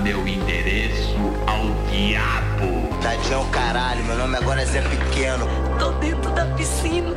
meu 0.00 0.26
endereço 0.26 1.16
ao 1.46 1.66
diabo. 1.90 2.88
Tadinho, 3.02 3.44
caralho, 3.50 4.02
meu 4.04 4.16
nome 4.16 4.36
agora 4.36 4.62
é 4.62 4.66
Zé 4.66 4.80
Pequeno. 4.82 5.46
Tô 5.78 5.90
dentro 5.92 6.30
da 6.32 6.46
piscina. 6.46 7.14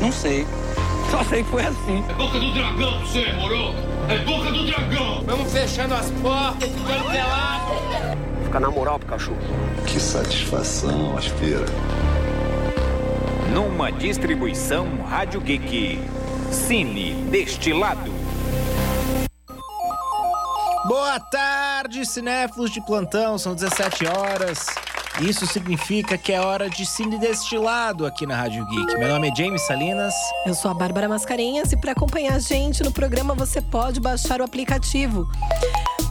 Não 0.00 0.12
sei. 0.12 0.46
Só 1.10 1.24
sei 1.24 1.42
que 1.42 1.50
foi 1.50 1.64
assim. 1.64 2.04
É 2.08 2.12
boca 2.12 2.38
do 2.38 2.52
dragão 2.52 3.00
você, 3.00 3.32
moro? 3.32 3.74
É 4.08 4.18
boca 4.18 4.50
do 4.50 4.66
dragão! 4.66 5.22
Vamos 5.24 5.52
fechando 5.52 5.94
as 5.94 6.10
portas, 6.10 6.68
ficando 6.68 7.10
pelado. 7.10 7.72
Fica 8.44 8.60
na 8.60 8.70
moral, 8.70 9.00
cachorro. 9.00 9.38
Que 9.86 9.98
satisfação, 9.98 11.16
aspira. 11.16 11.64
Numa 13.52 13.90
distribuição 13.90 14.86
Rádio 15.08 15.40
Geek. 15.40 16.00
Cine 16.50 17.14
Destilado. 17.30 18.15
Boa 20.86 21.18
tarde, 21.18 22.06
cinéfilos 22.06 22.70
de 22.70 22.80
plantão. 22.80 23.36
São 23.36 23.54
17 23.54 24.06
horas. 24.06 24.66
Isso 25.20 25.44
significa 25.46 26.16
que 26.16 26.32
é 26.32 26.40
hora 26.40 26.70
de 26.70 26.86
cine 26.86 27.18
destilado 27.18 28.06
aqui 28.06 28.24
na 28.24 28.36
Rádio 28.36 28.64
Geek. 28.66 28.96
Meu 28.96 29.08
nome 29.08 29.28
é 29.28 29.34
James 29.34 29.66
Salinas. 29.66 30.14
Eu 30.44 30.54
sou 30.54 30.70
a 30.70 30.74
Bárbara 30.74 31.08
Mascarenhas 31.08 31.72
e 31.72 31.76
para 31.76 31.90
acompanhar 31.92 32.34
a 32.34 32.38
gente 32.38 32.84
no 32.84 32.92
programa 32.92 33.34
você 33.34 33.60
pode 33.60 33.98
baixar 33.98 34.40
o 34.40 34.44
aplicativo 34.44 35.26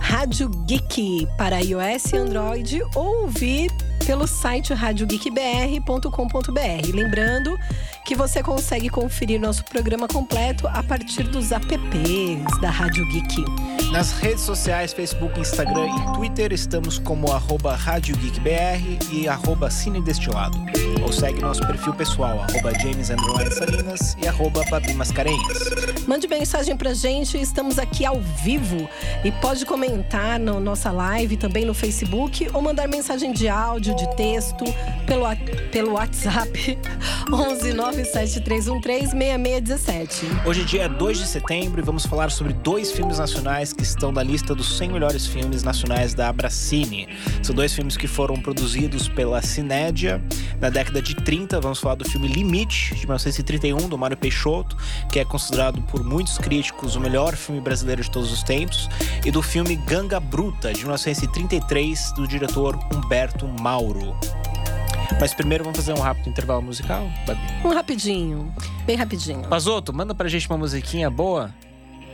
Rádio 0.08 0.50
Geek 0.68 1.27
para 1.36 1.64
iOS 1.64 2.14
e 2.14 2.18
Android 2.18 2.80
ou 2.94 3.23
ouvir 3.23 3.72
pelo 4.05 4.28
site 4.28 4.72
radiogeekbr.com.br. 4.72 6.94
Lembrando 6.94 7.58
que 8.05 8.14
você 8.14 8.44
consegue 8.44 8.88
conferir 8.88 9.41
nosso 9.41 9.66
programa 9.66 10.08
completo 10.08 10.68
a 10.68 10.84
partir 10.84 11.23
dos 11.23 11.52
apps 11.52 11.68
da 12.62 12.70
Rádio 12.70 13.03
Geek. 13.09 13.44
Nas 13.92 14.12
redes 14.12 14.44
sociais, 14.44 14.94
Facebook, 14.94 15.39
Instagram 15.39 15.88
e 15.88 16.14
Twitter, 16.14 16.53
estamos 16.53 17.00
como 17.00 17.31
arroba 17.31 17.75
Rádio 17.75 18.16
Geek 18.17 18.40
BR 18.42 19.00
e 19.12 19.28
arroba 19.28 19.72
Cine 19.72 20.02
Destilado. 20.02 20.56
Ou 21.02 21.12
segue 21.12 21.42
nosso 21.42 21.66
perfil 21.66 21.94
pessoal, 21.94 22.42
arroba 22.42 22.78
James 22.78 23.08
Salinas 23.08 24.16
e 24.22 24.28
arroba 24.28 24.64
Babi 24.69 24.94
Mascarenhas. 24.94 26.06
Mande 26.08 26.28
mensagem 26.28 26.78
pra 26.78 26.94
gente, 26.94 27.42
estamos 27.42 27.80
aqui 27.80 28.06
ao 28.06 28.22
vivo 28.22 28.88
e 29.23 29.31
pode 29.31 29.66
comentar 29.66 29.94
na 30.39 30.59
nossa 30.59 30.91
live, 30.91 31.38
também 31.38 31.65
no 31.65 31.73
Facebook, 31.73 32.47
ou 32.53 32.61
mandar 32.61 32.88
mensagem 32.88 33.31
de 33.31 33.47
áudio, 33.47 33.95
de 33.95 34.15
texto, 34.15 34.63
pelo, 35.05 35.25
pelo 35.71 35.93
WhatsApp 35.93 36.77
11 37.31 37.73
97313 37.73 39.11
6617. 39.11 40.25
Hoje 40.45 40.61
é 40.61 40.63
dia 40.63 40.89
2 40.89 41.17
de 41.19 41.27
setembro 41.27 41.79
e 41.79 41.83
vamos 41.83 42.05
falar 42.05 42.29
sobre 42.31 42.53
dois 42.53 42.91
filmes 42.91 43.19
nacionais 43.19 43.73
que 43.73 43.83
estão 43.83 44.11
na 44.11 44.23
lista 44.23 44.53
dos 44.53 44.77
100 44.77 44.89
melhores 44.89 45.25
filmes 45.25 45.63
nacionais 45.63 46.13
da 46.13 46.29
Abracine. 46.29 47.07
São 47.41 47.55
dois 47.55 47.73
filmes 47.73 47.97
que 47.97 48.07
foram 48.07 48.35
produzidos 48.35 49.07
pela 49.07 49.41
Cinédia 49.41 50.21
na 50.59 50.69
década 50.69 51.01
de 51.01 51.16
30. 51.16 51.59
Vamos 51.59 51.79
falar 51.79 51.95
do 51.95 52.07
filme 52.09 52.27
Limite, 52.27 52.95
de 52.95 53.01
1931, 53.05 53.89
do 53.89 53.97
Mário 53.97 54.17
Peixoto, 54.17 54.77
que 55.11 55.19
é 55.19 55.25
considerado 55.25 55.81
por 55.83 56.03
muitos 56.03 56.38
críticos 56.38 56.95
o 56.95 56.99
melhor 56.99 57.35
filme 57.35 57.61
brasileiro 57.61 58.01
de 58.01 58.11
todos 58.11 58.31
os 58.31 58.43
tempos, 58.43 58.89
e 59.25 59.31
do 59.31 59.41
filme 59.41 59.75
Ganga 59.86 60.19
Bruta, 60.19 60.73
de 60.73 60.80
1933, 60.80 62.11
do 62.14 62.28
diretor 62.28 62.75
Humberto 62.91 63.47
Mauro. 63.47 64.17
Mas 65.19 65.31
primeiro 65.36 65.64
vamos 65.64 65.78
fazer 65.78 65.94
um 65.94 66.02
rápido 66.02 66.28
intervalo 66.28 66.64
musical, 66.64 67.08
Babi? 67.28 67.39
Um 67.64 67.69
rapidinho, 67.69 68.52
bem 68.83 68.95
rapidinho. 68.95 69.47
Pazoto, 69.47 69.94
manda 69.94 70.16
pra 70.16 70.28
gente 70.28 70.50
uma 70.50 70.58
musiquinha 70.58 71.08
boa. 71.11 71.53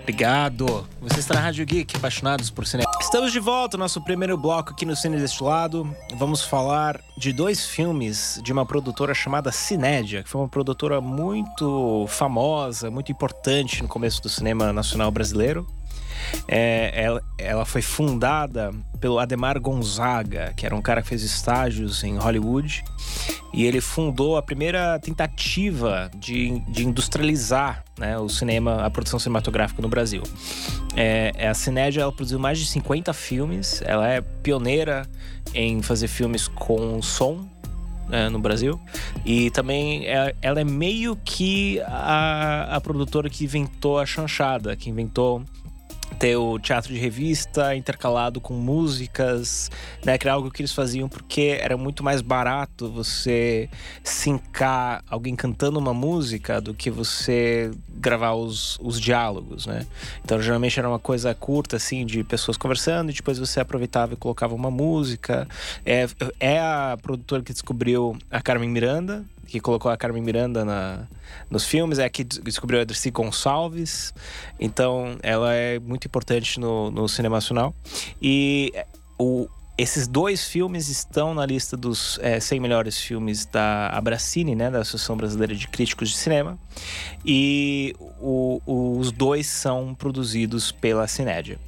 Obrigado. 0.01 0.85
Você 0.99 1.21
está 1.21 1.35
na 1.35 1.39
Rádio 1.39 1.65
Geek, 1.65 1.95
apaixonados 1.95 2.49
por 2.49 2.67
cinema. 2.67 2.91
Estamos 2.99 3.31
de 3.31 3.39
volta, 3.39 3.77
nosso 3.77 4.01
primeiro 4.01 4.37
bloco 4.37 4.71
aqui 4.71 4.85
no 4.85 4.95
Cine 4.95 5.17
deste 5.17 5.41
lado. 5.41 5.89
Vamos 6.17 6.43
falar 6.43 6.99
de 7.17 7.31
dois 7.31 7.65
filmes 7.65 8.41
de 8.43 8.51
uma 8.51 8.65
produtora 8.65 9.13
chamada 9.13 9.49
Cinédia, 9.49 10.23
que 10.23 10.29
foi 10.29 10.41
uma 10.41 10.49
produtora 10.49 10.99
muito 10.99 12.05
famosa, 12.09 12.91
muito 12.91 13.13
importante 13.13 13.81
no 13.81 13.87
começo 13.87 14.21
do 14.21 14.27
cinema 14.27 14.73
nacional 14.73 15.09
brasileiro. 15.09 15.65
É, 16.47 16.91
ela, 17.03 17.23
ela, 17.37 17.65
foi 17.65 17.81
fundada 17.81 18.73
pelo 18.99 19.19
Ademar 19.19 19.59
Gonzaga, 19.59 20.53
que 20.55 20.65
era 20.65 20.75
um 20.75 20.81
cara 20.81 21.01
que 21.01 21.07
fez 21.07 21.23
estágios 21.23 22.03
em 22.03 22.17
Hollywood, 22.17 22.83
e 23.53 23.65
ele 23.65 23.81
fundou 23.81 24.37
a 24.37 24.41
primeira 24.41 24.99
tentativa 24.99 26.09
de, 26.15 26.59
de 26.69 26.85
industrializar 26.85 27.83
né, 27.97 28.17
o 28.17 28.29
cinema, 28.29 28.85
a 28.85 28.89
produção 28.89 29.19
cinematográfica 29.19 29.81
no 29.81 29.89
Brasil. 29.89 30.23
É, 30.95 31.31
é 31.35 31.47
a 31.47 31.53
Cinédia 31.53 32.01
ela 32.01 32.11
produziu 32.11 32.39
mais 32.39 32.59
de 32.59 32.65
50 32.65 33.13
filmes, 33.13 33.81
ela 33.85 34.07
é 34.07 34.21
pioneira 34.21 35.07
em 35.53 35.81
fazer 35.81 36.07
filmes 36.07 36.47
com 36.47 37.01
som 37.01 37.47
é, 38.11 38.29
no 38.29 38.39
Brasil. 38.39 38.79
E 39.25 39.49
também 39.51 40.05
é, 40.05 40.35
ela 40.41 40.59
é 40.59 40.63
meio 40.63 41.15
que 41.23 41.79
a, 41.81 42.75
a 42.75 42.81
produtora 42.81 43.29
que 43.29 43.45
inventou 43.45 43.99
a 43.99 44.05
chanchada, 44.05 44.75
que 44.75 44.89
inventou 44.89 45.43
ter 46.21 46.35
o 46.35 46.59
teatro 46.59 46.93
de 46.93 46.99
revista 46.99 47.75
intercalado 47.75 48.39
com 48.39 48.53
músicas, 48.53 49.71
né? 50.05 50.19
Que 50.19 50.27
era 50.27 50.35
algo 50.35 50.51
que 50.51 50.61
eles 50.61 50.71
faziam 50.71 51.09
porque 51.09 51.57
era 51.59 51.75
muito 51.75 52.03
mais 52.03 52.21
barato 52.21 52.91
você 52.91 53.67
sincar 54.03 55.03
alguém 55.09 55.35
cantando 55.35 55.79
uma 55.79 55.95
música 55.95 56.61
do 56.61 56.75
que 56.75 56.91
você 56.91 57.71
gravar 57.89 58.33
os, 58.33 58.77
os 58.79 59.01
diálogos, 59.01 59.65
né? 59.65 59.87
Então 60.23 60.39
geralmente 60.39 60.77
era 60.77 60.87
uma 60.87 60.99
coisa 60.99 61.33
curta, 61.33 61.77
assim, 61.77 62.05
de 62.05 62.23
pessoas 62.23 62.55
conversando 62.55 63.09
e 63.09 63.15
depois 63.15 63.39
você 63.39 63.59
aproveitava 63.59 64.13
e 64.13 64.15
colocava 64.15 64.53
uma 64.53 64.69
música. 64.69 65.47
É, 65.83 66.07
é 66.39 66.59
a 66.59 66.99
produtora 67.01 67.41
que 67.41 67.51
descobriu 67.51 68.15
a 68.29 68.39
Carmen 68.39 68.69
Miranda, 68.69 69.25
que 69.51 69.59
colocou 69.59 69.91
a 69.91 69.97
Carmen 69.97 70.23
Miranda 70.23 70.63
na, 70.63 71.07
nos 71.49 71.65
filmes, 71.65 71.99
é 71.99 72.05
a 72.05 72.09
que 72.09 72.23
descobriu 72.23 72.79
a 72.81 72.83
Dercy 72.83 73.11
Gonçalves. 73.11 74.13
Então, 74.59 75.17
ela 75.21 75.53
é 75.53 75.77
muito 75.79 76.07
importante 76.07 76.59
no, 76.59 76.89
no 76.89 77.07
cinema 77.09 77.35
nacional. 77.35 77.75
E 78.21 78.73
o, 79.19 79.47
esses 79.77 80.07
dois 80.07 80.45
filmes 80.45 80.87
estão 80.87 81.33
na 81.33 81.45
lista 81.45 81.75
dos 81.75 82.17
é, 82.21 82.39
100 82.39 82.59
melhores 82.59 82.97
filmes 82.97 83.45
da 83.45 83.89
Abracine, 83.89 84.55
né, 84.55 84.71
da 84.71 84.79
Associação 84.79 85.17
Brasileira 85.17 85.53
de 85.53 85.67
Críticos 85.67 86.09
de 86.09 86.17
Cinema. 86.17 86.57
E 87.25 87.93
o, 87.99 88.61
os 88.65 89.11
dois 89.11 89.47
são 89.47 89.93
produzidos 89.93 90.71
pela 90.71 91.07
Cinédia. 91.07 91.59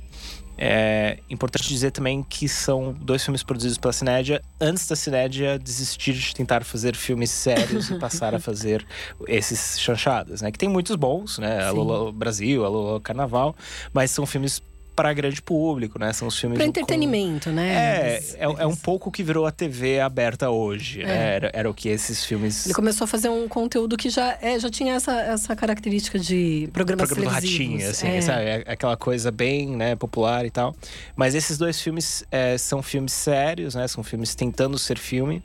É 0.65 1.19
importante 1.29 1.67
dizer 1.67 1.91
também 1.91 2.23
que 2.23 2.47
são 2.47 2.93
dois 2.93 3.21
filmes 3.21 3.43
produzidos 3.43 3.77
pela 3.77 3.91
Cinédia 3.91 4.41
antes 4.61 4.87
da 4.87 4.95
Cinédia 4.95 5.59
desistir 5.59 6.13
de 6.13 6.33
tentar 6.33 6.63
fazer 6.63 6.95
filmes 6.95 7.31
sérios 7.31 7.89
e 7.89 7.99
passar 7.99 8.33
a 8.33 8.39
fazer 8.39 8.85
esses 9.27 9.77
chanchadas, 9.77 10.41
né? 10.41 10.53
Que 10.53 10.57
tem 10.57 10.69
muitos 10.69 10.95
bons, 10.95 11.37
né? 11.37 11.65
Alô 11.65 12.13
Brasil, 12.13 12.63
Alô 12.63 13.01
Carnaval, 13.01 13.53
mas 13.91 14.11
são 14.11 14.25
filmes 14.25 14.61
para 14.95 15.11
grande 15.13 15.41
público, 15.41 15.99
né? 15.99 16.13
São 16.13 16.27
os 16.27 16.39
filmes. 16.39 16.57
Para 16.57 16.67
entretenimento, 16.67 17.49
com... 17.49 17.55
né? 17.55 17.73
É, 17.73 18.23
é, 18.35 18.43
é, 18.43 18.67
um 18.67 18.75
pouco 18.75 19.11
que 19.11 19.23
virou 19.23 19.45
a 19.45 19.51
TV 19.51 19.99
aberta 19.99 20.49
hoje, 20.49 21.01
é. 21.01 21.05
né? 21.05 21.35
Era, 21.35 21.51
era, 21.53 21.69
o 21.69 21.73
que 21.73 21.89
esses 21.89 22.23
filmes. 22.23 22.65
Ele 22.65 22.73
começou 22.73 23.05
a 23.05 23.07
fazer 23.07 23.29
um 23.29 23.47
conteúdo 23.47 23.97
que 23.97 24.09
já, 24.09 24.37
é, 24.41 24.57
já 24.59 24.69
tinha 24.69 24.95
essa, 24.95 25.19
essa 25.21 25.55
característica 25.55 26.19
de 26.19 26.69
programas 26.71 27.07
Programa 27.07 27.39
televisivos. 27.39 27.69
do 27.69 27.71
Ratinho, 27.71 27.89
assim, 27.89 28.07
é. 28.07 28.21
Sabe? 28.21 28.43
É 28.43 28.63
aquela 28.67 28.97
coisa 28.97 29.31
bem 29.31 29.69
né, 29.75 29.95
popular 29.95 30.45
e 30.45 30.51
tal. 30.51 30.75
Mas 31.15 31.35
esses 31.35 31.57
dois 31.57 31.81
filmes 31.81 32.23
é, 32.31 32.57
são 32.57 32.81
filmes 32.81 33.13
sérios, 33.13 33.75
né? 33.75 33.87
São 33.87 34.03
filmes 34.03 34.35
tentando 34.35 34.77
ser 34.77 34.97
filme. 34.97 35.43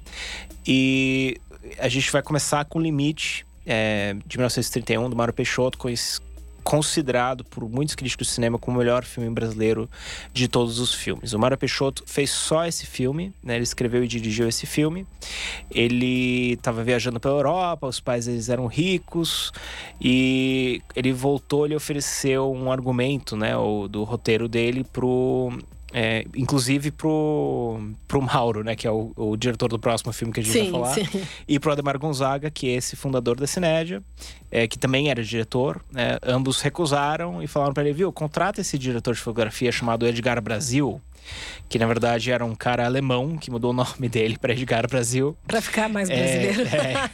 E 0.67 1.37
a 1.79 1.89
gente 1.89 2.11
vai 2.11 2.23
começar 2.23 2.65
com 2.65 2.81
Limite, 2.81 3.47
é, 3.67 4.15
de 4.27 4.39
1931, 4.39 5.11
do 5.11 5.17
Mário 5.17 5.33
Peixoto, 5.35 5.77
com 5.77 5.89
esse, 5.89 6.19
considerado 6.69 7.45
por 7.45 7.67
muitos 7.67 7.95
críticos 7.95 8.27
de 8.27 8.35
cinema 8.35 8.59
como 8.59 8.77
o 8.77 8.79
melhor 8.79 9.03
filme 9.03 9.31
brasileiro 9.31 9.89
de 10.35 10.47
todos 10.47 10.79
os 10.79 10.93
filmes. 10.93 11.33
O 11.33 11.39
Mário 11.39 11.57
Peixoto 11.57 12.03
fez 12.07 12.29
só 12.29 12.67
esse 12.67 12.85
filme, 12.85 13.33
né? 13.43 13.55
Ele 13.55 13.65
escreveu 13.65 14.05
e 14.05 14.07
dirigiu 14.07 14.47
esse 14.47 14.67
filme. 14.67 15.07
Ele 15.71 16.53
estava 16.53 16.85
viajando 16.85 17.19
pela 17.19 17.37
Europa, 17.37 17.87
os 17.87 18.01
pais 18.01 18.29
eles 18.29 18.51
eram 18.51 18.67
ricos 18.67 19.51
e 19.99 20.83
ele 20.95 21.11
voltou, 21.11 21.65
ele 21.65 21.75
ofereceu 21.75 22.53
um 22.53 22.71
argumento, 22.71 23.35
né, 23.35 23.57
o, 23.57 23.89
do 23.89 24.05
roteiro 24.05 24.47
dele 24.47 24.85
pro 24.85 25.51
é, 25.93 26.27
inclusive 26.37 26.91
pro, 26.91 27.81
pro 28.07 28.21
Mauro, 28.21 28.63
né? 28.63 28.77
Que 28.77 28.87
é 28.87 28.91
o, 28.91 29.13
o, 29.17 29.37
diretor 29.37 29.69
do 29.69 29.79
próximo 29.79 30.13
filme 30.13 30.33
que 30.33 30.41
a 30.41 30.43
gente 30.43 30.53
sim, 30.53 30.71
vai 30.71 30.93
falar. 30.93 30.95
Sim. 30.95 31.27
E 31.49 31.59
pro 31.59 31.73
Ademar 31.73 31.99
Gonzaga, 31.99 32.51
que 32.51 32.69
é 32.69 32.75
esse 32.75 32.95
fundador 32.95 33.37
da 33.37 33.47
Cinédia, 33.47 34.03
é, 34.51 34.67
que 34.69 34.79
também 34.79 35.11
era 35.11 35.23
diretor. 35.23 35.81
Né, 35.91 36.19
ambos 36.23 36.61
recusaram 36.61 37.43
e 37.43 37.47
falaram 37.47 37.73
para 37.73 37.85
ele, 37.85 37.93
viu, 37.93 38.13
contrata 38.13 38.61
esse 38.61 38.77
diretor 38.77 39.15
de 39.15 39.21
fotografia 39.21 39.73
chamado 39.73 40.07
Edgar 40.07 40.41
Brasil, 40.43 41.01
que 41.69 41.79
na 41.79 41.87
verdade 41.87 42.31
era 42.31 42.45
um 42.45 42.55
cara 42.55 42.85
alemão 42.85 43.37
que 43.37 43.51
mudou 43.51 43.71
o 43.71 43.75
nome 43.75 44.09
dele 44.11 44.39
para 44.39 44.53
Edgar 44.53 44.89
Brasil. 44.89 45.37
Pra 45.47 45.61
ficar 45.61 45.89
mais 45.89 46.09
brasileiro. 46.09 46.63
É, 46.63 46.95
é. 46.95 47.11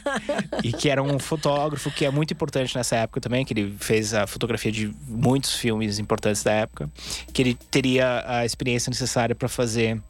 e 0.63 0.71
que 0.71 0.89
era 0.89 1.03
um 1.03 1.19
fotógrafo 1.19 1.91
que 1.91 2.05
é 2.05 2.09
muito 2.09 2.33
importante 2.33 2.75
nessa 2.75 2.95
época 2.97 3.19
também, 3.19 3.45
que 3.45 3.53
ele 3.53 3.75
fez 3.79 4.13
a 4.13 4.25
fotografia 4.25 4.71
de 4.71 4.93
muitos 5.07 5.55
filmes 5.55 5.99
importantes 5.99 6.43
da 6.43 6.51
época, 6.51 6.89
que 7.33 7.41
ele 7.41 7.53
teria 7.69 8.23
a 8.25 8.45
experiência 8.45 8.89
necessária 8.89 9.35
para 9.35 9.49
fazer 9.49 10.01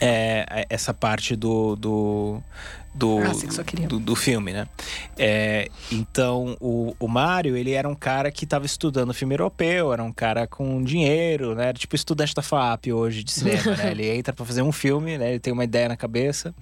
é, 0.00 0.66
essa 0.68 0.92
parte 0.92 1.36
do, 1.36 1.76
do, 1.76 2.42
do, 2.94 3.18
Ah, 3.18 3.86
do, 3.88 3.98
do 3.98 4.14
filme, 4.14 4.52
né? 4.52 4.68
É, 5.18 5.68
então, 5.90 6.56
o, 6.60 6.94
o 6.98 7.08
Mário, 7.08 7.56
ele 7.56 7.72
era 7.72 7.88
um 7.88 7.94
cara 7.94 8.30
que 8.30 8.44
estava 8.44 8.64
estudando 8.64 9.12
filme 9.12 9.34
europeu, 9.34 9.92
era 9.92 10.02
um 10.02 10.12
cara 10.12 10.46
com 10.46 10.82
dinheiro, 10.82 11.54
né? 11.54 11.68
Era 11.68 11.78
tipo 11.78 11.96
estudante 11.96 12.34
da 12.34 12.42
FAP 12.42 12.92
hoje 12.92 13.24
de 13.24 13.32
cinema, 13.32 13.76
né? 13.76 13.90
Ele 13.94 14.08
entra 14.08 14.32
para 14.32 14.44
fazer 14.44 14.62
um 14.62 14.72
filme, 14.72 15.18
né? 15.18 15.30
Ele 15.30 15.40
tem 15.40 15.52
uma 15.52 15.64
ideia 15.64 15.88
na 15.88 15.96
cabeça 15.96 16.54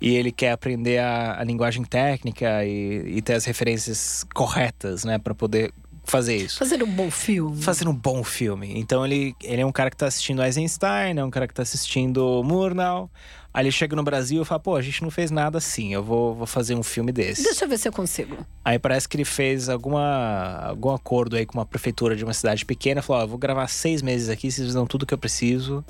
e 0.00 0.14
ele 0.16 0.32
quer 0.32 0.52
aprender 0.52 0.98
a, 0.98 1.40
a 1.40 1.44
linguagem 1.44 1.84
técnica 1.84 2.64
e, 2.64 3.16
e 3.18 3.22
ter 3.22 3.34
as 3.34 3.44
referências 3.44 4.24
corretas, 4.34 5.04
né? 5.04 5.18
Para 5.18 5.34
poder 5.34 5.72
fazer 6.04 6.36
isso 6.36 6.58
Fazer 6.58 6.82
um 6.82 6.90
bom 6.90 7.10
filme. 7.10 7.60
fazendo 7.60 7.90
um 7.90 7.94
bom 7.94 8.22
filme. 8.22 8.78
Então 8.78 9.04
ele, 9.04 9.34
ele 9.42 9.62
é 9.62 9.66
um 9.66 9.72
cara 9.72 9.90
que 9.90 9.96
tá 9.96 10.06
assistindo 10.06 10.42
Eisenstein, 10.42 11.18
é 11.18 11.24
um 11.24 11.30
cara 11.30 11.46
que 11.48 11.54
tá 11.54 11.62
assistindo 11.62 12.42
Murnau. 12.44 13.10
Aí 13.56 13.62
ele 13.62 13.72
chega 13.72 13.96
no 13.96 14.02
Brasil 14.02 14.42
e 14.42 14.44
fala, 14.44 14.60
pô, 14.60 14.76
a 14.76 14.82
gente 14.82 15.02
não 15.02 15.10
fez 15.10 15.30
nada 15.30 15.56
assim, 15.56 15.94
eu 15.94 16.02
vou, 16.02 16.34
vou 16.34 16.46
fazer 16.46 16.74
um 16.74 16.82
filme 16.82 17.10
desse. 17.10 17.42
Deixa 17.42 17.64
eu 17.64 17.68
ver 17.70 17.78
se 17.78 17.88
eu 17.88 17.92
consigo. 17.92 18.36
Aí 18.62 18.78
parece 18.78 19.08
que 19.08 19.16
ele 19.16 19.24
fez 19.24 19.70
alguma, 19.70 20.58
algum 20.66 20.90
acordo 20.90 21.36
aí 21.36 21.46
com 21.46 21.56
uma 21.56 21.64
prefeitura 21.64 22.14
de 22.14 22.22
uma 22.22 22.34
cidade 22.34 22.66
pequena. 22.66 23.00
Falou, 23.00 23.22
ó, 23.22 23.24
eu 23.24 23.28
vou 23.28 23.38
gravar 23.38 23.66
seis 23.68 24.02
meses 24.02 24.28
aqui, 24.28 24.50
vocês 24.52 24.74
dão 24.74 24.86
tudo 24.86 25.06
que 25.06 25.14
eu 25.14 25.16
preciso. 25.16 25.82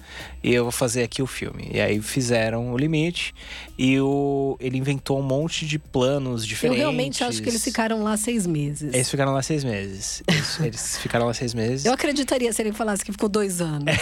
E 0.44 0.54
eu 0.54 0.62
vou 0.62 0.70
fazer 0.70 1.02
aqui 1.02 1.20
o 1.20 1.26
filme. 1.26 1.68
E 1.72 1.80
aí 1.80 2.00
fizeram 2.00 2.72
o 2.72 2.78
limite. 2.78 3.34
E 3.76 4.00
o, 4.00 4.56
ele 4.60 4.78
inventou 4.78 5.18
um 5.18 5.24
monte 5.24 5.66
de 5.66 5.76
planos 5.76 6.42
Eu 6.42 6.48
diferentes. 6.48 6.78
realmente 6.78 7.24
acho 7.24 7.42
que 7.42 7.48
eles 7.48 7.64
ficaram 7.64 8.00
lá 8.04 8.16
seis 8.16 8.46
meses. 8.46 8.94
Eles 8.94 9.10
ficaram 9.10 9.32
lá 9.32 9.42
seis 9.42 9.64
meses. 9.64 10.22
Eles, 10.28 10.60
eles 10.62 10.98
ficaram 10.98 11.26
lá 11.26 11.34
seis 11.34 11.52
meses. 11.52 11.84
Eu 11.84 11.92
acreditaria 11.92 12.52
se 12.52 12.62
ele 12.62 12.70
falasse 12.70 13.04
que 13.04 13.10
ficou 13.10 13.28
dois 13.28 13.60
anos. 13.60 13.86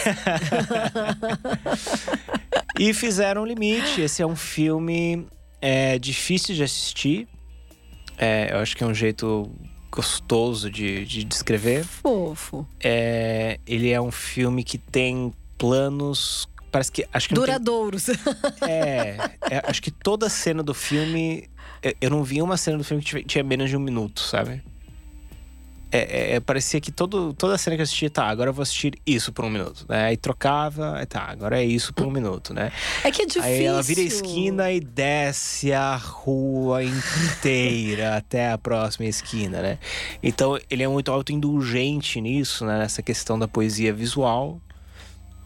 E 2.77 2.93
fizeram 2.93 3.43
o 3.43 3.45
limite. 3.55 4.01
Esse 4.01 4.21
é 4.21 4.25
um 4.27 4.35
filme 4.35 5.25
é, 5.61 5.97
difícil 5.97 6.53
de 6.55 6.63
assistir. 6.63 7.27
É, 8.17 8.49
eu 8.53 8.59
acho 8.59 8.75
que 8.77 8.83
é 8.83 8.87
um 8.87 8.93
jeito 8.93 9.51
gostoso 9.91 10.69
de, 10.69 11.05
de 11.05 11.23
descrever. 11.23 11.83
Fofo. 11.85 12.67
É, 12.83 13.59
ele 13.65 13.91
é 13.91 13.99
um 14.01 14.11
filme 14.11 14.63
que 14.63 14.77
tem 14.77 15.33
planos. 15.57 16.47
Parece 16.71 16.91
que. 16.91 17.05
Acho 17.13 17.29
que 17.29 17.35
não 17.35 17.43
tem- 17.43 17.53
Duradouros. 17.53 18.09
é, 18.67 19.17
é, 19.49 19.61
acho 19.65 19.81
que 19.81 19.91
toda 19.91 20.29
cena 20.29 20.61
do 20.61 20.73
filme. 20.73 21.49
eu- 21.81 21.93
Eu 22.01 22.09
não 22.09 22.23
vi 22.23 22.41
uma 22.41 22.57
cena 22.57 22.77
do 22.77 22.83
filme 22.83 23.03
que 23.03 23.23
tinha 23.23 23.43
menos 23.43 23.69
de 23.69 23.77
um 23.77 23.79
minuto, 23.79 24.19
sabe? 24.21 24.61
É, 25.95 25.99
é, 25.99 26.35
é, 26.35 26.39
parecia 26.41 26.81
que 26.81 26.91
todo, 26.91 27.33
toda 27.33 27.57
cena 27.57 27.77
que 27.77 27.81
eu 27.81 27.83
assistia, 27.83 28.09
tá, 28.09 28.25
agora 28.25 28.49
eu 28.49 28.53
vou 28.53 28.63
assistir 28.63 28.99
isso 29.05 29.31
por 29.31 29.45
um 29.45 29.49
minuto. 29.49 29.85
Né? 29.87 30.07
Aí 30.07 30.17
trocava, 30.17 30.97
aí 30.97 31.05
tá, 31.05 31.21
agora 31.21 31.61
é 31.61 31.63
isso 31.63 31.93
por 31.93 32.05
um 32.05 32.11
minuto, 32.11 32.53
né? 32.53 32.69
É 33.01 33.09
que 33.11 33.21
é 33.21 33.25
difícil. 33.25 33.49
Aí 33.49 33.63
ela 33.63 33.81
vira 33.81 34.01
a 34.01 34.03
esquina 34.03 34.71
e 34.73 34.81
desce 34.81 35.71
a 35.71 35.95
rua 35.95 36.83
inteira 36.83 38.17
até 38.17 38.51
a 38.51 38.57
próxima 38.57 39.05
esquina, 39.05 39.61
né? 39.61 39.79
Então 40.21 40.59
ele 40.69 40.83
é 40.83 40.87
muito 40.87 41.09
autoindulgente 41.11 42.19
nisso, 42.19 42.65
né? 42.65 42.79
Nessa 42.79 43.01
questão 43.01 43.39
da 43.39 43.47
poesia 43.47 43.93
visual 43.93 44.59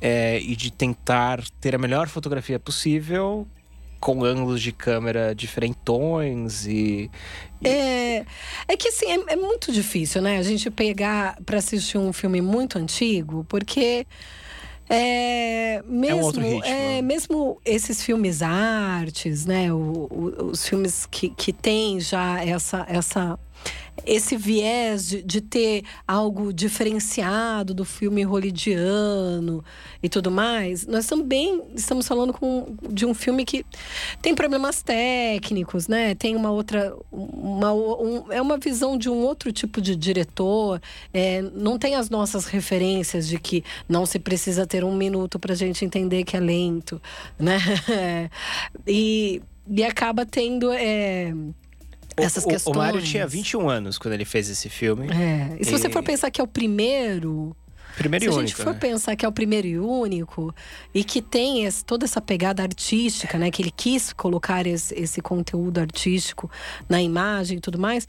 é, 0.02 0.40
e 0.40 0.56
de 0.56 0.72
tentar 0.72 1.44
ter 1.62 1.76
a 1.76 1.78
melhor 1.78 2.08
fotografia 2.08 2.60
possível 2.60 3.48
com 4.00 4.24
ângulos 4.24 4.62
de 4.62 4.72
câmera 4.72 5.34
diferentões 5.36 6.66
e 6.66 7.10
É, 7.64 8.26
é 8.68 8.78
que 8.78 8.88
assim, 8.88 9.06
é, 9.12 9.34
é 9.34 9.36
muito 9.36 9.72
difícil, 9.72 10.22
né? 10.22 10.38
A 10.38 10.44
gente 10.44 10.70
pegar 10.72 11.38
pra 11.46 11.58
assistir 11.58 11.98
um 11.98 12.14
filme 12.14 12.42
muito 12.42 12.78
antigo, 12.78 13.46
porque 13.50 14.08
é, 14.90 15.84
mesmo, 15.86 16.22
outro 16.24 16.42
ritmo. 16.42 16.64
é, 16.66 17.02
mesmo 17.02 17.62
esses 17.64 18.02
filmes 18.02 18.42
artes, 18.42 19.46
né? 19.46 19.72
O- 19.72 20.08
o- 20.10 20.46
os 20.52 20.66
filmes 20.68 21.06
que, 21.06 21.30
que 21.30 21.54
têm 21.54 22.00
já 22.00 22.44
essa, 22.44 22.86
essa, 22.90 23.38
esse 24.06 24.38
viés 24.38 25.08
de, 25.10 25.22
de 25.22 25.42
ter 25.42 25.84
algo 26.08 26.54
diferenciado 26.54 27.74
do 27.74 27.84
filme 27.84 28.24
hollywoodiano 28.24 29.64
e 30.02 30.08
tudo 30.08 30.32
mais, 30.32 30.88
nós 30.88 31.06
também 31.06 31.62
estamos 31.76 32.08
falando 32.08 32.32
com, 32.32 32.76
de 32.90 33.06
um 33.06 33.14
filme 33.14 33.44
que 33.44 33.66
tem 34.22 34.34
problemas 34.34 34.82
técnicos, 34.82 35.88
né? 35.90 36.16
Tem 36.16 36.36
uma 36.36 36.50
outra. 36.50 36.96
Uma, 37.12 37.74
um- 37.74 38.32
é 38.32 38.42
uma 38.42 38.58
visão 38.58 38.98
de 38.98 39.10
um 39.10 39.18
outro 39.18 39.52
tipo 39.52 39.82
de 39.82 39.96
diretor. 39.96 40.82
é, 41.14 41.42
não 41.54 41.78
tem 41.78 41.96
as 41.96 42.10
nossas 42.10 42.46
referências 42.46 43.28
de 43.28 43.38
que 43.38 43.64
não 43.88 44.06
se 44.06 44.18
precisa 44.18 44.66
ter 44.66 44.84
um 44.84 44.96
minuto 44.96 45.38
para 45.38 45.54
a 45.54 45.56
gente 45.56 45.84
entender 45.84 46.24
que 46.24 46.38
é 46.38 46.40
lento, 46.40 47.02
né? 47.38 47.58
E, 48.88 49.42
e 49.70 49.84
acaba 49.84 50.26
tendo. 50.26 50.72
é, 50.72 51.34
essas 52.26 52.44
o, 52.46 52.48
questões. 52.48 52.76
o 52.76 52.80
Mário 52.80 53.02
tinha 53.02 53.26
21 53.28 53.70
anos 53.70 53.98
quando 53.98 54.14
ele 54.14 54.26
fez 54.26 54.50
esse 54.50 54.70
filme. 54.70 55.08
É, 55.10 55.58
E 55.60 55.66
se 55.66 55.72
você 55.72 55.88
E- 55.88 55.92
for 55.92 56.04
pensar 56.04 56.30
que 56.32 56.40
é 56.40 56.44
o 56.44 56.48
primeiro, 56.48 57.56
Primeiro 57.98 58.24
se 58.24 58.30
e 58.30 58.32
a 58.32 58.34
único, 58.36 58.48
gente 58.48 58.56
for 58.64 58.74
né? 58.74 58.80
pensar 58.80 59.16
que 59.16 59.26
é 59.26 59.28
o 59.28 59.32
primeiro 59.32 59.68
e 59.68 59.78
único 59.80 60.54
e 60.94 61.04
que 61.04 61.22
tem 61.22 61.66
esse- 61.66 61.84
toda 61.84 62.06
essa 62.06 62.22
pegada 62.22 62.62
artística, 62.64 63.38
né? 63.38 63.50
Que 63.52 63.62
ele 63.62 63.72
quis 63.72 64.14
colocar 64.14 64.66
esse, 64.68 64.94
esse 64.98 65.22
conteúdo 65.22 65.80
artístico 65.80 66.50
na 66.88 67.02
imagem 67.02 67.58
e 67.58 67.62
tudo 67.62 67.78
mais, 67.80 68.08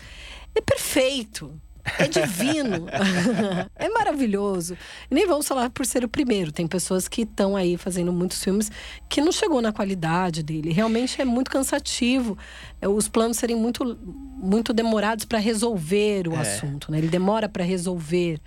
é 0.54 0.60
perfeito. 0.60 1.52
É 1.98 2.06
divino. 2.08 2.86
é 3.76 3.88
maravilhoso. 3.88 4.76
Nem 5.10 5.26
vamos 5.26 5.46
falar 5.46 5.70
por 5.70 5.84
ser 5.86 6.04
o 6.04 6.08
primeiro. 6.08 6.52
Tem 6.52 6.66
pessoas 6.66 7.08
que 7.08 7.22
estão 7.22 7.56
aí 7.56 7.76
fazendo 7.76 8.12
muitos 8.12 8.42
filmes 8.42 8.70
que 9.08 9.20
não 9.20 9.32
chegou 9.32 9.60
na 9.62 9.72
qualidade 9.72 10.42
dele. 10.42 10.72
Realmente 10.72 11.20
é 11.20 11.24
muito 11.24 11.50
cansativo. 11.50 12.36
é, 12.80 12.88
Os 12.88 13.08
planos 13.08 13.36
serem 13.36 13.56
muito, 13.56 13.98
muito 14.36 14.72
demorados 14.72 15.24
para 15.24 15.38
resolver 15.38 16.28
o 16.28 16.34
É. 16.34 16.40
assunto. 16.40 16.90
Né? 16.92 16.98
Ele 16.98 17.08
demora 17.08 17.48
para 17.48 17.64
resolver 17.64 18.40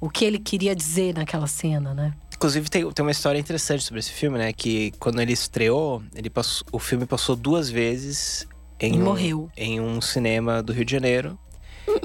o 0.00 0.08
que 0.08 0.24
ele 0.24 0.38
queria 0.38 0.74
dizer 0.74 1.14
naquela 1.14 1.46
cena, 1.46 1.92
né? 1.92 2.14
Inclusive, 2.34 2.70
tem, 2.70 2.90
tem 2.90 3.04
uma 3.04 3.10
história 3.10 3.38
interessante 3.38 3.84
sobre 3.84 4.00
esse 4.00 4.10
filme, 4.12 4.38
né? 4.38 4.50
Que 4.50 4.92
quando 4.98 5.20
ele 5.20 5.32
estreou, 5.34 6.02
ele 6.14 6.30
passou, 6.30 6.66
o 6.72 6.78
filme 6.78 7.04
passou 7.04 7.36
duas 7.36 7.68
vezes 7.68 8.48
em, 8.80 8.94
E 8.94 8.98
um, 8.98 9.04
morreu. 9.04 9.50
em 9.54 9.78
um 9.78 10.00
cinema 10.00 10.62
do 10.62 10.72
Rio 10.72 10.86
de 10.86 10.92
Janeiro. 10.92 11.38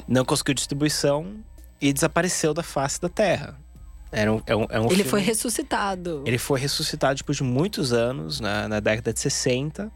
Não 0.07 0.23
conseguiu 0.25 0.53
distribuição 0.53 1.35
e 1.81 1.91
desapareceu 1.93 2.53
da 2.53 2.63
face 2.63 2.99
da 3.01 3.09
Terra. 3.09 3.57
Era 4.11 4.31
um, 4.31 4.41
é 4.45 4.55
um, 4.55 4.65
é 4.69 4.79
um 4.79 4.85
ele 4.85 4.95
filme- 4.95 5.09
foi 5.09 5.21
ressuscitado. 5.21 6.23
Ele 6.25 6.37
foi 6.37 6.59
ressuscitado 6.59 7.15
depois 7.17 7.37
de 7.37 7.43
muitos 7.43 7.91
anos, 7.91 8.39
na, 8.39 8.67
na 8.67 8.79
década 8.79 9.11
de 9.11 9.19
60, 9.19 9.91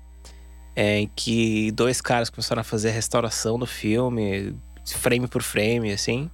é, 0.76 1.00
em 1.00 1.08
que 1.16 1.72
dois 1.72 2.02
caras 2.02 2.30
começaram 2.30 2.60
a 2.62 2.64
fazer 2.64 2.90
a 2.90 2.92
restauração 2.92 3.58
do 3.58 3.66
filme, 3.66 4.56
frame 4.86 5.28
por 5.28 5.42
frame, 5.42 5.92
assim. 5.92 6.30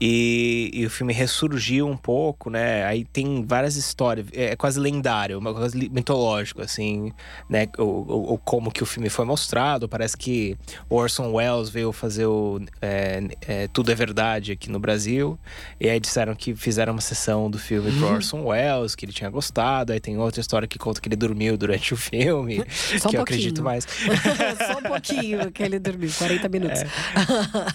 E, 0.00 0.70
e 0.72 0.86
o 0.86 0.90
filme 0.90 1.12
ressurgiu 1.12 1.86
um 1.86 1.96
pouco, 1.96 2.48
né? 2.48 2.84
Aí 2.86 3.04
tem 3.04 3.44
várias 3.46 3.76
histórias, 3.76 4.26
é 4.32 4.56
quase 4.56 4.80
lendário, 4.80 5.38
uma 5.38 5.52
coisa 5.52 5.76
mitológico, 5.76 6.62
assim, 6.62 7.12
né? 7.48 7.68
O, 7.76 8.38
como 8.38 8.70
que 8.70 8.82
o 8.82 8.86
filme 8.86 9.10
foi 9.10 9.26
mostrado. 9.26 9.86
Parece 9.86 10.16
que 10.16 10.56
Orson 10.88 11.32
Welles 11.32 11.68
veio 11.68 11.92
fazer 11.92 12.24
o 12.24 12.62
é, 12.80 13.22
é, 13.46 13.68
Tudo 13.68 13.92
é 13.92 13.94
Verdade 13.94 14.52
aqui 14.52 14.70
no 14.70 14.80
Brasil. 14.80 15.38
E 15.78 15.88
aí 15.90 16.00
disseram 16.00 16.34
que 16.34 16.54
fizeram 16.54 16.94
uma 16.94 17.02
sessão 17.02 17.50
do 17.50 17.58
filme 17.58 17.92
pro 17.92 18.06
Orson 18.06 18.44
Welles, 18.46 18.94
que 18.94 19.04
ele 19.04 19.12
tinha 19.12 19.28
gostado. 19.28 19.92
Aí 19.92 20.00
tem 20.00 20.16
outra 20.16 20.40
história 20.40 20.66
que 20.66 20.78
conta 20.78 20.98
que 20.98 21.08
ele 21.08 21.16
dormiu 21.16 21.58
durante 21.58 21.92
o 21.92 21.96
filme, 21.98 22.64
Só 22.98 23.08
um 23.08 23.10
que 23.10 23.16
eu 23.16 23.20
pouquinho. 23.20 23.20
acredito 23.20 23.62
mais. 23.62 23.84
Só 24.66 24.78
um 24.78 24.82
pouquinho 24.82 25.52
que 25.52 25.62
ele 25.62 25.78
dormiu, 25.78 26.10
40 26.16 26.48
minutos. 26.48 26.80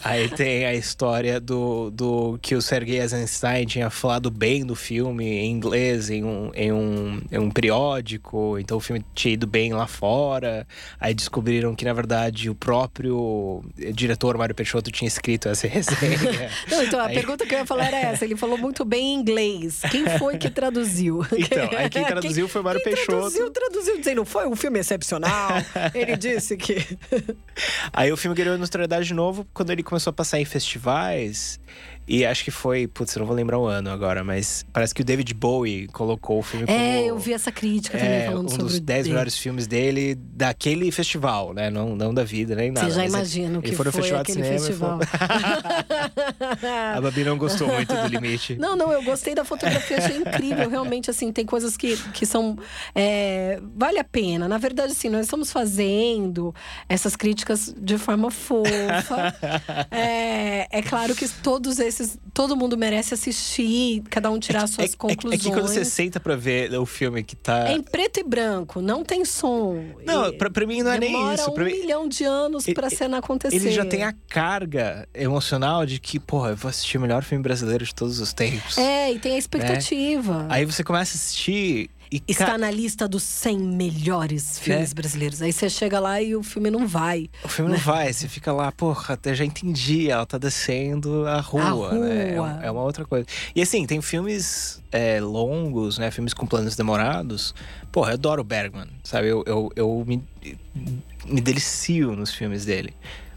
Aí 0.03 0.27
tem 0.29 0.65
a 0.65 0.73
história 0.73 1.39
do, 1.39 1.91
do 1.91 2.14
que 2.41 2.55
o 2.55 2.61
Sergei 2.61 2.99
Eisenstein 2.99 3.65
tinha 3.65 3.89
falado 3.89 4.29
bem 4.31 4.65
do 4.65 4.75
filme 4.75 5.25
em 5.25 5.51
inglês 5.51 6.09
em 6.09 6.23
um, 6.23 6.51
em, 6.53 6.71
um, 6.71 7.21
em 7.31 7.37
um 7.39 7.49
periódico, 7.49 8.57
então 8.59 8.77
o 8.77 8.79
filme 8.79 9.03
tinha 9.13 9.33
ido 9.33 9.47
bem 9.47 9.73
lá 9.73 9.87
fora. 9.87 10.67
Aí 10.99 11.13
descobriram 11.13 11.75
que, 11.75 11.85
na 11.85 11.93
verdade, 11.93 12.49
o 12.49 12.55
próprio 12.55 13.63
diretor 13.93 14.37
Mário 14.37 14.55
Peixoto 14.55 14.91
tinha 14.91 15.07
escrito 15.07 15.47
essa 15.49 15.67
resenha. 15.67 16.49
Não, 16.69 16.83
então 16.83 16.99
a 16.99 17.05
Aí- 17.05 17.15
pergunta 17.15 17.45
que 17.45 17.53
eu 17.53 17.59
ia 17.59 17.65
falar 17.65 17.87
era 17.87 17.97
essa. 17.99 18.25
Ele 18.25 18.35
falou 18.35 18.57
muito 18.57 18.83
bem 18.83 19.13
em 19.13 19.19
inglês. 19.19 19.81
Quem 19.91 20.05
foi 20.17 20.37
que 20.37 20.49
traduziu? 20.49 21.21
Então, 21.45 21.69
aí 21.77 21.89
quem 21.89 22.03
traduziu 22.03 22.47
foi 22.47 22.61
Mário 22.61 22.81
quem 22.81 22.93
Peixoto. 22.93 23.11
Traduziu, 23.19 23.49
traduziu, 23.51 23.97
dizendo 23.99 24.25
foi 24.25 24.47
um 24.47 24.55
filme 24.55 24.79
excepcional. 24.79 25.49
Ele 25.93 26.17
disse 26.17 26.57
que. 26.57 26.75
Aí 27.93 28.11
o 28.11 28.17
filme 28.17 28.35
ganhou 28.35 28.57
notoriedade 28.57 29.05
de 29.05 29.13
novo 29.13 29.45
quando 29.53 29.69
ele 29.71 29.83
começou 29.83 30.09
a 30.11 30.13
passar 30.13 30.39
em 30.39 30.45
festivais. 30.45 31.59
E 32.07 32.25
acho 32.25 32.43
que 32.43 32.51
foi, 32.51 32.87
putz, 32.87 33.15
eu 33.15 33.19
não 33.21 33.27
vou 33.27 33.35
lembrar 33.35 33.57
o 33.57 33.65
ano 33.65 33.89
agora, 33.89 34.23
mas 34.23 34.65
parece 34.71 34.93
que 34.93 35.01
o 35.01 35.05
David 35.05 35.33
Bowie 35.33 35.87
colocou 35.87 36.39
o 36.39 36.43
filme 36.43 36.65
como. 36.65 36.77
É, 36.77 37.03
eu 37.05 37.17
vi 37.17 37.33
essa 37.33 37.51
crítica 37.51 37.97
também 37.97 38.13
é, 38.13 38.25
falando 38.27 38.45
um 38.45 38.49
sobre 38.49 38.63
dos 38.65 38.75
o 38.77 38.81
10 38.81 38.97
dele. 39.03 39.09
melhores 39.13 39.37
filmes 39.37 39.67
dele 39.67 40.15
daquele 40.15 40.91
festival, 40.91 41.53
né? 41.53 41.69
Não, 41.69 41.95
não 41.95 42.13
da 42.13 42.23
vida, 42.23 42.55
nem 42.55 42.71
nada. 42.71 42.87
Você 42.87 42.95
já 42.95 43.05
imagina 43.05 43.59
o 43.59 43.61
que 43.61 43.71
foi 43.73 43.85
foi 43.85 43.91
festival 44.01 44.23
de 44.23 44.31
aquele 44.31 44.43
cinema 44.45 44.59
festival. 44.65 44.99
foi- 44.99 46.65
A 46.95 47.01
Babi 47.01 47.23
não 47.23 47.37
gostou 47.37 47.67
muito 47.67 47.93
do 47.93 48.07
limite. 48.07 48.55
Não, 48.57 48.75
não, 48.75 48.91
eu 48.91 49.03
gostei 49.03 49.33
da 49.35 49.43
fotografia, 49.43 49.97
achei 49.97 50.17
incrível. 50.17 50.69
Realmente, 50.69 51.09
assim, 51.09 51.31
tem 51.31 51.45
coisas 51.45 51.75
que, 51.77 51.97
que 52.13 52.25
são. 52.25 52.57
é, 52.93 53.59
vale 53.75 53.99
a 53.99 54.03
pena. 54.03 54.47
Na 54.47 54.57
verdade, 54.57 54.91
assim, 54.91 55.09
nós 55.09 55.25
estamos 55.25 55.51
fazendo 55.51 56.53
essas 56.87 57.15
críticas 57.15 57.73
de 57.77 57.97
forma 57.97 58.29
fofa. 58.31 59.33
É, 59.91 60.67
é 60.79 60.81
claro 60.81 61.15
que 61.15 61.27
todos 61.41 61.79
esses. 61.79 61.94
Todo 62.33 62.55
mundo 62.55 62.77
merece 62.77 63.13
assistir, 63.13 64.03
cada 64.09 64.29
um 64.29 64.37
tirar 64.39 64.67
suas 64.67 64.91
é, 64.91 64.93
é- 64.93 64.97
conclusões. 64.97 65.39
É 65.39 65.43
que 65.43 65.51
quando 65.53 65.67
você 65.67 65.85
senta 65.85 66.19
pra 66.19 66.35
ver 66.35 66.73
o 66.77 66.85
filme 66.85 67.23
que 67.23 67.35
tá. 67.35 67.69
É 67.69 67.73
em 67.73 67.81
preto 67.81 68.19
e 68.19 68.23
branco, 68.23 68.81
não 68.81 69.03
tem 69.03 69.23
som. 69.23 69.83
Não, 70.05 70.27
E 70.29 70.33
pra, 70.37 70.49
pra 70.49 70.65
mim 70.67 70.81
não 70.83 70.91
é 70.91 70.99
nem 70.99 71.11
demora 71.13 71.35
isso. 71.35 71.49
um 71.49 71.53
Pra 71.53 71.63
mim, 71.65 71.71
milhão 71.79 72.07
de 72.07 72.23
anos 72.23 72.65
pra 72.65 72.87
Ele- 72.87 72.95
cena 72.95 73.17
acontecer. 73.19 73.55
ele 73.55 73.71
já 73.71 73.85
tem 73.85 74.03
a 74.03 74.13
carga 74.29 75.07
emocional 75.13 75.85
de 75.85 75.99
que, 75.99 76.19
porra, 76.19 76.49
eu 76.51 76.55
vou 76.55 76.69
assistir 76.69 76.97
o 76.97 77.01
melhor 77.01 77.23
filme 77.23 77.41
brasileiro 77.43 77.85
de 77.85 77.95
todos 77.95 78.19
os 78.19 78.33
tempos. 78.33 78.77
É, 78.77 79.11
e 79.13 79.19
tem 79.19 79.35
a 79.35 79.37
expectativa. 79.37 80.45
Aí 80.49 80.65
você 80.65 80.83
começa 80.83 81.13
a 81.13 81.15
assistir 81.15 81.89
e. 82.11 82.21
Está 82.27 82.45
ca- 82.45 82.57
na 82.57 82.69
lista 82.71 83.07
dos 83.07 83.23
100 83.23 83.57
melhores 83.59 84.59
filmes 84.59 84.91
É. 84.91 84.93
brasileiros. 84.93 85.41
Aí 85.41 85.51
você 85.53 85.69
chega 85.69 85.99
lá 85.99 86.21
e 86.21 86.35
o 86.35 86.43
filme 86.43 86.69
não 86.71 86.87
vai. 86.87 87.29
O 87.43 87.47
filme 87.47 87.71
não 87.71 87.77
vai, 87.79 88.11
você 88.13 88.27
fica 88.27 88.51
lá, 88.51 88.71
porra, 88.71 89.13
até 89.15 89.33
já 89.33 89.43
entendi, 89.45 90.09
ela 90.09 90.25
tá 90.25 90.37
descendo 90.37 91.25
a 91.27 91.39
rua, 91.39 91.89
A 91.91 91.93
né? 91.95 92.33
É, 92.33 92.37
rua. 92.37 92.59
é 92.63 92.71
uma 92.71 92.81
outra 92.83 93.05
coisa. 93.05 93.25
E 93.55 93.61
assim, 93.61 93.85
tem 93.85 94.01
filmes 94.01 94.81
é, 94.91 95.19
longos, 95.19 95.97
né? 95.97 96.11
Filmes 96.11 96.33
com 96.33 96.45
planos 96.45 96.75
demorados. 96.75 97.53
Porra, 97.91 98.11
eu 98.11 98.13
adoro 98.15 98.41
o 98.41 98.45
Bergman, 98.45 98.87
sabe? 99.03 99.27
Eu, 99.27 99.43
eu, 99.47 99.71
eu 99.75 100.03
me, 100.05 100.23
me 101.25 101.41
delicio 101.41 102.15
nos 102.15 102.33
filmes 102.33 102.65
dele. 102.65 102.93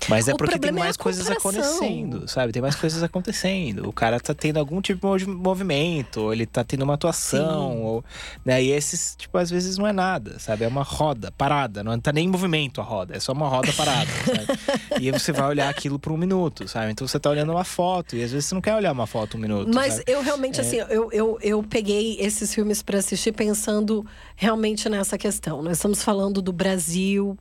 Mas 0.08 0.28
é 0.28 0.32
O 0.32 0.36
porque 0.36 0.58
tem 0.58 0.70
é 0.70 0.72
mais 0.72 0.96
coisas 0.96 1.26
comparação. 1.28 1.50
acontecendo, 1.78 2.28
sabe? 2.28 2.52
Tem 2.52 2.62
mais 2.62 2.74
coisas 2.76 3.02
acontecendo. 3.02 3.88
O 3.88 3.92
cara 3.92 4.20
tá 4.20 4.34
tendo 4.34 4.58
algum 4.58 4.80
tipo 4.80 5.16
de 5.18 5.26
movi- 5.26 5.40
movimento, 5.42 6.20
ou 6.22 6.32
ele 6.32 6.46
tá 6.46 6.62
tendo 6.62 6.82
uma 6.82 6.94
atuação, 6.94 7.72
Sim. 7.72 7.78
ou, 7.82 8.04
né? 8.44 8.62
E 8.62 8.70
esses, 8.70 9.14
tipo, 9.16 9.36
às 9.38 9.50
vezes 9.50 9.76
não 9.78 9.86
é 9.86 9.92
nada, 9.92 10.38
sabe? 10.38 10.64
É 10.64 10.68
uma 10.68 10.82
roda 10.82 11.32
parada, 11.32 11.82
não 11.82 11.98
tá 11.98 12.12
nem 12.12 12.26
em 12.26 12.28
movimento 12.28 12.80
a 12.80 12.84
roda, 12.84 13.16
é 13.16 13.20
só 13.20 13.32
uma 13.32 13.48
roda 13.48 13.72
parada, 13.72 14.10
sabe? 14.24 15.02
E 15.02 15.06
aí 15.06 15.12
você 15.12 15.32
vai 15.32 15.48
olhar 15.48 15.68
aquilo 15.68 15.98
por 15.98 16.12
um 16.12 16.16
minuto, 16.16 16.66
sabe? 16.68 16.92
Então 16.92 17.06
você 17.06 17.18
tá 17.18 17.30
olhando 17.30 17.50
uma 17.52 17.64
foto, 17.64 18.14
e 18.16 18.22
às 18.22 18.30
vezes 18.30 18.46
você 18.46 18.54
não 18.54 18.62
quer 18.62 18.74
olhar 18.74 18.92
uma 18.92 19.06
foto 19.06 19.36
um 19.36 19.40
minuto. 19.40 19.70
Mas 19.74 19.94
sabe? 19.94 20.04
eu 20.12 20.20
É. 20.20 20.22
realmente, 20.22 20.60
assim, 20.60 20.76
eu, 20.76 21.10
eu, 21.12 21.38
eu 21.42 21.62
peguei 21.62 22.16
esses 22.20 22.54
filmes 22.54 22.82
pra 22.82 22.98
assistir 22.98 23.32
pensando 23.32 24.06
realmente 24.36 24.88
nessa 24.88 25.18
questão. 25.18 25.62
Nós 25.62 25.78
estamos 25.78 26.02
falando 26.02 26.40
do 26.40 26.52
Brasil, 26.52 27.36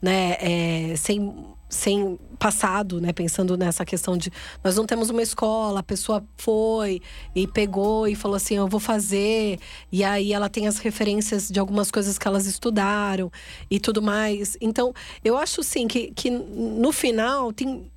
né? 0.00 0.36
é, 0.40 0.94
sem, 0.96 1.34
sem 1.68 2.18
passado, 2.38 3.00
né? 3.00 3.12
Pensando 3.12 3.56
nessa 3.56 3.84
questão 3.84 4.16
de 4.16 4.30
nós 4.62 4.76
não 4.76 4.86
temos 4.86 5.10
uma 5.10 5.22
escola, 5.22 5.80
a 5.80 5.82
pessoa 5.82 6.24
foi 6.36 7.00
e 7.34 7.46
pegou 7.46 8.06
e 8.06 8.14
falou 8.14 8.36
assim: 8.36 8.56
eu 8.56 8.68
vou 8.68 8.80
fazer. 8.80 9.58
E 9.90 10.04
aí 10.04 10.32
ela 10.32 10.48
tem 10.48 10.66
as 10.66 10.78
referências 10.78 11.48
de 11.48 11.58
algumas 11.58 11.90
coisas 11.90 12.18
que 12.18 12.28
elas 12.28 12.46
estudaram 12.46 13.30
e 13.70 13.80
tudo 13.80 14.00
mais. 14.02 14.56
Então, 14.60 14.92
eu 15.24 15.36
acho 15.36 15.62
sim 15.62 15.88
que, 15.88 16.12
que 16.12 16.30
no 16.30 16.92
final 16.92 17.52
tem 17.52 17.90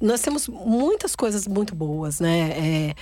nós 0.00 0.20
temos 0.20 0.48
muitas 0.48 1.16
coisas 1.16 1.46
muito 1.48 1.74
boas, 1.74 2.20
né? 2.20 2.50
É, 2.50 2.94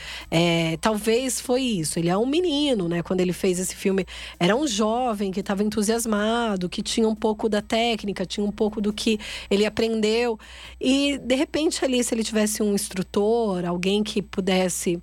é, 0.72 0.76
talvez 0.76 1.40
foi 1.40 1.62
isso. 1.62 1.98
Ele 1.98 2.08
é 2.08 2.16
um 2.16 2.26
menino, 2.26 2.88
né? 2.88 3.02
Quando 3.02 3.20
ele 3.20 3.32
fez 3.32 3.58
esse 3.58 3.74
filme, 3.74 4.06
era 4.38 4.54
um 4.54 4.66
jovem 4.66 5.30
que 5.32 5.40
estava 5.40 5.62
entusiasmado, 5.62 6.68
que 6.68 6.82
tinha 6.82 7.08
um 7.08 7.14
pouco 7.14 7.48
da 7.48 7.60
técnica, 7.60 8.24
tinha 8.24 8.44
um 8.46 8.52
pouco 8.52 8.80
do 8.80 8.92
que 8.92 9.18
ele 9.50 9.66
aprendeu. 9.66 10.38
E 10.80 11.18
de 11.18 11.34
repente 11.34 11.84
ali, 11.84 12.02
se 12.04 12.14
ele 12.14 12.22
tivesse 12.22 12.62
um 12.62 12.74
instrutor, 12.74 13.64
alguém 13.64 14.02
que 14.02 14.22
pudesse 14.22 15.02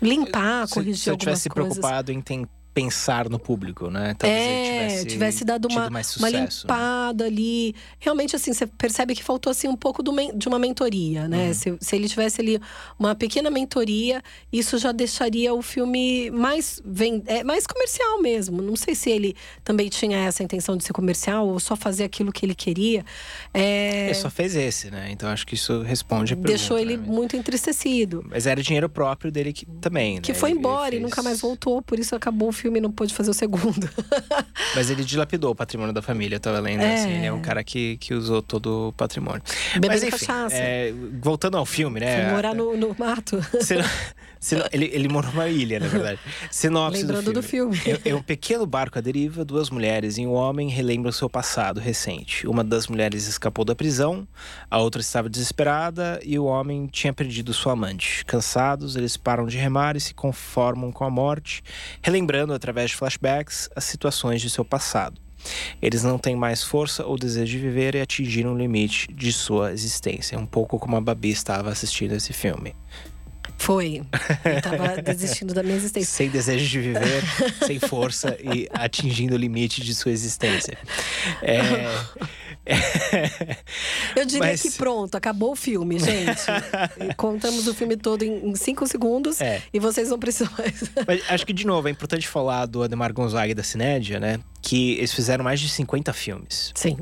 limpar, 0.00 0.66
se, 0.68 0.74
corrigir 0.74 0.96
se 0.96 1.10
eu 1.10 1.14
algumas 1.14 1.40
tivesse 1.42 1.48
coisas. 1.48 1.72
preocupado 1.78 2.12
em 2.12 2.20
ten- 2.20 2.46
pensar 2.74 3.28
no 3.28 3.38
público, 3.38 3.90
né? 3.90 4.14
Talvez 4.18 4.40
é, 4.42 4.52
ele 4.52 4.70
tivesse, 4.88 5.06
tivesse 5.06 5.44
dado 5.44 5.68
uma, 5.68 5.88
uma 5.88 6.30
né? 6.30 6.40
limpada 6.48 7.26
ali. 7.26 7.74
Realmente, 7.98 8.34
assim, 8.34 8.52
você 8.52 8.66
percebe 8.66 9.14
que 9.14 9.22
faltou 9.22 9.50
assim, 9.50 9.68
um 9.68 9.76
pouco 9.76 10.02
do 10.02 10.12
de 10.34 10.48
uma 10.48 10.58
mentoria, 10.58 11.28
né? 11.28 11.48
Uhum. 11.48 11.54
Se, 11.54 11.76
se 11.80 11.96
ele 11.96 12.08
tivesse 12.08 12.40
ali 12.40 12.60
uma 12.98 13.14
pequena 13.14 13.50
mentoria, 13.50 14.22
isso 14.52 14.78
já 14.78 14.90
deixaria 14.92 15.52
o 15.52 15.60
filme 15.60 16.30
mais, 16.30 16.80
ven- 16.84 17.22
é, 17.26 17.44
mais 17.44 17.66
comercial 17.66 18.20
mesmo. 18.22 18.62
Não 18.62 18.76
sei 18.76 18.94
se 18.94 19.10
ele 19.10 19.36
também 19.62 19.88
tinha 19.88 20.18
essa 20.18 20.42
intenção 20.42 20.76
de 20.76 20.84
ser 20.84 20.92
comercial 20.94 21.46
ou 21.48 21.60
só 21.60 21.76
fazer 21.76 22.04
aquilo 22.04 22.32
que 22.32 22.46
ele 22.46 22.54
queria. 22.54 23.04
É, 23.52 24.06
Ele 24.06 24.14
só 24.14 24.30
fez 24.30 24.54
esse, 24.56 24.90
né? 24.90 25.08
Então 25.10 25.28
acho 25.28 25.46
que 25.46 25.54
isso 25.54 25.82
responde 25.82 26.32
a 26.32 26.36
pergunta. 26.36 26.48
deixou 26.48 26.78
ele 26.78 26.96
né? 26.96 27.04
muito 27.06 27.36
entristecido. 27.36 28.24
Mas 28.30 28.46
era 28.46 28.62
dinheiro 28.62 28.88
próprio 28.88 29.30
dele 29.30 29.52
que, 29.52 29.66
também, 29.66 30.16
né? 30.16 30.20
Que 30.22 30.32
foi 30.32 30.50
Ele- 30.50 30.58
ele 30.58 30.66
embora 30.66 30.88
e 30.88 30.90
fez- 30.92 31.02
nunca 31.02 31.22
mais 31.22 31.40
voltou, 31.40 31.82
por 31.82 31.98
isso 31.98 32.14
acabou 32.16 32.48
o 32.48 32.52
filme 32.52 32.61
e 32.68 32.80
não 32.80 32.90
pôde 32.90 33.14
fazer 33.14 33.30
o 33.30 33.34
segundo. 33.34 33.88
Mas 34.74 34.90
ele 34.90 35.04
dilapidou 35.04 35.50
o 35.50 35.54
patrimônio 35.54 35.92
da 35.92 36.02
família, 36.02 36.36
eu 36.36 36.40
tava 36.40 36.60
lendo. 36.60 36.82
É. 36.82 36.94
Assim, 36.94 37.10
ele 37.12 37.26
é 37.26 37.32
um 37.32 37.40
cara 37.40 37.62
que, 37.64 37.96
que 37.98 38.14
usou 38.14 38.42
todo 38.42 38.88
o 38.88 38.92
patrimônio. 38.92 39.42
Bebendo 39.74 39.88
Mas 39.94 40.02
enfim, 40.02 40.10
cachaça. 40.26 40.54
é, 40.56 40.92
voltando 41.20 41.56
ao 41.56 41.66
filme, 41.66 42.00
né? 42.00 42.24
Foi 42.24 42.32
morar 42.34 42.54
no, 42.54 42.76
no 42.76 42.94
mato. 42.98 43.40
Sino- 43.60 43.84
sino- 44.42 44.64
ele, 44.72 44.90
ele 44.92 45.08
morou 45.08 45.30
numa 45.30 45.48
ilha, 45.48 45.78
na 45.80 45.86
verdade. 45.86 46.18
Sinopse 46.50 47.00
Lembrando 47.00 47.32
do 47.32 47.42
filme. 47.42 47.76
do 47.76 47.82
filme. 47.82 48.00
É, 48.04 48.10
é 48.10 48.14
um 48.14 48.22
pequeno 48.22 48.66
barco 48.66 48.98
à 48.98 49.00
deriva, 49.00 49.44
duas 49.44 49.70
mulheres 49.70 50.18
e 50.18 50.26
um 50.26 50.32
homem 50.32 50.68
relembram 50.68 51.12
seu 51.12 51.30
passado 51.30 51.78
recente. 51.80 52.46
Uma 52.46 52.62
das 52.64 52.88
mulheres 52.88 53.26
escapou 53.26 53.64
da 53.64 53.74
prisão, 53.74 54.26
a 54.70 54.78
outra 54.78 55.00
estava 55.00 55.28
desesperada 55.30 56.20
e 56.24 56.38
o 56.38 56.44
homem 56.44 56.86
tinha 56.88 57.12
perdido 57.12 57.54
sua 57.54 57.72
amante. 57.72 58.24
Cansados, 58.24 58.96
eles 58.96 59.16
param 59.16 59.46
de 59.46 59.56
remar 59.56 59.96
e 59.96 60.00
se 60.00 60.12
conformam 60.12 60.90
com 60.90 61.04
a 61.04 61.10
morte, 61.10 61.62
relembrando 62.02 62.52
através 62.52 62.90
de 62.90 62.96
flashbacks 62.96 63.70
as 63.76 63.84
situações 63.84 64.40
de 64.42 64.50
seu 64.50 64.64
passado. 64.64 65.20
Eles 65.80 66.04
não 66.04 66.18
têm 66.18 66.36
mais 66.36 66.62
força 66.62 67.04
ou 67.04 67.16
desejo 67.16 67.52
de 67.52 67.58
viver 67.58 67.94
e 67.96 68.00
atingiram 68.00 68.54
o 68.54 68.56
limite 68.58 69.12
de 69.12 69.32
sua 69.32 69.72
existência. 69.72 70.38
Um 70.38 70.46
pouco 70.46 70.78
como 70.78 70.96
a 70.96 71.00
Babi 71.00 71.30
estava 71.30 71.68
assistindo 71.70 72.12
esse 72.12 72.32
filme. 72.32 72.74
Foi. 73.58 74.02
Eu 74.44 74.60
tava 74.62 75.00
desistindo 75.02 75.54
da 75.54 75.62
minha 75.62 75.76
existência. 75.76 76.12
Sem 76.12 76.28
desejo 76.28 76.68
de 76.68 76.80
viver, 76.80 77.22
sem 77.66 77.78
força 77.78 78.36
e 78.42 78.68
atingindo 78.72 79.34
o 79.34 79.38
limite 79.38 79.80
de 79.82 79.94
sua 79.94 80.10
existência. 80.10 80.76
É, 81.42 81.62
Eu 84.16 84.24
diria 84.24 84.48
Mas- 84.48 84.62
que 84.62 84.70
pronto, 84.72 85.14
acabou 85.16 85.52
o 85.52 85.56
filme, 85.56 85.98
gente. 85.98 86.42
Contamos 87.16 87.66
o 87.66 87.74
filme 87.74 87.96
todo 87.96 88.22
em, 88.22 88.50
em 88.50 88.54
cinco 88.54 88.86
segundos 88.86 89.40
É. 89.40 89.62
e 89.72 89.78
vocês 89.80 90.08
não 90.10 90.18
precisam 90.18 90.52
mais. 90.58 90.82
Mas 91.06 91.22
acho 91.28 91.46
que, 91.46 91.52
de 91.52 91.66
novo, 91.66 91.88
é 91.88 91.90
importante 91.90 92.26
falar 92.28 92.66
do 92.66 92.82
Ademar 92.82 93.12
Gonzaga 93.12 93.50
e 93.50 93.54
da 93.54 93.62
Cinédia, 93.62 94.20
né? 94.20 94.38
Que 94.60 94.92
eles 94.92 95.12
fizeram 95.12 95.44
mais 95.44 95.60
de 95.60 95.68
50 95.68 96.12
filmes. 96.12 96.72
Sim. 96.74 96.98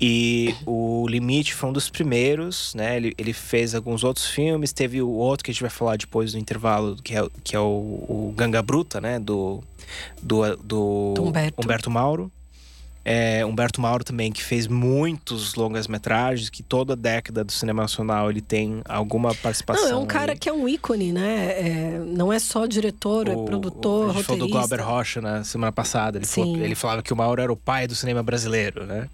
E 0.00 0.54
o 0.66 1.06
Limite 1.08 1.54
foi 1.54 1.70
um 1.70 1.72
dos 1.72 1.88
primeiros, 1.88 2.74
né? 2.74 2.96
Ele, 2.96 3.14
ele 3.16 3.32
fez 3.32 3.74
alguns 3.74 4.04
outros 4.04 4.26
filmes. 4.26 4.72
Teve 4.72 5.00
o 5.00 5.08
outro 5.08 5.44
que 5.44 5.50
a 5.50 5.54
gente 5.54 5.62
vai 5.62 5.70
falar 5.70 5.96
depois 5.96 6.32
do 6.32 6.38
intervalo, 6.38 6.96
que 7.02 7.16
é, 7.16 7.26
que 7.42 7.56
é 7.56 7.60
o, 7.60 7.62
o 7.64 8.34
Ganga 8.36 8.62
Bruta, 8.62 9.00
né? 9.00 9.18
Do, 9.18 9.62
do, 10.22 10.56
do 10.56 11.14
Do 11.14 11.22
Humberto. 11.24 11.90
Mauro. 11.90 12.30
É, 13.08 13.46
Humberto 13.46 13.80
Mauro 13.80 14.02
também, 14.02 14.32
que 14.32 14.42
fez 14.42 14.66
muitos 14.66 15.54
longas-metragens, 15.54 16.50
que 16.50 16.60
toda 16.60 16.96
década 16.96 17.44
do 17.44 17.52
cinema 17.52 17.82
nacional 17.82 18.28
ele 18.28 18.40
tem 18.40 18.80
alguma 18.84 19.32
participação. 19.32 19.84
Não, 19.90 19.92
é 19.92 20.02
um 20.02 20.06
cara 20.06 20.32
aí. 20.32 20.38
que 20.38 20.48
é 20.48 20.52
um 20.52 20.68
ícone, 20.68 21.12
né? 21.12 21.52
É, 21.56 22.02
não 22.04 22.32
é 22.32 22.40
só 22.40 22.66
diretor, 22.66 23.28
é 23.28 23.36
O- 23.36 23.44
produtor, 23.44 24.10
a 24.10 24.12
gente 24.14 24.24
falou 24.24 24.38
do 24.40 24.44
roteirista. 24.52 24.76
Glauber 24.76 24.92
Rocha 24.92 25.20
na 25.20 25.44
semana 25.44 25.70
passada. 25.70 26.18
Ele, 26.18 26.26
falou- 26.26 26.56
ele 26.56 26.74
falava 26.74 27.00
que 27.00 27.12
o 27.12 27.16
Mauro 27.16 27.40
era 27.40 27.52
o 27.52 27.56
pai 27.56 27.86
do 27.86 27.94
cinema 27.94 28.24
brasileiro, 28.24 28.84
né? 28.84 29.08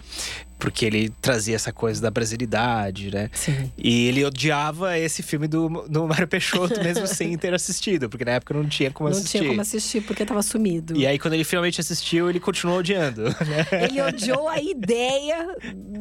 Porque 0.62 0.86
ele 0.86 1.08
trazia 1.20 1.56
essa 1.56 1.72
coisa 1.72 2.00
da 2.00 2.08
brasilidade, 2.10 3.10
né? 3.12 3.28
Sim. 3.34 3.70
E 3.76 4.06
ele 4.06 4.24
odiava 4.24 4.96
esse 4.96 5.20
filme 5.20 5.48
do, 5.48 5.68
do 5.88 6.06
Mário 6.06 6.28
Peixoto, 6.28 6.80
mesmo 6.82 7.04
sem 7.08 7.36
ter 7.36 7.52
assistido, 7.52 8.08
porque 8.08 8.24
na 8.24 8.30
época 8.32 8.54
não 8.54 8.64
tinha 8.68 8.88
como 8.92 9.10
não 9.10 9.16
assistir. 9.18 9.38
tinha 9.38 9.50
como 9.50 9.60
assistir 9.60 10.00
porque 10.02 10.24
tava 10.24 10.40
sumido. 10.40 10.96
E 10.96 11.04
aí, 11.04 11.18
quando 11.18 11.34
ele 11.34 11.42
finalmente 11.42 11.80
assistiu, 11.80 12.30
ele 12.30 12.38
continuou 12.38 12.78
odiando. 12.78 13.22
Né? 13.42 13.66
Ele 13.84 14.00
odiou 14.00 14.48
a 14.48 14.60
ideia 14.62 15.56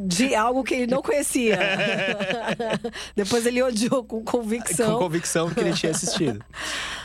de 0.05 0.35
algo 0.35 0.63
que 0.63 0.75
ele 0.75 0.85
não 0.87 1.01
conhecia. 1.01 1.57
Depois 3.15 3.45
ele 3.45 3.61
odiou 3.63 4.03
com 4.03 4.23
convicção. 4.23 4.93
Com 4.93 4.99
convicção 5.05 5.49
que 5.49 5.59
ele 5.59 5.73
tinha 5.73 5.91
assistido. 5.91 6.43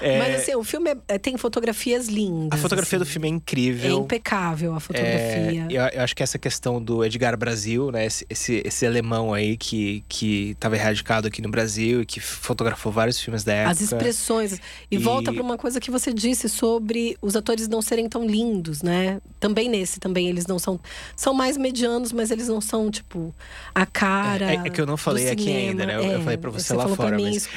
É, 0.00 0.18
Mas 0.18 0.42
assim, 0.42 0.54
o 0.54 0.62
filme 0.62 0.90
é- 0.90 1.14
é- 1.14 1.18
tem 1.18 1.36
fotografias 1.36 2.06
lindas. 2.08 2.58
a 2.58 2.62
fotografia 2.62 2.98
assim. 2.98 3.04
do 3.04 3.10
filme 3.10 3.28
é 3.28 3.30
É 3.30 3.34
incrível. 3.34 3.98
impecável 4.00 4.74
a 4.74 4.76
É, 4.76 4.80
fotografia. 4.80 5.66
eu, 5.70 5.82
eu 5.98 6.02
acho 6.02 6.14
que 6.14 6.22
essa 6.22 6.38
questão 6.38 6.82
do 6.82 7.04
Edgar 7.04 7.36
Brasil, 7.46 7.92
né? 7.92 8.04
Esse, 8.06 8.26
esse, 8.28 8.62
esse 8.64 8.84
alemão 8.86 9.32
aí 9.32 9.56
que, 9.56 10.02
que 10.08 10.56
tava 10.58 10.74
erradicado 10.76 11.28
aqui 11.28 11.40
no 11.40 11.48
Brasil 11.48 12.02
e 12.02 12.06
que 12.06 12.18
fotografou 12.18 12.90
vários 12.90 13.20
filmes 13.20 13.44
da 13.44 13.52
época. 13.54 13.70
As 13.70 13.80
expressões. 13.80 14.54
E, 14.54 14.96
E- 14.96 14.98
volta 14.98 15.32
para 15.32 15.42
uma 15.42 15.56
coisa 15.56 15.78
que 15.80 15.90
você 15.90 16.12
disse 16.12 16.48
sobre 16.48 17.16
os 17.22 17.36
atores 17.36 17.68
não 17.68 17.80
serem 17.80 18.08
tão 18.08 18.26
lindos, 18.26 18.82
né? 18.82 19.20
Também 19.38 19.68
nesse, 19.68 20.00
também 20.00 20.28
eles 20.28 20.46
não 20.46 20.58
são. 20.58 20.80
São 21.14 21.32
mais 21.32 21.56
medianos, 21.56 22.10
mas 22.12 22.30
eles 22.32 22.48
não 22.48 22.60
são, 22.60 22.90
tipo, 22.90 23.32
a 23.74 23.86
cara. 23.86 24.52
É- 24.52 24.66
é 24.66 24.70
que 24.70 24.80
eu 24.80 24.86
não 24.86 24.96
falei 24.96 25.30
aqui 25.30 25.54
ainda, 25.54 25.86
né? 25.86 25.96
Eu- 25.96 26.02
eu 26.02 26.20
falei 26.22 26.36
pra 26.36 26.50
você 26.50 26.74
lá 26.74 26.82
falou 26.82 26.96
fora, 26.96 27.08
Pra 27.10 27.16
mim 27.18 27.30
mas- 27.30 27.48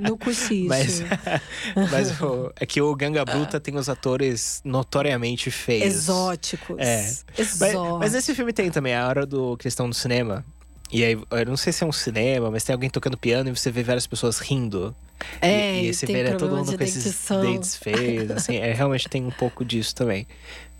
no 0.00 0.16
cochicho. 0.16 0.68
Mas, 0.68 1.02
mas 1.90 2.20
o- 2.20 2.50
é 2.58 2.64
que 2.66 2.80
o 2.80 2.94
Ganga 2.94 3.24
Bruta 3.24 3.58
tem 3.60 3.76
os 3.76 3.88
atores 3.88 4.60
notoriamente 4.64 5.50
feios. 5.50 5.84
Exóticos. 5.94 6.76
É. 6.78 7.10
Mas, 7.36 7.74
Mas 7.98 8.14
esse 8.14 8.34
filme 8.34 8.52
tem 8.52 8.70
também 8.70 8.94
a 8.94 9.06
hora 9.06 9.26
do 9.26 9.56
questão 9.56 9.88
do 9.88 9.94
cinema. 9.94 10.44
E 10.90 11.04
aí, 11.04 11.18
eu 11.30 11.46
não 11.46 11.56
sei 11.56 11.72
se 11.72 11.84
é 11.84 11.86
um 11.86 11.92
cinema, 11.92 12.50
mas 12.50 12.64
tem 12.64 12.72
alguém 12.72 12.88
tocando 12.88 13.16
piano 13.16 13.50
e 13.50 13.56
você 13.56 13.70
vê 13.70 13.82
várias 13.82 14.06
pessoas 14.06 14.38
rindo. 14.38 14.94
É, 15.40 15.82
e, 15.82 15.88
e 15.88 15.94
você 15.94 16.06
vê 16.06 16.22
né, 16.22 16.32
todo 16.32 16.56
mundo 16.56 16.76
com 16.76 16.82
esses 16.82 17.28
dentes 17.42 17.76
feios, 17.76 18.30
assim. 18.30 18.56
É, 18.56 18.72
realmente 18.72 19.08
tem 19.08 19.24
um 19.24 19.30
pouco 19.30 19.64
disso 19.64 19.94
também. 19.94 20.26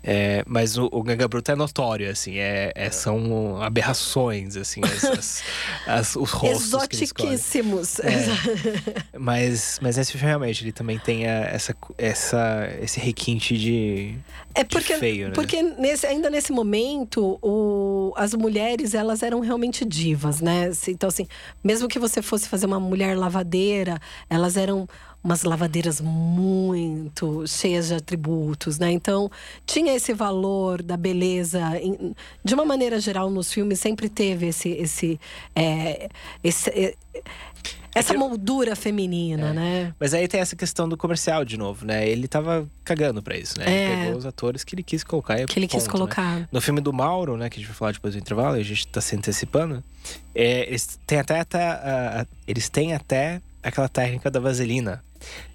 É, 0.03 0.43
mas 0.47 0.77
o, 0.77 0.87
o 0.91 1.03
Ganga 1.03 1.27
Bruta 1.27 1.51
é 1.51 1.55
notório, 1.55 2.09
assim. 2.09 2.37
É, 2.37 2.71
é- 2.73 2.89
são 2.89 3.61
aberrações, 3.61 4.55
assim, 4.55 4.81
as, 4.83 5.03
as- 5.11 5.43
as- 5.85 6.15
os 6.15 6.31
rostos. 6.31 6.67
Exotiquíssimos. 6.73 7.99
Mas, 9.17 9.79
mas 9.81 9.97
esse 9.97 10.11
filme 10.13 10.27
realmente, 10.27 10.63
ele 10.63 10.71
também 10.71 10.97
tem 10.99 11.27
a- 11.27 11.45
essa, 11.45 11.75
essa, 11.97 12.69
esse 12.81 12.99
requinte 12.99 13.57
de, 13.57 14.15
É 14.55 14.63
de 14.63 14.69
porque, 14.69 14.95
feio, 14.97 15.27
né? 15.29 15.33
porque 15.33 15.61
nesse, 15.61 16.05
ainda 16.07 16.29
nesse 16.29 16.51
momento, 16.51 17.37
o, 17.41 18.13
as 18.15 18.33
mulheres, 18.33 18.93
elas 18.93 19.21
eram 19.23 19.39
realmente 19.39 19.83
divas, 19.85 20.39
né? 20.41 20.71
Então, 20.87 21.09
assim, 21.09 21.27
mesmo 21.63 21.87
que 21.87 21.99
você 21.99 22.21
fosse 22.21 22.47
fazer 22.47 22.65
uma 22.65 22.79
mulher 22.79 23.17
lavadeira, 23.17 23.99
elas 24.29 24.55
eram 24.57 24.87
umas 25.29 25.43
lavadeiras 25.43 26.01
muito 26.01 27.45
cheias 27.47 27.89
de 27.89 27.93
atributos, 27.93 28.79
né? 28.79 28.91
Então, 28.91 29.29
tinha 29.63 29.93
esse 29.95 30.11
valor 30.11 30.81
da 30.81 30.97
beleza. 30.97 31.61
de 32.43 32.53
uma 32.55 32.65
maneira 32.65 32.99
geral, 32.99 33.29
nos 33.29 33.53
filmes, 33.53 33.79
sempre 33.79 34.09
teve 34.09 34.47
esse... 34.47 34.69
esse, 34.69 35.19
é, 35.55 36.09
esse 36.43 36.69
é, 36.71 36.95
essa 37.93 38.13
que- 38.13 38.19
moldura 38.19 38.75
feminina, 38.75 39.53
né? 39.53 39.93
Mas 39.99 40.13
aí 40.15 40.27
tem 40.27 40.39
essa 40.39 40.55
questão 40.55 40.87
do 40.89 40.95
comercial 40.97 41.45
de 41.45 41.57
novo, 41.57 41.85
né? 41.85 42.07
Ele 42.09 42.27
tava 42.27 42.67
cagando 42.83 43.21
pra 43.21 43.37
isso, 43.37 43.57
né? 43.59 43.65
É. 43.67 43.85
Ele 43.93 44.01
pegou 44.05 44.17
os 44.17 44.25
atores 44.25 44.63
que 44.63 44.73
ele 44.73 44.83
quis 44.83 45.03
colocar 45.03 45.39
e 45.39 45.45
Que 45.45 45.59
ele 45.59 45.67
quis 45.67 45.83
ponto, 45.83 45.85
né? 45.87 45.91
colocar. 45.91 46.49
No 46.51 46.59
filme 46.61 46.81
do 46.81 46.91
Mauro, 46.93 47.35
né, 47.37 47.49
que 47.49 47.57
a 47.57 47.59
gente 47.59 47.67
vai 47.67 47.75
falar 47.75 47.91
depois 47.91 48.13
do 48.15 48.19
intervalo, 48.19 48.55
a 48.55 48.63
gente 48.63 48.87
tá 48.87 48.99
se 49.01 49.15
antecipando, 49.15 49.83
é, 50.33 50.67
eles 50.67 50.99
têm 51.05 51.19
até, 51.19 51.39
até 51.39 51.63
a- 51.67 52.25
eles 52.47 52.67
têm 52.69 52.93
até 52.93 53.41
aquela 53.63 53.89
técnica 53.89 54.29
da 54.31 54.39
vaselina. 54.39 55.03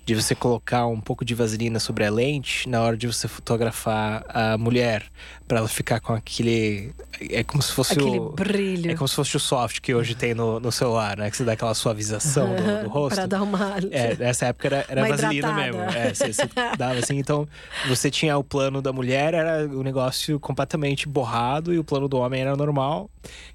De 0.04 0.14
você 0.14 0.34
colocar 0.34 0.86
um 0.86 1.00
pouco 1.00 1.24
de 1.24 1.34
vaselina 1.34 1.80
sobre 1.80 2.04
a 2.04 2.10
lente 2.10 2.68
na 2.68 2.82
hora 2.82 2.94
de 2.94 3.06
você 3.06 3.26
fotografar 3.26 4.22
a 4.28 4.58
mulher. 4.58 5.04
Pra 5.48 5.58
ela 5.58 5.68
ficar 5.68 6.00
com 6.00 6.12
aquele. 6.12 6.92
É 7.30 7.42
como 7.42 7.62
se 7.62 7.72
fosse 7.72 7.94
Aquele 7.94 8.18
o. 8.18 8.30
brilho. 8.30 8.90
É 8.90 8.94
como 8.94 9.08
se 9.08 9.14
fosse 9.14 9.34
o 9.38 9.40
soft 9.40 9.80
que 9.80 9.94
hoje 9.94 10.14
tem 10.14 10.34
no, 10.34 10.60
no 10.60 10.70
celular, 10.70 11.16
né? 11.16 11.30
Que 11.30 11.36
você 11.38 11.44
dá 11.44 11.52
aquela 11.52 11.72
suavização 11.72 12.54
do, 12.54 12.82
do 12.82 12.88
rosto. 12.92 13.16
Pra 13.16 13.26
dar 13.26 13.42
uma. 13.42 13.74
É, 13.90 14.14
nessa 14.16 14.46
época 14.46 14.68
era, 14.68 14.84
era 14.86 15.08
vaselina 15.08 15.34
hidratada. 15.34 15.62
mesmo. 15.62 15.80
É, 15.98 16.12
você, 16.14 16.32
você 16.32 16.48
dava 16.76 16.98
assim, 16.98 17.16
então 17.16 17.48
você 17.88 18.10
tinha 18.10 18.36
o 18.36 18.44
plano 18.44 18.82
da 18.82 18.92
mulher, 18.92 19.32
era 19.32 19.66
o 19.66 19.82
negócio 19.82 20.38
completamente 20.38 21.08
borrado, 21.08 21.72
e 21.72 21.78
o 21.78 21.84
plano 21.84 22.08
do 22.08 22.18
homem 22.18 22.42
era 22.42 22.54
normal. 22.54 23.08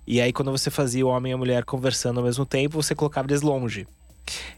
E 0.08 0.20
aí, 0.20 0.34
quando 0.34 0.50
você 0.50 0.72
fazia 0.72 1.06
o 1.06 1.10
homem 1.10 1.32
e 1.32 1.36
a 1.36 1.38
mulher 1.38 1.64
conversando 1.64 2.20
ao 2.20 2.26
mesmo 2.26 2.46
tempo, 2.48 2.82
você 2.82 2.96
colocava 2.96 3.28
eles 3.28 3.44
longe. 3.44 3.86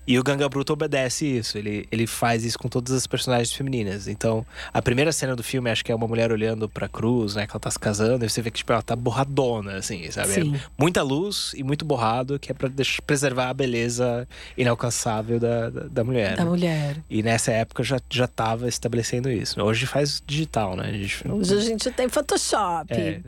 E 0.07 0.17
o 0.19 0.23
Ganga 0.23 0.47
Bruto 0.49 0.73
obedece 0.73 1.25
isso, 1.25 1.57
ele, 1.57 1.87
ele 1.91 2.05
faz 2.07 2.43
isso 2.43 2.57
com 2.59 2.67
todas 2.67 2.91
as 2.93 3.07
personagens 3.07 3.51
femininas. 3.53 4.07
Então, 4.07 4.45
a 4.73 4.81
primeira 4.81 5.11
cena 5.11 5.35
do 5.35 5.43
filme, 5.43 5.69
acho 5.69 5.85
que 5.85 5.91
é 5.91 5.95
uma 5.95 6.07
mulher 6.07 6.31
olhando 6.31 6.67
pra 6.67 6.87
cruz, 6.87 7.35
né? 7.35 7.45
Que 7.45 7.51
ela 7.53 7.59
tá 7.59 7.71
se 7.71 7.79
casando, 7.79 8.25
e 8.25 8.29
você 8.29 8.41
vê 8.41 8.51
que 8.51 8.57
tipo, 8.57 8.71
ela 8.73 8.81
tá 8.81 8.95
borradona, 8.95 9.75
assim, 9.77 10.09
sabe? 10.11 10.29
Sim. 10.29 10.59
Muita 10.77 11.01
luz 11.01 11.53
e 11.55 11.63
muito 11.63 11.85
borrado, 11.85 12.37
que 12.39 12.51
é 12.51 12.55
pra 12.55 12.69
preservar 13.05 13.49
a 13.49 13.53
beleza 13.53 14.27
inalcançável 14.57 15.39
da, 15.39 15.69
da, 15.69 15.81
da 15.87 16.03
mulher. 16.03 16.35
Da 16.35 16.43
né? 16.43 16.49
mulher. 16.49 16.97
E 17.09 17.21
nessa 17.23 17.51
época 17.51 17.83
já, 17.83 17.99
já 18.09 18.27
tava 18.27 18.67
estabelecendo 18.67 19.29
isso. 19.31 19.61
Hoje 19.61 19.85
faz 19.85 20.21
digital, 20.25 20.75
né? 20.75 20.89
A 20.89 20.91
gente- 20.91 21.27
Hoje 21.29 21.53
a 21.55 21.59
gente 21.61 21.91
tem 21.91 22.09
Photoshop. 22.09 22.93
é, 22.93 23.21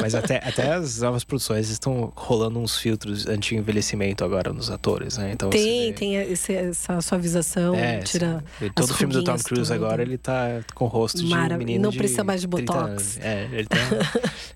mas 0.00 0.14
até, 0.14 0.36
até 0.38 0.72
as 0.74 1.00
novas 1.00 1.24
produções 1.24 1.68
estão 1.68 2.12
rolando 2.16 2.58
uns 2.58 2.76
filtros 2.76 3.26
anti-envelhecimento 3.26 4.24
agora 4.24 4.52
nos 4.52 4.70
atores, 4.70 5.18
né? 5.18 5.32
Então 5.42 5.50
Tem, 5.50 5.86
vê- 5.90 5.92
tem 5.98 6.14
esse- 6.16 6.52
essa 6.54 7.00
suavização, 7.00 7.74
É, 7.74 7.98
tira. 8.00 8.44
sim. 8.60 8.70
Todo 8.74 8.90
as 8.92 8.96
filme 8.96 9.12
do 9.12 9.24
Tom 9.24 9.36
Cruise 9.38 9.70
tudo. 9.70 9.72
agora, 9.74 10.00
ele 10.02 10.16
tá 10.16 10.60
com 10.74 10.84
o 10.84 10.88
rosto 10.88 11.18
de 11.18 11.26
Mara- 11.26 11.58
menino 11.58 11.82
não 11.82 11.90
de 11.90 11.98
precisa 11.98 12.22
mais 12.22 12.40
de 12.40 12.46
30 12.46 12.72
botox. 12.72 13.18
É, 13.20 13.48
ele, 13.52 13.66
tá- 13.66 13.76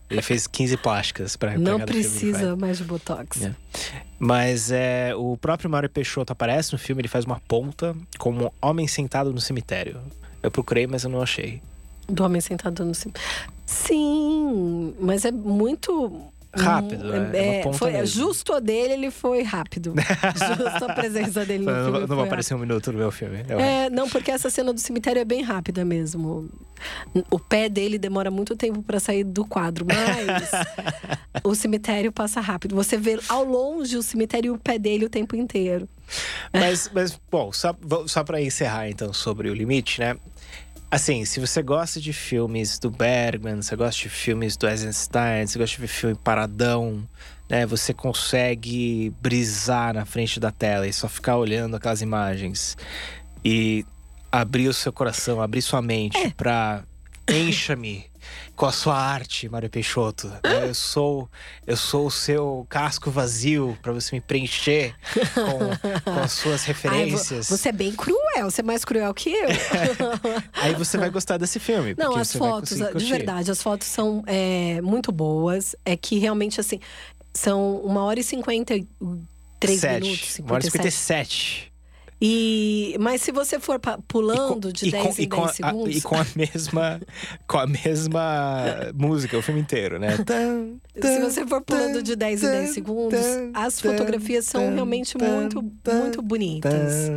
ele 0.09 0.23
fez 0.23 0.47
15 0.47 0.77
plásticas 0.77 1.37
pra, 1.37 1.51
pra 1.51 1.59
Não 1.59 1.81
precisa 1.81 2.55
mais 2.57 2.79
de 2.79 2.85
Botox. 2.85 3.43
É. 3.43 3.53
Mas 4.19 4.71
é, 4.71 5.13
o 5.17 5.37
próprio 5.37 5.69
Mário 5.69 5.91
Peixoto 5.91 6.33
aparece 6.33 6.73
no 6.73 6.79
filme, 6.79 7.01
ele 7.03 7.09
faz 7.09 7.25
uma 7.25 7.41
ponta 7.49 7.95
como 8.19 8.47
um 8.47 8.51
homem 8.63 8.87
sentado 8.87 9.33
no 9.33 9.41
cemitério. 9.41 9.99
Eu 10.43 10.51
procurei, 10.51 10.87
mas 10.87 11.03
eu 11.05 11.11
não 11.11 11.21
achei. 11.21 11.61
Do 12.09 12.23
homem 12.25 12.41
sentado 12.41 12.85
no 12.85 12.95
cima. 12.95 13.13
Sim, 13.67 14.95
mas 15.01 15.25
é 15.25 15.33
muito. 15.33 16.23
Rápido, 16.57 17.05
hum, 17.07 17.31
é, 17.33 17.59
é 17.59 17.63
ponta 17.63 17.79
foi, 17.79 17.93
mesmo. 17.93 18.07
Justo 18.07 18.53
a 18.53 18.61
dele, 18.61 18.95
ele 18.95 19.11
foi 19.11 19.43
rápido. 19.43 19.95
justo 20.57 20.85
a 20.85 20.95
presença 20.95 21.45
dele 21.45 21.65
no 21.65 21.73
não, 21.73 21.85
filme. 21.85 22.01
não 22.01 22.07
foi 22.07 22.17
vai 22.17 22.27
aparecer 22.27 22.55
um 22.55 22.59
minuto 22.59 22.93
no 22.93 22.99
meu 22.99 23.11
filme. 23.11 23.45
É, 23.49 23.91
não, 23.91 24.09
porque 24.09 24.31
essa 24.31 24.51
cena 24.51 24.73
do 24.73 24.81
cemitério 24.81 25.21
é 25.21 25.25
bem 25.25 25.43
rápida 25.43 25.85
mesmo. 25.85 26.49
O 27.31 27.39
pé 27.39 27.69
dele 27.69 27.99
demora 27.99 28.31
muito 28.31 28.55
tempo 28.57 28.83
pra 28.83 29.01
sair 29.01 29.25
do 29.25 29.45
quadro, 29.45 29.87
mas 29.87 30.51
o 31.43 31.55
cemitério 31.55 32.13
passa 32.13 32.41
rápido. 32.41 32.75
Você 32.75 32.97
vê 32.97 33.19
ao 33.29 33.45
longe 33.45 33.97
o 33.97 34.03
cemitério 34.03 34.49
e 34.49 34.51
o 34.51 34.59
pé 34.59 34.79
dele 34.79 35.07
o 35.07 35.11
tempo 35.11 35.35
inteiro. 35.37 35.89
Mas, 36.53 36.91
mas 36.95 37.19
bom, 37.31 37.53
só, 37.53 37.75
só 38.07 38.23
pra 38.23 38.41
encerrar 38.41 38.89
então 38.89 39.13
sobre 39.13 39.51
o 39.51 39.55
limite, 39.55 40.01
né? 40.01 40.17
Assim, 40.91 41.25
se 41.25 41.41
você 41.41 41.63
gosta 41.63 42.01
de 42.01 42.13
filmes 42.13 42.79
do 42.79 42.91
Bergman, 42.91 43.57
você 43.57 43.75
gosta 43.75 44.01
de 44.03 44.09
filmes 44.09 44.57
do 44.57 44.69
Eisenstein, 44.69 45.47
você 45.47 45.59
gosta 45.59 45.81
de 45.81 45.89
filme 45.89 46.15
paradão, 46.15 47.07
né? 47.51 47.67
Você 47.67 47.93
consegue 47.93 49.13
brisar 49.21 49.95
na 49.95 50.05
frente 50.05 50.39
da 50.39 50.51
tela 50.53 50.87
e 50.87 50.93
só 50.93 51.09
ficar 51.09 51.37
olhando 51.37 51.75
aquelas 51.77 52.03
imagens 52.03 52.77
e 53.45 53.85
abrir 54.31 54.69
o 54.69 54.73
seu 54.75 54.93
coração, 54.93 55.41
abrir 55.43 55.63
sua 55.63 55.83
mente 55.83 56.17
É. 56.19 56.31
pra 56.31 56.85
encha-me 57.29 58.05
com 58.55 58.67
a 58.67 58.73
sua 58.73 58.97
arte, 58.97 59.49
Mário 59.49 59.69
Peixoto. 59.69 60.33
Eu 60.45 60.75
sou, 60.75 61.29
eu 61.67 61.77
sou 61.77 62.07
o 62.07 62.11
seu 62.11 62.67
casco 62.69 63.11
vazio 63.11 63.77
pra 63.83 63.93
você 63.93 64.17
me 64.17 64.21
preencher 64.21 64.95
com, 65.35 66.01
com 66.13 66.21
as 66.21 66.33
suas 66.33 66.63
Ai, 66.67 66.69
referências. 66.69 67.49
você 67.49 67.69
é 67.69 67.73
bem 67.73 67.93
cruel, 67.93 68.51
você 68.51 68.61
é 68.61 68.65
mais 68.65 68.85
cruel 68.85 69.13
que 69.13 69.31
eu. 69.31 69.49
Aí 70.55 70.75
você 70.75 70.97
vai 70.97 71.11
gostar 71.11 71.37
desse 71.37 71.59
filme. 71.61 71.95
Não, 71.99 72.17
as 72.17 72.33
fotos, 72.33 72.79
de 72.79 73.05
verdade, 73.05 73.51
as 73.51 73.63
fotos 73.63 73.87
são 73.87 74.23
é, 74.27 74.81
muito 74.81 75.13
boas. 75.13 75.77
É 75.85 75.97
que 75.97 76.19
realmente, 76.19 76.61
assim, 76.61 76.81
são 77.35 77.77
uma 77.79 78.03
hora 78.05 78.19
e 78.19 78.25
cinquenta 78.25 78.75
e 78.75 78.87
três 79.61 79.81
Sete. 79.81 80.03
minutos. 80.03 80.39
Uma 80.39 80.55
hora 80.55 80.67
e 80.67 80.71
57. 80.71 81.73
57. 82.19 82.21
E, 82.21 82.97
mas 82.99 83.21
se 83.23 83.31
você 83.31 83.61
for 83.61 83.79
pulando 84.09 84.73
de 84.73 84.89
e 84.89 84.91
10 84.91 85.05
com, 85.05 85.11
em 85.21 85.25
e 85.25 85.27
com 85.29 85.37
10 85.43 85.51
a- 85.51 85.53
segundos. 85.53 85.97
e 85.97 86.01
com 86.01 86.15
a 86.17 86.27
mesma 86.35 87.01
com 87.47 87.59
a 87.59 87.67
mesma 87.67 88.93
música 88.95 89.37
o 89.37 89.43
filme 89.43 89.61
inteiro, 89.61 89.99
né? 89.99 90.17
Se 91.01 91.21
você 91.21 91.47
for 91.47 91.61
pulando 91.61 92.03
de 92.03 92.17
10 92.17 92.43
em 92.43 92.47
10 92.47 92.71
segundos, 92.71 93.21
as 93.55 93.81
fotografias 93.81 94.47
são 94.47 94.73
realmente 94.73 95.17
muito, 95.19 95.63
muito 95.63 96.23
bonitas. 96.23 97.11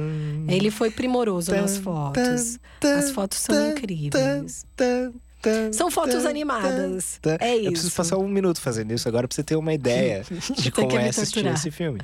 Ele 0.47 0.69
foi 0.69 0.91
primoroso 0.91 1.51
nas 1.51 1.77
fotos. 1.77 2.59
As 2.83 3.11
fotos 3.11 3.37
são 3.39 3.71
incríveis. 3.71 4.65
São 5.71 5.89
fotos 5.89 6.25
animadas. 6.25 7.19
É 7.39 7.55
Eu 7.57 7.63
preciso 7.71 7.87
isso. 7.87 7.95
passar 7.95 8.17
um 8.17 8.27
minuto 8.27 8.59
fazendo 8.61 8.91
isso 8.93 9.07
agora 9.07 9.27
pra 9.27 9.35
você 9.35 9.43
ter 9.43 9.55
uma 9.55 9.73
ideia 9.73 10.23
de 10.57 10.71
como 10.71 10.87
que 10.87 10.97
é 10.97 11.07
assistir 11.09 11.45
esse 11.45 11.71
filme. 11.71 11.99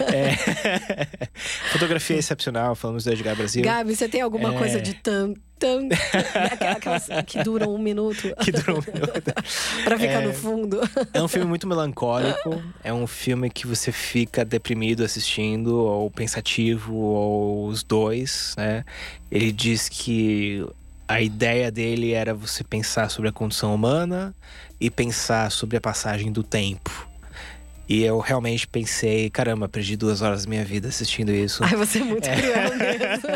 É... 0.00 1.06
Fotografia 1.72 2.16
excepcional, 2.16 2.74
falamos 2.74 3.04
do 3.04 3.12
Edgar 3.12 3.36
Brasil. 3.36 3.62
Gabi, 3.62 3.94
você 3.96 4.08
tem 4.08 4.20
alguma 4.20 4.54
É. 4.54 4.58
coisa 4.58 4.80
de 4.80 4.94
tan, 4.94 5.34
tan, 5.58 5.88
aquelas- 6.76 7.08
que 7.26 7.42
duram 7.42 7.74
um 7.74 7.78
minuto 7.78 8.34
Que 8.44 8.52
durou 8.52 8.78
um 8.78 8.92
minuto. 8.92 9.32
pra 9.84 9.98
ficar 9.98 10.22
É. 10.22 10.26
no 10.26 10.32
fundo? 10.34 10.80
É 11.12 11.22
um 11.22 11.28
filme 11.28 11.46
muito 11.46 11.66
melancólico. 11.66 12.62
É 12.82 12.92
um 12.92 13.06
filme 13.06 13.50
que 13.50 13.66
você 13.66 13.90
fica 13.92 14.44
deprimido 14.44 15.02
assistindo, 15.04 15.76
ou 15.76 16.10
pensativo, 16.10 16.94
ou 16.94 17.66
os 17.66 17.82
dois, 17.82 18.54
né? 18.56 18.84
Ele 19.30 19.50
diz 19.52 19.88
que 19.88 20.64
a 21.14 21.22
ideia 21.22 21.70
dele 21.70 22.12
era 22.12 22.34
você 22.34 22.64
pensar 22.64 23.08
sobre 23.08 23.28
a 23.30 23.32
condição 23.32 23.72
humana 23.72 24.34
e 24.80 24.90
pensar 24.90 25.48
sobre 25.52 25.76
a 25.76 25.80
passagem 25.80 26.32
do 26.32 26.42
tempo. 26.42 27.08
E 27.88 28.02
eu 28.02 28.18
realmente 28.18 28.66
pensei, 28.66 29.30
caramba, 29.30 29.68
perdi 29.68 29.96
duas 29.96 30.22
horas 30.22 30.44
da 30.44 30.50
minha 30.50 30.64
vida 30.64 30.88
assistindo 30.88 31.30
isso. 31.30 31.62
Ai, 31.62 31.76
você 31.76 32.00
é 32.00 32.02
muito 32.02 32.26
cruel 32.28 32.76
mesmo. 32.76 33.28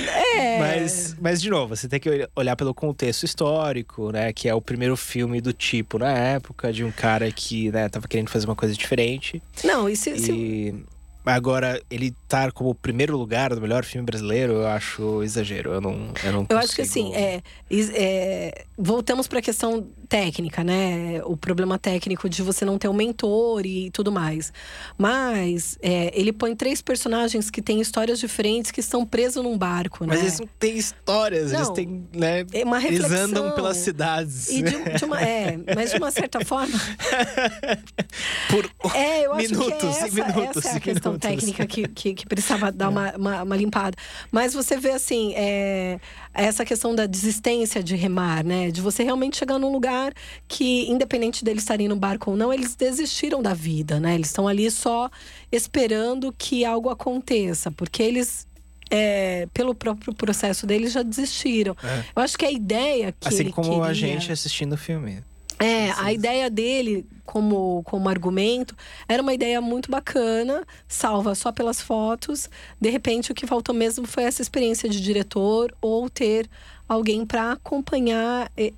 é. 0.34 0.58
Mas, 0.60 1.14
mas, 1.20 1.42
de 1.42 1.50
novo, 1.50 1.76
você 1.76 1.88
tem 1.88 2.00
que 2.00 2.26
olhar 2.34 2.56
pelo 2.56 2.72
contexto 2.72 3.24
histórico, 3.24 4.12
né? 4.12 4.32
Que 4.32 4.48
é 4.48 4.54
o 4.54 4.62
primeiro 4.62 4.96
filme 4.96 5.42
do 5.42 5.52
tipo 5.52 5.98
na 5.98 6.12
época, 6.12 6.72
de 6.72 6.84
um 6.84 6.90
cara 6.90 7.30
que 7.30 7.70
né, 7.70 7.86
tava 7.90 8.08
querendo 8.08 8.30
fazer 8.30 8.46
uma 8.46 8.56
coisa 8.56 8.74
diferente. 8.74 9.42
Não, 9.62 9.90
e 9.90 9.96
se. 9.96 10.10
E... 10.10 10.18
se... 10.20 10.84
Agora, 11.26 11.82
ele 11.90 12.14
estar 12.34 12.52
como 12.52 12.70
o 12.70 12.74
primeiro 12.74 13.16
lugar 13.16 13.54
do 13.54 13.60
melhor 13.60 13.84
filme 13.84 14.04
brasileiro, 14.04 14.54
eu 14.54 14.66
acho 14.66 15.22
exagero. 15.22 15.72
Eu 15.72 15.80
não, 15.80 16.08
eu 16.24 16.32
não 16.32 16.46
Eu 16.48 16.58
acho 16.58 16.74
que 16.74 16.82
assim, 16.82 17.14
é, 17.14 17.40
é 17.70 18.64
voltamos 18.76 19.28
para 19.28 19.38
a 19.38 19.42
questão 19.42 19.86
técnica, 20.08 20.64
né? 20.64 21.22
O 21.24 21.36
problema 21.36 21.78
técnico 21.78 22.28
de 22.28 22.42
você 22.42 22.64
não 22.64 22.76
ter 22.78 22.88
um 22.88 22.92
mentor 22.92 23.64
e 23.64 23.90
tudo 23.90 24.10
mais. 24.10 24.52
Mas 24.98 25.78
é, 25.80 26.10
ele 26.18 26.32
põe 26.32 26.56
três 26.56 26.82
personagens 26.82 27.50
que 27.50 27.62
têm 27.62 27.80
histórias 27.80 28.18
diferentes 28.18 28.70
que 28.70 28.80
estão 28.80 29.06
presos 29.06 29.42
num 29.42 29.56
barco, 29.56 30.04
Mas 30.06 30.18
né? 30.18 30.24
eles 30.24 30.40
não 30.40 30.48
têm 30.58 30.76
histórias, 30.76 31.52
Não, 31.52 31.58
eles 31.58 31.70
têm, 31.70 32.06
né? 32.12 32.44
É 32.52 32.64
uma 32.64 32.78
Eles 32.78 33.02
reflexão. 33.02 33.24
andam 33.24 33.50
pelas 33.52 33.76
cidades. 33.76 34.48
E 34.48 34.62
de, 34.62 34.98
de 34.98 35.04
uma, 35.04 35.20
é, 35.20 35.58
mas 35.74 35.90
de 35.90 35.96
uma 35.98 36.10
certa 36.10 36.44
forma. 36.44 36.78
Por 38.50 38.70
É, 38.94 39.26
eu 39.26 39.32
acho 39.32 39.48
minutos 39.50 39.78
que 39.78 39.86
essa, 39.86 40.08
e 40.08 40.10
minutos 40.10 40.56
essa 40.64 40.68
é 40.68 40.76
a 40.76 40.80
questão 40.80 41.12
minutos. 41.12 41.30
técnica 41.30 41.66
que, 41.66 41.88
que, 41.88 42.14
que 42.14 42.23
precisava 42.28 42.70
dar 42.72 42.88
uma, 42.88 43.12
uma, 43.16 43.42
uma 43.42 43.56
limpada. 43.56 43.96
Mas 44.30 44.54
você 44.54 44.76
vê, 44.76 44.90
assim, 44.92 45.32
é, 45.36 45.98
essa 46.32 46.64
questão 46.64 46.94
da 46.94 47.06
desistência 47.06 47.82
de 47.82 47.94
remar, 47.96 48.44
né? 48.44 48.70
De 48.70 48.80
você 48.80 49.02
realmente 49.02 49.36
chegar 49.36 49.58
num 49.58 49.72
lugar 49.72 50.12
que, 50.48 50.90
independente 50.90 51.44
deles 51.44 51.62
estarem 51.62 51.88
no 51.88 51.96
barco 51.96 52.30
ou 52.30 52.36
não, 52.36 52.52
eles 52.52 52.74
desistiram 52.74 53.42
da 53.42 53.54
vida, 53.54 53.98
né? 54.00 54.14
Eles 54.14 54.28
estão 54.28 54.46
ali 54.48 54.70
só 54.70 55.10
esperando 55.50 56.34
que 56.36 56.64
algo 56.64 56.90
aconteça, 56.90 57.70
porque 57.70 58.02
eles. 58.02 58.46
é, 58.90 59.48
pelo 59.54 59.74
próprio 59.74 60.14
processo 60.14 60.66
deles 60.66 60.92
já 60.92 61.02
desistiram. 61.02 61.76
É. 61.82 62.04
Eu 62.14 62.22
acho 62.22 62.36
que 62.38 62.44
a 62.44 62.50
ideia 62.52 63.12
que 63.18 63.28
Assim 63.28 63.50
como 63.50 63.82
a 63.82 63.88
queria- 63.88 63.94
gente 63.94 64.30
assistindo 64.30 64.74
o 64.74 64.76
filme. 64.76 65.18
É, 65.58 65.90
a 65.92 66.12
ideia 66.12 66.50
dele 66.50 67.06
como, 67.24 67.82
como 67.84 68.08
argumento 68.08 68.76
era 69.08 69.22
uma 69.22 69.32
ideia 69.32 69.60
muito 69.60 69.90
bacana, 69.90 70.64
salva 70.88 71.34
só 71.34 71.52
pelas 71.52 71.80
fotos. 71.80 72.50
De 72.80 72.90
repente, 72.90 73.32
o 73.32 73.34
que 73.34 73.46
faltou 73.46 73.74
mesmo 73.74 74.06
foi 74.06 74.24
essa 74.24 74.42
experiência 74.42 74.88
de 74.88 75.00
diretor 75.00 75.74
ou 75.80 76.10
ter 76.10 76.48
alguém 76.88 77.24
para 77.24 77.52
acompanhar 77.52 78.50
e- 78.56 78.74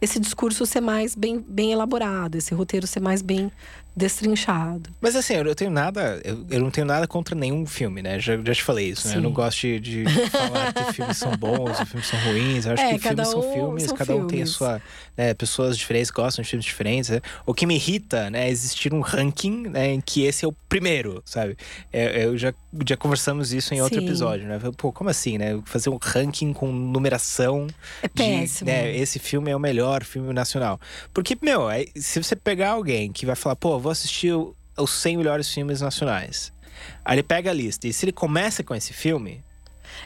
esse 0.00 0.18
discurso 0.18 0.66
ser 0.66 0.80
mais 0.80 1.14
bem, 1.14 1.38
bem 1.38 1.72
elaborado, 1.72 2.36
esse 2.36 2.52
roteiro 2.54 2.86
ser 2.86 3.00
mais 3.00 3.22
bem 3.22 3.50
destrinchado. 3.96 4.90
Mas 5.00 5.16
assim, 5.16 5.34
eu 5.34 5.44
não 5.44 5.54
tenho 5.54 5.70
nada. 5.70 6.20
Eu, 6.24 6.46
eu 6.50 6.60
não 6.60 6.70
tenho 6.70 6.86
nada 6.86 7.06
contra 7.06 7.34
nenhum 7.34 7.64
filme, 7.66 8.02
né? 8.02 8.18
Já, 8.18 8.36
já 8.36 8.54
te 8.54 8.62
falei 8.62 8.88
isso, 8.90 9.08
né? 9.08 9.14
Eu 9.14 9.18
Sim. 9.18 9.22
não 9.24 9.32
gosto 9.32 9.60
de, 9.60 9.80
de 9.80 10.04
falar 10.30 10.72
que 10.72 10.92
filmes 10.92 11.16
são 11.16 11.36
bons 11.36 11.80
ou 11.80 11.86
filmes 11.86 12.06
são 12.06 12.18
ruins. 12.20 12.66
Eu 12.66 12.72
acho 12.74 12.82
É, 12.82 12.92
que 12.98 12.98
filmes 13.08 13.28
são 13.28 13.40
um 13.40 13.52
filmes, 13.52 13.82
são 13.84 13.96
cada 13.96 14.14
um 14.14 14.26
tem 14.26 14.42
a 14.42 14.44
filmes. 14.44 14.50
sua. 14.50 14.82
né, 15.16 15.32
pessoas 15.34 15.76
diferentes 15.78 16.10
gostam 16.10 16.42
de 16.42 16.48
filmes 16.50 16.64
diferentes. 16.64 17.10
né? 17.10 17.20
O 17.46 17.54
que 17.54 17.64
me 17.66 17.74
irrita, 17.74 18.28
né, 18.30 18.46
é 18.46 18.50
existir 18.50 18.92
um 18.92 19.00
ranking 19.00 19.68
né, 19.68 19.92
em 19.94 20.00
que 20.00 20.22
esse 20.24 20.44
é 20.44 20.48
o 20.48 20.52
primeiro, 20.68 21.22
sabe? 21.24 21.56
É, 21.92 22.24
eu 22.26 22.36
já, 22.36 22.52
já 22.86 22.96
conversamos 22.96 23.52
isso 23.52 23.72
em 23.72 23.80
outro 23.80 23.98
Sim. 23.98 24.04
episódio, 24.06 24.46
né? 24.46 24.60
Pô, 24.76 24.92
como 24.92 25.08
assim, 25.08 25.38
né? 25.38 25.58
Fazer 25.64 25.88
um 25.90 25.98
ranking 26.00 26.52
com 26.52 26.70
numeração 26.70 27.66
É 28.02 28.08
de, 28.08 28.14
péssimo. 28.14 28.70
né, 28.70 28.94
esse 28.94 29.18
filme 29.18 29.50
é 29.50 29.56
o 29.56 29.60
melhor 29.60 30.04
filme 30.04 30.32
nacional. 30.32 30.78
Porque, 31.14 31.36
meu, 31.40 31.70
é- 31.70 31.86
se 31.96 32.22
você 32.22 32.36
pegar 32.36 32.70
alguém 32.70 33.10
que 33.12 33.24
vai 33.24 33.34
falar, 33.36 33.56
pô, 33.56 33.78
vou 33.86 33.92
assistir 33.92 34.32
o- 34.32 34.54
os 34.76 34.90
100 34.90 35.16
melhores 35.16 35.48
filmes 35.52 35.80
nacionais. 35.80 36.52
Aí 37.04 37.14
ele 37.16 37.22
pega 37.22 37.50
a 37.50 37.54
lista 37.54 37.86
e 37.88 37.92
se 37.92 38.04
ele 38.04 38.12
começa 38.12 38.62
com 38.62 38.74
esse 38.74 38.92
filme, 38.92 39.42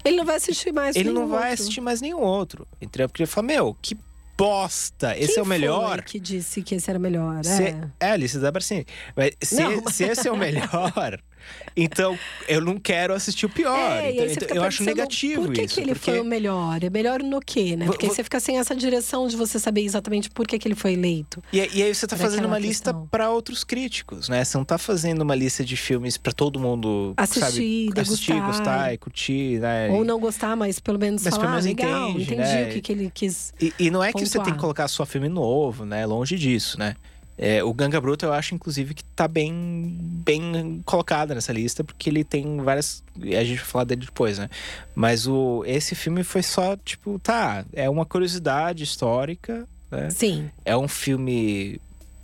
Ele 0.04 0.16
não 0.16 0.24
vai 0.24 0.36
assistir 0.36 0.72
mais 0.72 0.94
ele 0.94 1.10
não 1.10 1.26
vai 1.28 1.50
outro. 1.50 1.54
assistir 1.62 1.80
mais 1.80 2.00
nenhum 2.00 2.20
outro. 2.20 2.66
Entendeu? 2.80 3.08
Porque 3.08 3.22
ele 3.22 3.26
fala, 3.30 3.46
meu, 3.48 3.76
que 3.82 3.96
bosta! 4.38 5.16
Esse 5.18 5.34
Quem 5.34 5.40
é 5.40 5.42
o 5.42 5.46
melhor. 5.46 5.94
Foi 5.96 6.02
que 6.02 6.20
disse 6.20 6.62
que 6.62 6.74
esse 6.76 6.88
era 6.88 6.98
o 6.98 7.02
melhor. 7.02 7.44
Se- 7.44 7.62
é. 7.64 7.88
é, 8.00 8.10
a 8.12 8.16
lista 8.16 8.38
da 8.38 8.50
Barcini. 8.52 8.86
Mas 9.16 9.32
se, 9.42 9.62
Não. 9.62 9.86
se 9.88 10.04
esse 10.04 10.28
é 10.28 10.32
o 10.32 10.36
melhor, 10.36 11.20
então 11.76 12.18
eu 12.48 12.60
não 12.60 12.78
quero 12.78 13.14
assistir 13.14 13.46
o 13.46 13.48
pior. 13.48 13.78
É, 13.78 14.12
então, 14.12 14.26
então 14.26 14.56
eu 14.56 14.62
acho 14.64 14.82
negativo 14.82 15.44
Por 15.44 15.52
que, 15.54 15.62
isso. 15.62 15.74
que 15.74 15.80
ele 15.80 15.92
porque... 15.94 16.10
foi 16.10 16.20
o 16.20 16.24
melhor? 16.24 16.82
É 16.82 16.90
melhor 16.90 17.22
no 17.22 17.40
quê, 17.40 17.76
né? 17.76 17.86
Porque 17.86 18.06
vo- 18.06 18.14
você 18.14 18.22
fica 18.24 18.40
sem 18.40 18.58
essa 18.58 18.74
direção 18.74 19.28
de 19.28 19.36
você 19.36 19.58
saber 19.58 19.82
exatamente 19.84 20.28
por 20.30 20.46
que, 20.46 20.58
que 20.58 20.66
ele 20.68 20.74
foi 20.74 20.92
eleito. 20.94 21.42
E, 21.52 21.58
e 21.58 21.82
aí 21.82 21.94
você 21.94 22.06
tá 22.06 22.16
Por 22.16 22.22
fazendo 22.22 22.44
uma 22.46 22.58
lista 22.58 22.92
questão. 22.92 23.06
para 23.10 23.30
outros 23.30 23.64
críticos, 23.64 24.28
né? 24.28 24.44
Você 24.44 24.56
não 24.58 24.64
tá 24.64 24.78
fazendo 24.78 25.22
uma 25.22 25.34
lista 25.34 25.64
de 25.64 25.76
filmes 25.76 26.16
para 26.16 26.32
todo 26.32 26.58
mundo 26.60 27.14
Assistir, 27.16 27.88
sabe, 27.88 28.00
assistir, 28.00 28.40
gostar 28.40 28.92
e 28.94 28.98
curtir, 28.98 29.58
né? 29.60 29.88
Ou 29.90 30.04
não 30.04 30.18
gostar, 30.18 30.56
mas 30.56 30.78
pelo 30.78 30.98
menos 30.98 31.22
Mas 31.22 31.34
falar, 31.34 31.42
pelo 31.46 31.62
menos 31.62 31.66
"Ah, 31.66 31.68
legal, 31.68 32.10
entende, 32.10 32.22
entendi 32.34 32.40
né? 32.40 32.64
o 32.68 32.72
que, 32.72 32.80
que 32.80 32.92
ele 32.92 33.10
quis. 33.12 33.52
E, 33.60 33.72
e 33.78 33.90
não 33.90 34.02
é 34.02 34.12
que 34.12 34.18
você 34.20 34.32
tem 34.32 34.40
pontuar. 34.40 34.54
que 34.56 34.60
colocar 34.60 34.88
só 34.88 35.06
filme 35.06 35.28
novo, 35.28 35.84
né? 35.84 36.04
Longe 36.06 36.36
disso, 36.36 36.78
né? 36.78 36.96
É, 37.42 37.64
o 37.64 37.72
Ganga 37.72 37.98
Bruto 37.98 38.26
eu 38.26 38.34
acho, 38.34 38.54
inclusive, 38.54 38.92
que 38.92 39.02
tá 39.02 39.26
bem, 39.26 39.96
bem 39.98 40.82
colocado 40.84 41.34
nessa 41.34 41.54
lista, 41.54 41.82
porque 41.82 42.10
ele 42.10 42.22
tem 42.22 42.58
várias. 42.58 43.02
A 43.16 43.42
gente 43.42 43.56
vai 43.56 43.64
falar 43.64 43.84
dele 43.84 44.04
depois, 44.04 44.38
né? 44.38 44.50
Mas 44.94 45.26
o, 45.26 45.64
esse 45.66 45.94
filme 45.94 46.22
foi 46.22 46.42
só, 46.42 46.76
tipo, 46.76 47.18
tá, 47.18 47.64
é 47.72 47.88
uma 47.88 48.04
curiosidade 48.04 48.84
histórica, 48.84 49.66
né? 49.90 50.10
Sim. 50.10 50.50
É 50.66 50.76
um 50.76 50.86
filme 50.86 51.80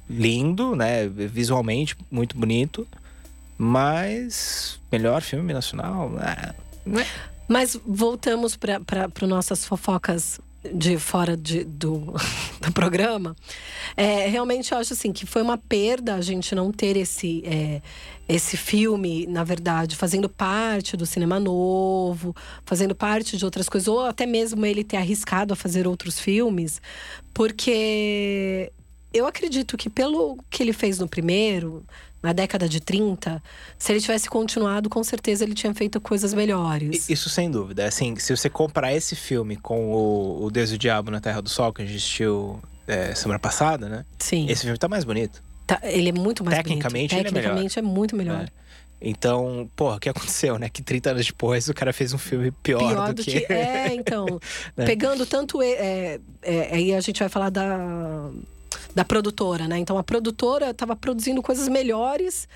lindo, 0.07 0.77
né? 0.77 1.09
Visualmente 1.09 1.97
muito 2.11 2.37
bonito. 2.37 2.87
Mas 3.57 4.79
melhor 4.93 5.23
filme 5.23 5.55
nacional? 5.55 6.13
Ah, 6.21 6.55
não 6.85 7.01
é. 7.01 7.07
Mas 7.49 7.81
voltamos 7.87 8.55
para 8.55 9.27
nossas 9.27 9.65
fofocas 9.65 10.39
de 10.73 10.99
fora 10.99 11.37
de, 11.37 11.65
do, 11.65 12.15
do 12.61 12.73
programa. 12.73 13.37
É, 13.97 14.29
realmente 14.29 14.73
eu 14.73 14.79
acho 14.79 14.93
assim 14.93 15.13
que 15.13 15.27
foi 15.27 15.43
uma 15.43 15.59
perda 15.59 16.15
a 16.15 16.21
gente 16.21 16.55
não 16.55 16.73
ter 16.73 16.97
esse, 16.97 17.43
é, 17.45 17.81
esse 18.29 18.57
filme, 18.57 19.27
na 19.27 19.45
verdade, 19.45 19.97
fazendo 19.97 20.29
parte 20.29 20.97
do 20.97 21.07
cinema 21.07 21.39
novo, 21.39 22.35
fazendo 22.65 22.95
parte 22.95 23.37
de 23.37 23.45
outras 23.45 23.69
coisas, 23.69 23.89
ou 23.89 24.05
até 24.05 24.27
mesmo 24.27 24.65
ele 24.67 24.83
ter 24.83 24.97
arriscado 24.97 25.53
a 25.53 25.57
fazer 25.57 25.87
outros 25.87 26.19
filmes, 26.19 26.81
porque 27.33 28.73
eu 29.13 29.27
acredito 29.27 29.77
que 29.77 29.89
pelo 29.89 30.39
que 30.51 30.63
ele 30.63 30.73
fez 30.73 30.99
no 30.99 31.09
primeiro, 31.09 31.85
na 32.23 32.33
década 32.33 32.69
de 32.69 32.81
30, 32.81 33.43
se 33.79 33.93
ele 33.93 34.01
tivesse 34.01 34.29
continuado, 34.29 34.89
com 34.89 35.03
certeza 35.05 35.45
ele 35.45 35.55
tinha 35.55 35.73
feito 35.75 36.01
coisas 36.01 36.35
melhores. 36.35 37.09
Isso 37.09 37.29
sem 37.29 37.51
dúvida. 37.51 37.87
Assim, 37.87 38.17
se 38.17 38.35
você 38.35 38.51
comparar 38.51 38.93
esse 38.95 39.15
filme 39.15 39.57
com 39.57 39.93
o, 39.93 40.45
o 40.45 40.51
Deus 40.51 40.71
e 40.71 40.75
o 40.75 40.79
Diabo 40.79 41.11
na 41.11 41.21
Terra 41.21 41.41
do 41.41 41.49
Sol, 41.49 41.73
que 41.73 41.83
a 41.83 41.85
gente 41.85 41.97
assistiu 41.97 42.61
é, 42.87 43.15
semana 43.15 43.39
passada, 43.39 43.89
né? 43.89 44.05
Sim. 44.19 44.47
Esse 44.49 44.63
filme 44.63 44.79
tá 44.79 44.89
mais 44.89 45.05
bonito. 45.05 45.43
Tá, 45.67 45.81
ele 45.83 46.09
é 46.09 46.13
muito 46.13 46.45
mais 46.45 46.57
Tecnicamente, 46.57 47.15
ele 47.15 47.21
é 47.21 47.25
bonito. 47.25 47.35
melhor. 47.35 47.55
Tecnicamente 47.55 47.79
é 47.79 47.83
muito 47.83 48.17
melhor. 48.17 48.39
né? 48.39 48.49
Então, 49.01 49.69
porra, 49.77 49.97
o 49.97 50.01
que 50.01 50.09
aconteceu, 50.09 50.59
né? 50.59 50.69
Que 50.71 50.83
30 50.83 51.11
anos 51.11 51.27
depois 51.27 51.69
o 51.69 51.75
cara 51.75 51.93
fez 51.93 52.13
um 52.15 52.19
filme 52.19 52.51
pior, 52.51 52.79
Pior 52.79 53.13
do, 53.13 53.23
que. 53.23 53.45
É, 53.53 53.95
então. 53.95 54.27
Né? 54.77 54.87
Pegando 54.87 55.27
tanto. 55.27 55.61
É, 55.61 56.19
é, 56.43 56.75
aí 56.75 56.95
a 56.95 57.01
gente 57.01 57.19
vai 57.21 57.29
falar 57.29 57.51
da, 57.51 58.31
da 58.97 59.05
produtora, 59.05 59.69
né? 59.69 59.77
Então 59.79 59.99
a 59.99 60.03
produtora 60.03 60.71
estava 60.71 60.97
produzindo 60.97 61.43
coisas 61.43 61.69
melhores 61.69 62.49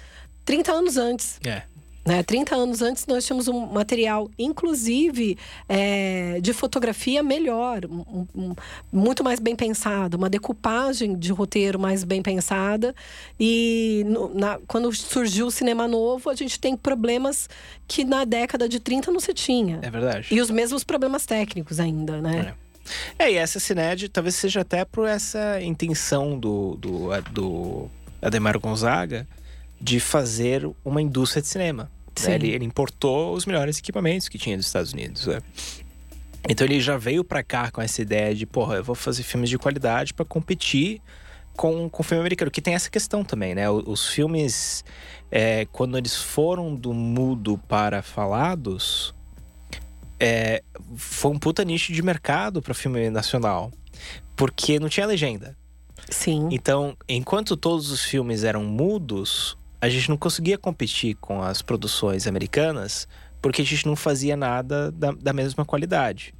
30 0.47 0.73
anos 0.73 0.97
antes. 0.97 1.39
É. 1.45 1.65
Né? 2.03 2.23
30 2.23 2.57
anos 2.57 2.81
antes 2.81 3.07
nós 3.07 3.27
tínhamos 3.27 3.47
um 3.47 3.67
material, 3.67 4.31
inclusive 4.39 5.37
é, 5.69 6.39
de 6.41 6.55
fotografia 6.55 7.23
melhor, 7.23 7.85
um- 7.85 8.27
um- 8.35 8.55
muito 8.91 9.23
mais 9.23 9.39
bem 9.39 9.55
pensado, 9.55 10.17
uma 10.17 10.31
decupagem 10.31 11.15
de 11.15 11.31
roteiro 11.31 11.79
mais 11.79 12.03
bem 12.03 12.23
pensada. 12.23 12.95
E 13.39 14.03
no- 14.07 14.33
na- 14.35 14.59
quando 14.67 14.91
surgiu 14.95 15.49
o 15.49 15.51
cinema 15.51 15.87
novo, 15.87 16.31
a 16.31 16.35
gente 16.35 16.59
tem 16.59 16.75
problemas 16.75 17.51
que 17.87 18.03
na 18.03 18.25
década 18.25 18.67
de 18.67 18.81
30 18.81 19.11
não 19.13 19.21
se 19.21 19.35
tinha. 19.35 19.79
É 19.83 19.91
verdade. 19.91 20.29
E 20.35 20.41
os 20.41 20.51
mesmos 20.51 20.83
problemas 20.83 21.27
técnicos 21.27 21.79
ainda, 21.79 22.19
né? 22.23 22.55
É, 22.57 22.70
e 23.31 23.37
essa 23.37 23.61
Cined 23.61 24.09
talvez 24.09 24.35
seja 24.35 24.61
até 24.61 24.85
por 24.85 25.07
essa 25.07 25.61
intenção 25.63 26.39
do, 26.39 26.77
do, 26.77 27.09
do 27.31 27.91
Ademar 28.21 28.59
Gonzaga 28.59 29.27
de 29.81 29.99
fazer 29.99 30.69
uma 30.85 31.01
indústria 31.01 31.41
de 31.41 31.49
cinema. 31.49 31.91
né? 32.27 32.35
Ele, 32.35 32.51
ele 32.51 32.65
importou 32.65 33.35
os 33.35 33.47
melhores 33.47 33.79
equipamentos 33.79 34.29
que 34.29 34.39
tinha 34.39 34.57
dos 34.57 34.67
Estados 34.67 34.93
Unidos. 34.93 35.27
né? 35.27 35.41
Então 36.49 36.67
ele 36.67 36.81
já 36.81 36.97
veio 36.97 37.23
pra 37.23 37.43
cá 37.43 37.71
com 37.71 37.81
essa 37.81 38.01
ideia 38.03 38.35
de, 38.35 38.47
porra, 38.47 38.77
eu 38.77 38.85
vou 38.85 38.95
fazer 38.95 39.23
filmes 39.23 39.49
de 39.51 39.59
qualidade 39.59 40.15
pra 40.15 40.25
competir 40.25 41.01
com, 41.55 41.89
com 41.89 42.03
o 42.03 42.05
filme 42.05 42.21
americano. 42.21 42.51
Que 42.51 42.63
tem 42.63 42.75
essa 42.75 42.91
questão 42.91 43.23
também, 43.23 43.55
né? 43.55 43.69
Os 43.71 44.09
filmes, 44.09 44.85
é, 45.31 45.67
quando 45.67 45.97
eles 45.99 46.17
foram 46.17 46.75
do 46.75 46.93
mudo 46.93 47.59
para 47.69 48.03
falados, 48.03 49.15
é, 50.21 50.63
foi 50.97 51.31
um 51.31 51.39
puta 51.39 51.65
nicho 51.65 51.93
de 51.93 52.03
mercado 52.03 52.61
para 52.61 52.75
filme 52.75 53.09
nacional. 53.11 53.73
Porque 54.37 54.79
não 54.79 54.89
tinha 54.89 55.07
legenda. 55.07 55.57
Sim. 56.09 56.49
Então, 56.51 56.97
enquanto 57.09 57.57
todos 57.57 57.91
os 57.91 58.05
filmes 58.05 58.45
eram 58.45 58.63
mudos, 58.65 59.57
a 59.81 59.89
gente 59.89 60.09
não 60.09 60.17
conseguia 60.17 60.59
competir 60.59 61.17
com 61.17 61.43
as 61.43 61.63
produções 61.63 62.27
americanas 62.27 63.09
porque 63.41 63.63
a 63.63 63.65
gente 63.65 63.87
não 63.87 63.97
fazia 63.97 64.37
nada 64.37 64.93
da, 64.93 65.13
da 65.13 65.33
mesma 65.33 65.65
qualidade. 65.65 66.35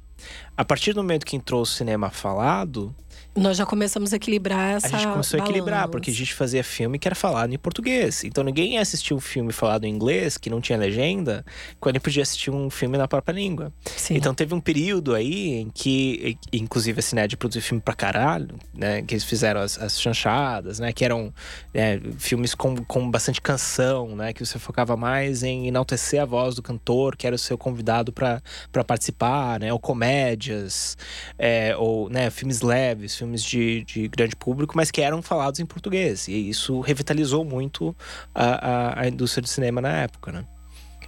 A 0.55 0.63
partir 0.63 0.93
do 0.93 1.01
momento 1.01 1.25
que 1.25 1.35
entrou 1.35 1.63
o 1.63 1.65
cinema 1.65 2.11
falado, 2.11 2.95
Nós 3.35 3.55
já 3.55 3.65
começamos 3.65 4.11
a 4.11 4.17
equilibrar 4.17 4.75
essa 4.75 4.87
a 4.87 4.89
gente 4.89 5.07
começou 5.07 5.39
a 5.39 5.43
equilibrar, 5.43 5.87
porque 5.87 6.11
a 6.11 6.13
gente 6.13 6.33
fazia 6.33 6.63
filme 6.63 6.99
que 6.99 7.07
era 7.07 7.15
falado 7.15 7.53
em 7.53 7.57
português. 7.57 8.23
Então 8.25 8.43
ninguém 8.43 8.73
ia 8.73 8.81
assistir 8.81 9.13
um 9.13 9.19
filme 9.19 9.53
falado 9.53 9.85
em 9.85 9.89
inglês, 9.89 10.37
que 10.37 10.49
não 10.49 10.59
tinha 10.59 10.77
legenda, 10.77 11.45
quando 11.79 11.95
ele 11.95 12.01
podia 12.01 12.23
assistir 12.23 12.51
um 12.51 12.69
filme 12.69 12.97
na 12.97 13.07
própria 13.07 13.33
língua. 13.33 13.71
Sim. 13.85 14.15
Então 14.15 14.33
teve 14.33 14.53
um 14.53 14.59
período 14.59 15.15
aí 15.15 15.61
em 15.61 15.69
que, 15.69 16.37
inclusive 16.51 16.99
a 16.99 17.01
Cined 17.01 17.37
produziu 17.37 17.61
filme 17.61 17.81
pra 17.81 17.93
caralho, 17.93 18.55
né? 18.73 19.01
Que 19.01 19.13
eles 19.13 19.23
fizeram 19.23 19.61
as, 19.61 19.77
as 19.79 19.99
chanchadas, 19.99 20.79
né? 20.79 20.91
Que 20.91 21.05
eram 21.05 21.33
né, 21.73 22.01
filmes 22.17 22.53
com, 22.53 22.75
com 22.83 23.09
bastante 23.09 23.41
canção, 23.41 24.15
né? 24.15 24.33
Que 24.33 24.45
você 24.45 24.59
focava 24.59 24.97
mais 24.97 25.41
em 25.41 25.67
enaltecer 25.67 26.21
a 26.21 26.25
voz 26.25 26.55
do 26.55 26.61
cantor, 26.61 27.15
que 27.15 27.25
era 27.25 27.35
o 27.35 27.39
seu 27.39 27.57
convidado 27.57 28.11
pra 28.11 28.41
pra 28.71 28.83
participar, 28.83 29.59
né? 29.59 29.71
Ou 29.71 29.79
comédias, 29.79 30.97
é, 31.37 31.75
ou 31.77 32.09
né, 32.09 32.29
filmes 32.29 32.61
leves, 32.61 33.20
filmes 33.21 33.43
de, 33.43 33.83
de 33.83 34.07
grande 34.07 34.35
público, 34.35 34.73
mas 34.75 34.89
que 34.89 34.99
eram 35.01 35.21
falados 35.21 35.59
em 35.59 35.65
português. 35.65 36.27
E 36.27 36.49
isso 36.49 36.79
revitalizou 36.79 37.45
muito 37.45 37.95
a, 38.33 38.45
a, 38.45 39.01
a 39.01 39.07
indústria 39.07 39.41
do 39.43 39.47
cinema 39.47 39.79
na 39.79 39.89
época, 39.89 40.31
né? 40.31 40.45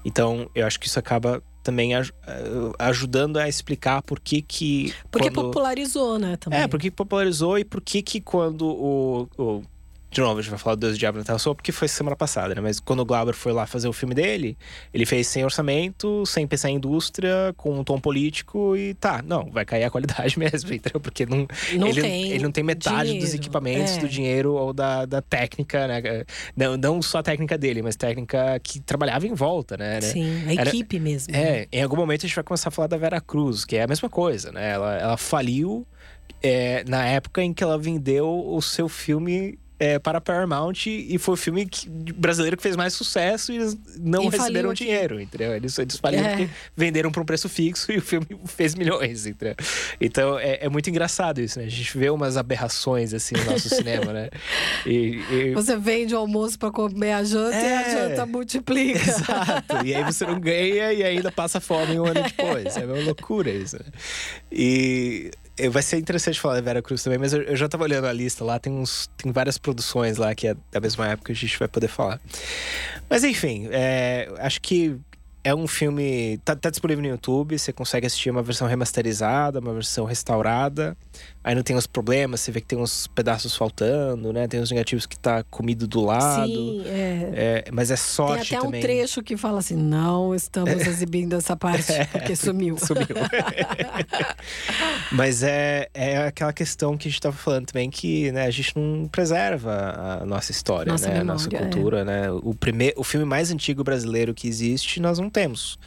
Então, 0.06 0.50
eu 0.54 0.68
acho 0.68 0.80
que 0.80 0.88
isso 0.88 1.00
acaba 1.00 1.42
também 1.64 1.96
aj- 1.96 2.12
eh, 2.28 2.72
ajudando 2.78 3.38
a 3.38 3.48
explicar 3.48 4.02
por 4.02 4.20
que 4.20 4.42
que... 4.42 4.94
Porque 5.10 5.30
quando... 5.32 5.46
popularizou, 5.46 6.20
né? 6.20 6.36
Também. 6.36 6.60
É, 6.60 6.68
por 6.68 6.78
que 6.80 6.90
que 6.92 6.96
popularizou 6.96 7.58
e 7.58 7.64
por 7.64 7.82
que 7.82 8.02
que 8.02 8.20
quando 8.20 8.68
o... 8.68 9.30
o- 9.38 9.64
De 10.14 10.22
novo, 10.22 10.38
a 10.38 10.42
gente 10.44 10.52
vai 10.52 10.60
falar 10.60 10.76
do 10.76 10.80
Deus 10.82 10.94
do 10.94 11.00
Diabo 11.00 11.18
na 11.18 11.24
Terra 11.24 11.40
só 11.40 11.54
porque 11.56 11.72
foi 11.72 11.88
semana 11.88 12.16
passada, 12.16 12.54
né? 12.54 12.62
Mas 12.62 12.80
quando 12.80 13.00
o 13.00 13.06
Glauber 13.06 13.34
foi 13.34 13.52
lá 13.52 13.66
fazer 13.66 13.88
o 13.88 13.94
filme 13.94 14.14
dele, 14.14 14.56
ele 14.94 15.08
fez 15.08 15.26
sem 15.26 15.44
orçamento, 15.44 16.24
sem 16.28 16.46
pensar 16.46 16.70
em 16.70 16.76
indústria, 16.76 17.52
com 17.58 17.80
um 17.80 17.84
tom 17.84 18.00
político 18.00 18.78
e 18.78 18.94
tá, 18.94 19.24
não, 19.26 19.50
vai 19.50 19.66
cair 19.66 19.84
a 19.86 19.90
qualidade 19.90 20.38
mesmo, 20.40 20.72
entendeu? 20.72 21.00
Porque 21.02 21.26
não, 21.26 21.48
Não 21.78 21.88
ele, 21.88 22.02
tem 22.02 22.32
ele 22.32 22.44
não 22.44 22.52
tem 22.52 22.64
metade 22.64 23.10
dos 23.10 23.14
dinheiro, 23.18 23.36
equipamentos, 23.36 23.98
é. 23.98 24.00
do 24.02 24.08
dinheiro 24.08 24.54
ou 24.54 24.72
da, 24.72 25.06
da 25.06 25.20
técnica, 25.22 25.88
né? 25.88 26.02
Não, 26.56 26.78
não 26.78 27.02
só 27.02 27.18
a 27.18 27.24
técnica 27.24 27.58
dele, 27.58 27.82
mas 27.82 27.96
técnica 27.96 28.60
que 28.62 28.80
trabalhava 28.80 29.26
em 29.26 29.34
volta, 29.34 29.76
né? 29.78 30.00
Sim, 30.02 30.44
a 30.48 30.54
Era- 30.54 30.70
equipe 30.70 31.00
mesmo. 31.00 31.34
né? 31.34 31.42
É, 31.62 31.68
em 31.72 31.82
algum 31.82 31.98
momento 31.98 32.26
a 32.26 32.28
gente 32.28 32.36
vai 32.36 32.44
começar 32.44 32.70
a 32.70 32.72
falar 32.72 32.88
da 32.88 32.98
Vera 32.98 33.20
Cruz, 33.20 33.66
que 33.66 33.78
é 33.78 33.82
a 33.84 33.88
mesma 33.88 34.10
coisa, 34.10 34.52
né? 34.52 34.74
Ela, 34.74 34.96
ela 34.96 35.18
faliu 35.18 35.88
é, 36.42 36.84
na 36.88 37.04
época 37.06 37.42
em 37.42 37.52
que 37.52 37.64
ela 37.64 37.80
vendeu 37.80 38.30
o 38.30 38.62
seu 38.62 38.88
filme 38.88 39.58
é, 39.84 40.00
para 40.00 40.18
a 40.18 40.22
Paramount 40.22 40.86
e 40.88 41.18
foi 41.18 41.34
o 41.34 41.38
filme 41.38 41.66
que- 41.66 41.90
brasileiro 42.14 42.56
que 42.58 42.64
fez 42.64 42.76
mais 42.76 42.94
sucesso 42.94 43.52
e 43.52 43.56
eles 43.58 43.78
não 44.00 44.24
E 44.24 44.30
receberam 44.30 44.70
aqui. 44.70 44.84
dinheiro, 44.86 45.20
entendeu? 45.20 45.56
Eles, 45.56 45.78
eles 45.78 45.98
faliram 45.98 46.26
É. 46.26 46.30
porque 46.38 46.50
venderam 46.76 47.12
por 47.12 47.22
um 47.22 47.26
preço 47.26 47.50
fixo 47.50 47.92
e 47.92 47.98
o 47.98 48.02
filme 48.02 48.26
fez 48.46 48.76
milhões, 48.76 49.26
entendeu? 49.26 49.56
Então 50.00 50.38
é, 50.40 50.60
é 50.66 50.70
muito 50.70 50.90
engraçado 50.90 51.42
isso, 51.42 51.60
né? 51.60 51.66
A 51.66 51.70
gente 51.70 51.98
vê 51.98 52.10
umas 52.10 52.38
aberrações 52.38 53.14
assim 53.14 53.36
no 53.36 53.46
nosso 53.52 53.70
cinema, 53.70 54.14
né? 54.14 54.30
E, 54.86 55.22
e- 55.32 55.54
Você 55.54 55.78
vende 55.78 56.14
o 56.14 56.18
almoço 56.18 56.58
pra 56.60 56.70
comer 56.72 57.14
a 57.14 57.24
janta 57.24 57.56
e 57.58 57.74
a 57.74 57.82
É. 57.82 57.92
janta 58.10 58.26
multiplica. 58.26 59.00
Exato. 59.00 59.86
E 59.86 59.96
aí 59.96 60.04
você 60.04 60.26
não 60.26 60.40
ganha 60.40 60.92
e 60.94 61.04
ainda 61.04 61.32
passa 61.32 61.60
fome 61.60 62.00
um 62.00 62.06
ano 62.06 62.22
depois. 62.24 62.76
É 62.78 62.86
uma 62.86 63.00
loucura 63.02 63.50
isso. 63.50 63.78
né? 63.78 63.86
E 64.52 65.32
vai 65.72 65.84
ser 65.84 65.98
interessante 65.98 66.40
falar 66.40 66.56
da 66.56 66.62
Vera 66.62 66.82
Cruz 66.82 67.04
também, 67.04 67.20
mas 67.20 67.34
eu, 67.34 67.44
eu 67.44 67.56
já 67.56 67.68
tava 67.68 67.84
olhando 67.84 68.08
a 68.08 68.14
lista 68.14 68.44
lá, 68.44 68.58
tem 68.60 68.74
uns. 68.74 69.10
Tem 69.18 69.32
várias 69.32 69.58
produções 69.58 70.18
lá 70.18 70.34
que 70.34 70.48
é 70.48 70.56
da 70.72 70.80
mesma 70.80 71.08
época 71.08 71.28
que 71.28 71.32
a 71.32 71.36
gente 71.36 71.58
vai 71.60 71.68
poder 71.68 71.88
falar. 71.88 72.20
Mas 73.10 73.24
enfim, 73.24 73.68
é, 73.72 74.32
acho 74.40 74.62
que. 74.62 74.98
É 75.46 75.54
um 75.54 75.68
filme. 75.68 76.40
Tá, 76.46 76.56
tá 76.56 76.70
disponível 76.70 77.04
no 77.04 77.10
YouTube, 77.10 77.60
você 77.60 77.74
consegue 77.74 78.08
assistir 78.08 78.30
uma 78.30 78.42
versão 78.42 78.66
remasterizada, 78.66 79.60
uma 79.60 79.74
versão 79.74 80.06
restaurada. 80.06 80.96
Aí 81.44 81.54
não 81.54 81.62
tem 81.62 81.76
os 81.76 81.86
problemas, 81.86 82.40
você 82.40 82.52
vê 82.52 82.62
que 82.62 82.68
tem 82.68 82.80
uns 82.80 83.08
pedaços 83.08 83.56
faltando, 83.56 84.32
né? 84.32 84.48
Tem 84.48 84.62
os 84.62 84.72
negativos 84.72 85.06
que 85.06 85.20
tá 85.20 85.44
comido 85.44 85.86
do 85.86 86.02
lado. 86.02 86.48
Sim, 86.48 86.84
é. 86.86 87.64
É, 87.66 87.72
mas 87.72 87.92
é 87.92 87.96
Tem 87.96 88.04
sorte 88.04 88.56
até 88.56 88.62
um 88.62 88.68
também. 88.68 88.82
trecho 88.82 89.22
que 89.22 89.36
fala 89.36 89.60
assim: 89.60 89.76
não 89.76 90.34
estamos 90.34 90.74
exibindo 90.88 91.36
essa 91.36 91.56
parte, 91.56 91.92
porque 92.14 92.36
sumiu. 92.36 92.78
Sumiu. 92.78 93.08
Mas 95.12 95.44
é, 95.44 95.90
é 95.94 96.18
aquela 96.26 96.52
questão 96.52 96.98
que 96.98 97.08
a 97.08 97.10
gente 97.12 97.20
estava 97.20 97.36
falando 97.36 97.68
também, 97.68 97.90
que 97.90 98.32
né, 98.32 98.46
a 98.46 98.52
gente 98.52 98.76
não 98.76 99.08
preserva 99.08 100.20
a 100.22 100.26
nossa 100.26 100.52
história, 100.52 100.92
Nossa 100.92 101.08
né? 101.08 101.12
a 101.12 101.20
memória, 101.20 101.34
nossa 101.34 101.50
é. 101.56 101.60
cultura, 101.60 102.04
né? 102.04 102.32
O, 102.32 102.56
primeiro, 102.56 103.00
o 103.00 103.04
filme 103.04 103.26
mais 103.26 103.52
antigo 103.52 103.84
brasileiro 103.84 104.34
que 104.34 104.48
existe, 104.48 105.00
nós 105.00 105.20
não 105.20 105.30
temos. 105.30 105.78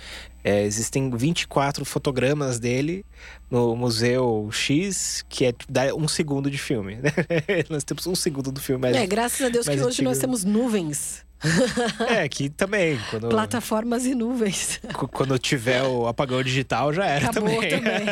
É, 0.48 0.62
existem 0.62 1.10
24 1.10 1.84
fotogramas 1.84 2.60
dele 2.60 3.04
no 3.50 3.74
Museu 3.74 4.48
X, 4.52 5.24
que 5.28 5.44
é 5.46 5.52
dá 5.68 5.92
um 5.92 6.06
segundo 6.06 6.48
de 6.48 6.56
filme. 6.58 6.96
né? 6.96 7.10
nós 7.68 7.82
temos 7.82 8.06
um 8.06 8.14
segundo 8.14 8.52
do 8.52 8.60
filme, 8.60 8.82
mas 8.82 8.96
É, 8.96 9.04
graças 9.06 9.40
a 9.44 9.48
Deus 9.48 9.64
que 9.66 9.74
mais 9.74 9.84
hoje 9.84 10.02
nós 10.02 10.18
antigo. 10.18 10.20
temos 10.32 10.44
nuvens, 10.44 11.26
é 12.08 12.28
que 12.28 12.48
também 12.48 12.96
quando 13.10 13.28
plataformas 13.28 14.06
e 14.06 14.14
nuvens. 14.14 14.80
Quando 15.12 15.36
tiver 15.38 15.82
o 15.82 16.06
apagão 16.06 16.40
digital, 16.42 16.92
já 16.92 17.04
era 17.06 17.28
Acabou 17.28 17.50
também. 17.50 17.70
também. 17.70 18.06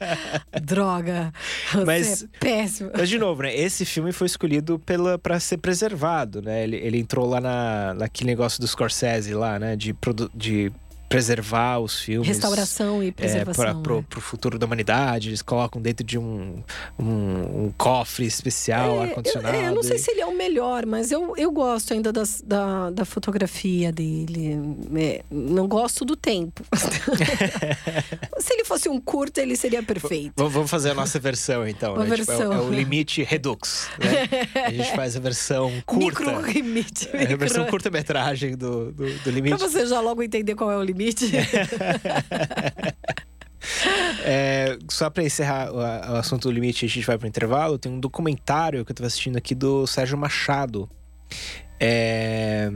Droga. 0.62 1.32
Mas- 1.86 2.22
é 2.24 2.26
péssimo. 2.40 2.90
Mas, 2.96 3.08
de 3.08 3.18
novo, 3.18 3.42
né? 3.42 3.54
Esse 3.54 3.84
filme 3.84 4.10
foi 4.12 4.26
escolhido 4.26 4.78
pela, 4.78 5.18
pra 5.18 5.38
ser 5.38 5.58
preservado, 5.58 6.40
né? 6.42 6.64
Ele, 6.64 6.76
ele 6.76 6.98
entrou 6.98 7.28
lá 7.28 7.40
na, 7.40 7.94
naquele 7.94 8.30
negócio 8.30 8.60
do 8.60 8.66
Scorsese 8.66 9.34
lá, 9.34 9.58
né? 9.58 9.76
De, 9.76 9.92
produ- 9.94 10.30
de 10.34 10.72
preservar 11.08 11.78
os 11.78 11.98
filmes. 12.00 12.28
Restauração 12.28 13.02
e 13.02 13.08
É, 13.08 13.12
preservação. 13.12 13.64
pra, 13.64 13.74
pro, 13.74 13.96
né? 13.98 14.04
pro 14.08 14.20
futuro 14.20 14.58
da 14.58 14.66
humanidade, 14.66 15.30
eles 15.30 15.40
colocam 15.42 15.80
dentro 15.80 16.04
de 16.04 16.18
um, 16.18 16.62
um, 16.98 17.04
um 17.66 17.72
cofre 17.78 18.26
especial, 18.26 19.02
É, 19.04 19.08
ar-condicionado. 19.08 19.56
Eu, 19.56 19.62
eu 19.62 19.74
não 19.74 19.82
sei 19.82 19.98
se 19.98 20.10
ele 20.10 20.20
é 20.20 20.26
o 20.26 20.36
melhor, 20.36 20.84
mas 20.86 21.10
eu, 21.10 21.34
eu 21.36 21.50
gosto 21.50 21.94
ainda 21.94 22.12
das- 22.12 22.42
da, 22.44 22.90
da 22.90 23.04
fotografia 23.04 23.90
dele. 23.90 24.58
É, 24.96 25.22
não 25.30 25.66
gosto 25.66 26.04
do 26.04 26.14
tempo. 26.14 26.62
se 28.38 28.52
ele 28.52 28.64
fosse 28.64 28.88
um 28.88 29.00
curto, 29.00 29.38
ele 29.38 29.56
seria 29.56 29.82
perfeito. 29.82 30.32
Vamos 30.36 30.52
vamos 30.52 30.70
fazer 30.70 30.90
a 30.90 30.94
nossa 30.94 31.18
versão, 31.18 31.66
então. 31.66 31.96
Né? 31.96 32.02
Tipo, 32.04 32.12
é 32.12 32.14
o- 32.14 32.26
versão. 32.38 32.52
é, 32.52 32.60
o 32.60 32.70
limite 32.70 33.22
Redux. 33.22 33.88
Né? 33.98 34.62
A 34.64 34.70
gente 34.70 34.92
faz 34.94 35.16
a 35.16 35.20
versão 35.20 35.72
curta. 35.86 36.20
Micro 36.22 36.40
limite. 36.52 37.08
É 37.12 37.32
a 37.32 37.36
versão 37.36 37.64
curta-metragem 37.66 38.56
do, 38.56 38.92
do, 38.92 39.06
do 39.10 39.20
Pra 39.22 39.32
limite. 39.32 39.56
você 39.58 39.86
já 39.86 40.00
logo 40.00 40.22
entender 40.22 40.54
qual 40.54 40.70
é 40.70 40.76
o 40.76 40.82
limite. 40.82 40.97
É, 44.24 44.78
só 44.88 45.10
pra 45.10 45.22
encerrar 45.22 45.72
o, 45.72 45.80
assunto 46.16 46.48
do 46.48 46.52
limite, 46.52 46.84
a 46.84 46.88
gente 46.88 47.06
vai 47.06 47.18
pro 47.18 47.26
intervalo. 47.26 47.78
Tem 47.78 47.90
um 47.90 48.00
documentário 48.00 48.84
que 48.84 48.92
eu 48.92 48.96
tava 48.96 49.06
assistindo 49.06 49.36
aqui 49.36 49.54
do 49.54 49.86
Sérgio 49.86 50.16
Machado. 50.16 50.88
É, 51.80 52.70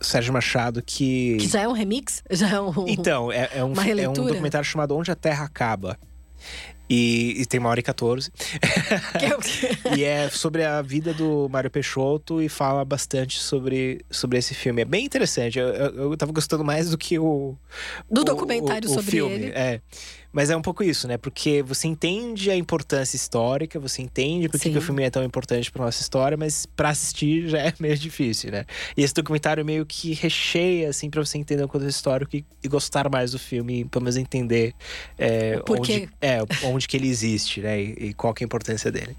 Sérgio 0.00 0.32
Machado 0.32 0.82
que. 0.82 1.36
que 1.38 1.48
já 1.48 1.62
é 1.62 1.68
um 1.68 1.72
remix? 1.72 2.22
Já 2.30 2.50
é 2.50 2.60
um. 2.60 2.88
Então, 2.88 3.30
é, 3.30 3.50
é 3.54 3.64
um, 3.64 3.72
é 3.74 4.08
um 4.08 4.12
documentário 4.12 4.64
chamado 4.64 4.96
Onde 4.96 5.10
a 5.10 5.14
Terra 5.14 5.44
Acaba. 5.44 5.98
E, 6.92 7.40
e 7.40 7.46
tem 7.46 7.60
uma 7.60 7.68
hora 7.68 7.78
e 7.78 7.82
14. 7.84 8.32
que 9.18 9.24
é 9.24 9.36
o 9.36 9.38
quê? 9.38 9.68
e 9.96 10.02
é 10.02 10.28
sobre 10.28 10.64
a 10.64 10.82
vida 10.82 11.14
do 11.14 11.48
Mário 11.48 11.70
Peixoto 11.70 12.42
e 12.42 12.48
fala 12.48 12.84
bastante 12.84 13.38
sobre, 13.38 14.04
sobre 14.10 14.38
esse 14.38 14.54
filme. 14.54 14.82
É 14.82 14.84
bem 14.84 15.04
interessante. 15.04 15.56
Eu, 15.56 15.68
eu, 15.68 16.10
eu 16.10 16.16
tava 16.16 16.32
gostando 16.32 16.64
mais 16.64 16.90
do 16.90 16.98
que 16.98 17.16
o. 17.16 17.54
Do 18.10 18.22
o- 18.22 18.24
documentário 18.24 18.90
o 18.90 18.92
sobre 18.94 19.10
filme. 19.10 19.34
ele. 19.34 19.52
É. 19.54 19.80
Mas 20.32 20.50
é 20.50 20.56
um 20.56 20.62
pouco 20.62 20.84
isso, 20.84 21.08
né? 21.08 21.16
Porque 21.16 21.62
você 21.62 21.88
entende 21.88 22.50
a 22.50 22.56
importância 22.56 23.16
histórica, 23.16 23.80
você 23.80 24.02
entende 24.02 24.48
por 24.48 24.60
que 24.60 24.68
o 24.76 24.80
filme 24.80 25.02
é 25.02 25.10
tão 25.10 25.24
importante 25.24 25.70
pra 25.70 25.84
nossa 25.84 26.00
história, 26.00 26.36
mas 26.36 26.66
pra 26.66 26.90
assistir 26.90 27.48
já 27.50 27.58
é 27.58 27.74
meio 27.80 27.96
difícil, 27.96 28.52
né? 28.52 28.64
E 28.96 29.02
esse 29.02 29.12
documentário 29.12 29.64
meio 29.64 29.84
que 29.84 30.14
recheia, 30.14 30.88
assim, 30.90 31.10
pra 31.10 31.24
você 31.24 31.38
entender 31.38 31.62
o 31.64 31.68
contexto 31.68 31.96
histórico 31.96 32.36
e, 32.36 32.44
e 32.62 32.68
gostar 32.68 33.10
mais 33.10 33.32
do 33.32 33.38
filme, 33.38 33.84
pelo 33.86 34.04
menos 34.04 34.16
entender 34.16 34.74
é, 35.18 35.60
onde, 35.68 36.08
é, 36.20 36.38
onde 36.64 36.86
que 36.86 36.96
ele 36.96 37.08
existe, 37.08 37.60
né? 37.60 37.80
E, 37.80 38.08
e 38.08 38.14
qual 38.14 38.32
que 38.32 38.42
é 38.42 38.44
a 38.44 38.46
importância 38.46 38.90
dele. 38.90 39.16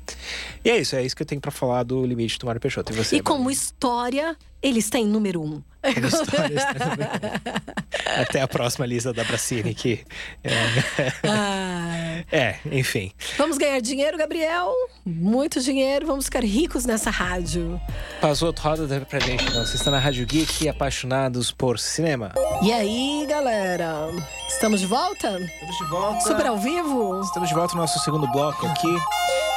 E 0.63 0.69
é 0.69 0.77
isso, 0.77 0.95
é 0.95 1.03
isso 1.03 1.15
que 1.15 1.23
eu 1.23 1.27
tenho 1.27 1.41
pra 1.41 1.51
falar 1.51 1.83
do 1.83 2.05
Limite 2.05 2.39
do 2.39 2.45
Mário 2.45 2.61
Peixoto. 2.61 2.93
E 2.93 2.95
você? 2.95 3.17
E 3.17 3.21
como 3.21 3.51
história, 3.51 4.37
ele 4.61 4.79
está 4.79 4.99
em 4.99 5.05
número 5.07 5.41
um. 5.41 5.61
Como 5.81 6.07
histórias. 6.07 6.63
Até 8.19 8.41
a 8.41 8.47
próxima 8.47 8.85
lista 8.85 9.11
da 9.11 9.23
Bracini 9.23 9.73
que 9.73 10.05
é, 10.43 10.51
Ah, 11.27 12.23
é, 12.31 12.55
enfim. 12.71 13.11
vamos 13.37 13.57
ganhar 13.57 13.79
dinheiro, 13.81 14.15
Gabriel? 14.17 14.71
Muito 15.03 15.59
dinheiro, 15.59 16.05
vamos 16.05 16.25
ficar 16.25 16.43
ricos 16.43 16.85
nessa 16.85 17.09
rádio. 17.09 17.81
Passou 18.19 18.53
roda 18.57 18.85
da 18.85 19.01
pra 19.01 19.19
gente, 19.19 19.43
não. 19.51 19.65
Você 19.65 19.75
está 19.75 19.89
na 19.89 19.97
Rádio 19.97 20.25
Geek, 20.25 20.69
apaixonados 20.69 21.51
por 21.51 21.79
cinema. 21.79 22.31
E 22.61 22.71
aí, 22.71 23.25
galera? 23.27 24.09
Estamos 24.47 24.81
de 24.81 24.85
volta? 24.85 25.39
Estamos 25.39 25.77
de 25.77 25.85
volta. 25.89 26.21
Super 26.21 26.45
ao 26.45 26.57
vivo? 26.59 27.21
Estamos 27.21 27.49
de 27.49 27.55
volta 27.55 27.73
no 27.73 27.81
nosso 27.81 27.97
segundo 27.99 28.27
bloco 28.31 28.67
aqui 28.67 28.95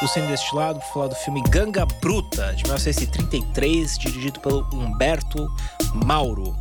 do 0.05 0.09
Cine 0.09 0.27
Destilado 0.27 0.81
para 0.81 0.89
falar 0.89 1.07
do 1.07 1.15
filme 1.15 1.43
Ganga 1.49 1.87
Bruta, 1.87 2.53
de 2.55 2.65
1933, 2.65 3.97
dirigido 3.97 4.39
pelo 4.39 4.69
Humberto 4.71 5.51
Mauro. 5.95 6.55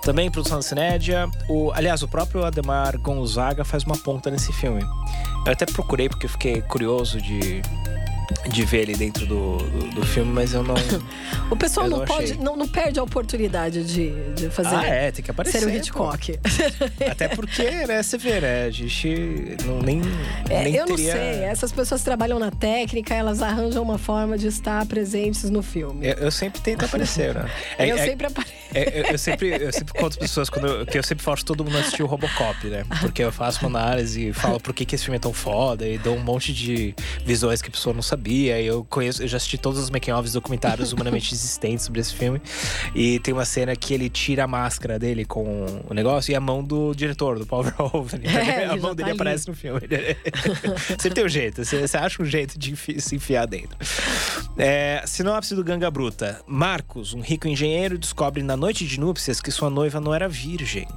Também 0.00 0.30
produção 0.30 0.56
da 0.56 0.62
Cinédia. 0.62 1.28
O, 1.46 1.70
aliás, 1.72 2.02
o 2.02 2.08
próprio 2.08 2.42
Ademar 2.42 2.98
Gonzaga 2.98 3.66
faz 3.66 3.84
uma 3.84 3.98
ponta 3.98 4.30
nesse 4.30 4.50
filme. 4.50 4.82
Eu 5.44 5.52
até 5.52 5.66
procurei 5.66 6.08
porque 6.08 6.26
fiquei 6.26 6.62
curioso 6.62 7.20
de, 7.20 7.60
de 8.48 8.64
ver 8.64 8.82
ele 8.82 8.96
dentro 8.96 9.26
do, 9.26 9.58
do, 9.58 9.90
do 9.94 10.06
filme, 10.06 10.32
mas 10.32 10.52
eu 10.52 10.62
não. 10.62 10.74
O 11.48 11.54
pessoal 11.54 11.88
não, 11.88 11.98
não 11.98 12.04
pode, 12.04 12.34
não, 12.38 12.56
não 12.56 12.66
perde 12.66 12.98
a 12.98 13.02
oportunidade 13.02 13.84
de, 13.84 14.32
de 14.34 14.50
fazer 14.50 14.74
ah, 14.74 14.84
é, 14.84 15.12
tem 15.12 15.24
que 15.24 15.30
aparecer. 15.30 15.60
ser 15.60 15.66
o. 15.66 15.70
Hitchcock. 15.70 16.40
Até 17.08 17.28
porque, 17.28 17.62
né, 17.86 18.02
você 18.02 18.18
vê, 18.18 18.40
né? 18.40 18.64
A 18.64 18.70
gente 18.70 19.56
não, 19.64 19.80
nem. 19.80 20.02
É, 20.50 20.64
nem 20.64 20.74
eu 20.74 20.86
não 20.86 20.96
teria... 20.96 21.12
sei, 21.12 21.44
essas 21.44 21.70
pessoas 21.70 22.02
trabalham 22.02 22.38
na 22.40 22.50
técnica, 22.50 23.14
elas 23.14 23.42
arranjam 23.42 23.80
uma 23.80 23.96
forma 23.96 24.36
de 24.36 24.48
estar 24.48 24.84
presentes 24.86 25.48
no 25.48 25.62
filme. 25.62 26.04
Eu, 26.04 26.14
eu 26.14 26.30
sempre 26.32 26.60
tento 26.60 26.84
aparecer, 26.84 27.32
né? 27.34 27.48
É- 27.78 27.86
eu 27.90 27.96
é- 27.96 28.04
sempre 28.04 28.26
apareço. 28.26 28.54
É, 28.74 29.00
eu, 29.00 29.04
eu 29.04 29.18
sempre, 29.18 29.48
eu 29.50 29.72
sempre 29.72 29.92
conto 29.94 30.12
as 30.12 30.16
pessoas 30.16 30.50
quando 30.50 30.66
eu, 30.66 30.86
que 30.86 30.98
eu 30.98 31.02
sempre 31.02 31.24
forço 31.24 31.44
todo 31.44 31.64
mundo 31.64 31.76
a 31.76 31.80
assistir 31.80 32.02
o 32.02 32.06
Robocop, 32.06 32.66
né? 32.66 32.84
Porque 33.00 33.22
eu 33.22 33.30
faço 33.30 33.66
uma 33.66 33.78
análise 33.78 34.28
e 34.28 34.32
falo 34.32 34.58
por 34.58 34.74
que, 34.74 34.84
que 34.84 34.96
esse 34.96 35.04
filme 35.04 35.16
é 35.16 35.20
tão 35.20 35.32
foda 35.32 35.86
e 35.86 35.96
dou 35.96 36.16
um 36.16 36.22
monte 36.22 36.52
de 36.52 36.94
visões 37.24 37.62
que 37.62 37.68
a 37.68 37.70
pessoa 37.70 37.94
não 37.94 38.02
sabia. 38.16 38.60
Eu 38.60 38.84
conheço, 38.84 39.22
eu 39.22 39.28
já 39.28 39.36
assisti 39.36 39.58
todos 39.58 39.78
os 39.78 39.90
making-offs 39.90 40.32
documentários 40.32 40.92
humanamente 40.92 41.32
existentes 41.32 41.84
sobre 41.84 42.00
esse 42.00 42.14
filme. 42.14 42.40
E 42.94 43.18
tem 43.20 43.32
uma 43.32 43.44
cena 43.44 43.76
que 43.76 43.92
ele 43.92 44.08
tira 44.08 44.44
a 44.44 44.46
máscara 44.46 44.98
dele 44.98 45.24
com 45.24 45.66
o 45.88 45.94
negócio 45.94 46.32
e 46.32 46.34
a 46.34 46.40
mão 46.40 46.64
do 46.64 46.94
diretor, 46.94 47.38
do 47.38 47.46
Paul 47.46 47.62
Verhoeven. 47.64 48.20
É, 48.24 48.64
a 48.64 48.76
mão 48.76 48.90
já 48.90 48.94
dele 48.94 48.96
tá 48.96 49.04
ali. 49.04 49.10
aparece 49.12 49.48
no 49.48 49.54
filme. 49.54 49.80
Sempre 50.98 51.10
tem 51.10 51.24
um 51.24 51.28
jeito, 51.28 51.64
você, 51.64 51.86
você 51.86 51.96
acha 51.96 52.22
um 52.22 52.26
jeito 52.26 52.58
de 52.58 52.74
se 53.00 53.14
enfiar 53.14 53.46
dentro. 53.46 53.76
É, 54.56 55.02
sinopse 55.06 55.54
do 55.54 55.62
Ganga 55.62 55.90
Bruta. 55.90 56.40
Marcos, 56.46 57.12
um 57.12 57.20
rico 57.20 57.46
engenheiro, 57.46 57.98
descobre 57.98 58.42
na 58.42 58.56
noite 58.56 58.86
de 58.86 58.98
núpcias 58.98 59.40
que 59.40 59.50
sua 59.50 59.68
noiva 59.68 60.00
não 60.00 60.14
era 60.14 60.28
virgem 60.28 60.88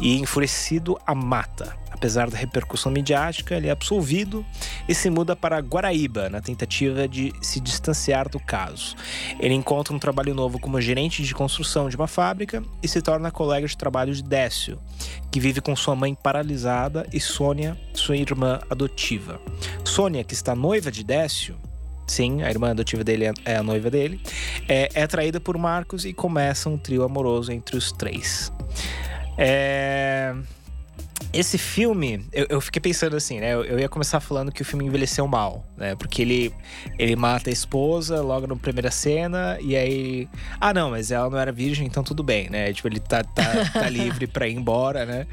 e, 0.00 0.18
enfurecido, 0.18 0.98
a 1.06 1.14
mata. 1.14 1.76
Apesar 1.94 2.28
da 2.28 2.36
repercussão 2.36 2.90
midiática, 2.90 3.54
ele 3.54 3.68
é 3.68 3.70
absolvido 3.70 4.44
e 4.88 4.94
se 4.94 5.08
muda 5.08 5.36
para 5.36 5.60
Guaraíba 5.60 6.28
na 6.28 6.40
tentativa 6.40 6.63
de 7.08 7.32
se 7.40 7.60
distanciar 7.60 8.28
do 8.28 8.38
caso. 8.40 8.96
Ele 9.38 9.54
encontra 9.54 9.94
um 9.94 9.98
trabalho 9.98 10.34
novo 10.34 10.58
como 10.58 10.80
gerente 10.80 11.22
de 11.22 11.34
construção 11.34 11.88
de 11.88 11.96
uma 11.96 12.06
fábrica 12.06 12.62
e 12.82 12.88
se 12.88 13.00
torna 13.02 13.30
colega 13.30 13.66
de 13.66 13.76
trabalho 13.76 14.14
de 14.14 14.22
Décio, 14.22 14.78
que 15.30 15.40
vive 15.40 15.60
com 15.60 15.74
sua 15.76 15.94
mãe 15.94 16.14
paralisada 16.14 17.06
e 17.12 17.20
Sônia, 17.20 17.78
sua 17.92 18.16
irmã 18.16 18.60
adotiva. 18.70 19.40
Sônia, 19.84 20.24
que 20.24 20.34
está 20.34 20.54
noiva 20.54 20.90
de 20.90 21.04
Décio, 21.04 21.56
sim, 22.06 22.42
a 22.42 22.50
irmã 22.50 22.70
adotiva 22.70 23.02
dele 23.02 23.26
é- 23.26 23.34
é 23.44 23.56
a 23.56 23.62
noiva 23.62 23.90
dele, 23.90 24.20
é, 24.68 24.88
é 24.94 25.02
atraída 25.02 25.40
por 25.40 25.56
Marcos 25.56 26.04
e 26.04 26.12
começa 26.12 26.68
um 26.68 26.76
trio 26.78 27.02
amoroso 27.02 27.52
entre 27.52 27.76
os 27.76 27.92
três. 27.92 28.52
É, 29.36 30.34
Esse 31.32 31.58
filme, 31.58 32.26
eu, 32.32 32.46
eu 32.48 32.60
fiquei 32.60 32.80
pensando 32.80 33.16
assim, 33.16 33.40
né? 33.40 33.54
Eu, 33.54 33.64
eu 33.64 33.78
ia 33.78 33.88
começar 33.88 34.20
falando 34.20 34.52
que 34.52 34.62
o 34.62 34.64
filme 34.64 34.84
envelheceu 34.84 35.26
mal, 35.26 35.64
né? 35.76 35.94
Porque 35.96 36.22
ele, 36.22 36.54
ele 36.98 37.16
mata 37.16 37.50
a 37.50 37.52
esposa 37.52 38.22
logo 38.22 38.46
na 38.46 38.56
primeira 38.56 38.90
cena, 38.90 39.58
e 39.60 39.76
aí. 39.76 40.28
Ah, 40.60 40.72
não, 40.72 40.90
mas 40.90 41.10
ela 41.10 41.28
não 41.28 41.38
era 41.38 41.52
virgem, 41.52 41.86
então 41.86 42.02
tudo 42.04 42.22
bem, 42.22 42.48
né? 42.50 42.72
Tipo, 42.72 42.88
ele 42.88 43.00
tá, 43.00 43.22
tá, 43.22 43.70
tá 43.72 43.88
livre 43.90 44.26
pra 44.26 44.48
ir 44.48 44.54
embora, 44.54 45.04
né? 45.04 45.26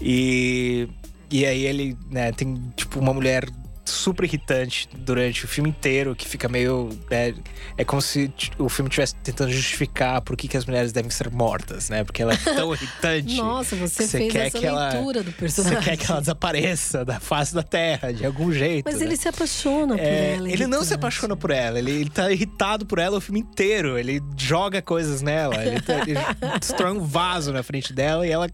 E. 0.00 0.88
E 1.30 1.46
aí 1.46 1.64
ele, 1.64 1.96
né, 2.10 2.30
tem, 2.30 2.62
tipo, 2.76 3.00
uma 3.00 3.14
mulher 3.14 3.46
super 3.84 4.24
irritante 4.24 4.88
durante 4.96 5.44
o 5.44 5.48
filme 5.48 5.68
inteiro, 5.70 6.14
que 6.14 6.28
fica 6.28 6.48
meio. 6.48 6.88
né, 7.10 7.34
é 7.76 7.84
como 7.84 8.00
se 8.00 8.32
o 8.58 8.68
filme 8.68 8.88
estivesse 8.88 9.14
tentando 9.16 9.50
justificar 9.50 10.20
por 10.22 10.36
que, 10.36 10.46
que 10.46 10.56
as 10.56 10.64
mulheres 10.64 10.92
devem 10.92 11.10
ser 11.10 11.30
mortas, 11.30 11.88
né? 11.90 12.04
Porque 12.04 12.22
ela 12.22 12.32
é 12.34 12.36
tão 12.36 12.72
irritante. 12.74 13.36
Nossa, 13.36 13.74
você, 13.76 14.06
Você 14.06 14.18
fez 14.18 14.32
quer 14.32 14.46
essa 14.46 14.58
que 14.58 14.66
ela- 14.66 14.88
leitura 14.90 15.22
do 15.22 15.30
Você 15.32 15.36
personagem. 15.38 15.80
quer 15.82 15.96
que 15.96 16.10
ela 16.10 16.20
desapareça 16.20 17.04
da 17.04 17.18
face 17.18 17.54
da 17.54 17.62
terra, 17.62 18.12
de 18.12 18.24
algum 18.24 18.52
jeito. 18.52 18.84
Mas 18.84 19.00
né? 19.00 19.06
ele 19.06 19.16
se 19.16 19.28
apaixona 19.28 19.96
por 19.96 20.04
É, 20.04 20.34
ela. 20.34 20.50
ele 20.50 20.66
não 20.66 20.84
se 20.84 20.94
apaixona 20.94 21.36
por 21.36 21.50
ela, 21.50 21.78
ele, 21.78 21.90
ele 21.90 22.10
tá 22.10 22.30
irritado 22.30 22.86
por 22.86 22.98
ela 22.98 23.18
o 23.18 23.20
filme 23.20 23.40
inteiro. 23.40 23.98
Ele 23.98 24.20
joga 24.36 24.80
coisas 24.80 25.22
nela, 25.22 25.56
ele, 25.64 25.80
tá- 25.80 26.00
ele 26.06 26.14
destrói 26.60 26.92
um 26.92 27.00
vaso 27.04 27.52
na 27.52 27.62
frente 27.62 27.92
dela 27.92 28.26
e 28.26 28.30
ela 28.30 28.48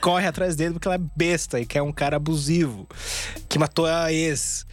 corre 0.00 0.26
atrás 0.26 0.54
dele 0.56 0.74
porque 0.74 0.86
ela 0.88 0.96
é 0.96 1.00
besta 1.16 1.58
e 1.58 1.64
quer 1.66 1.80
um 1.82 1.92
cara 1.92 2.16
abusivo 2.16 2.86
que 3.48 3.58
matou 3.58 3.86
a 3.86 4.12
ex. 4.12 4.66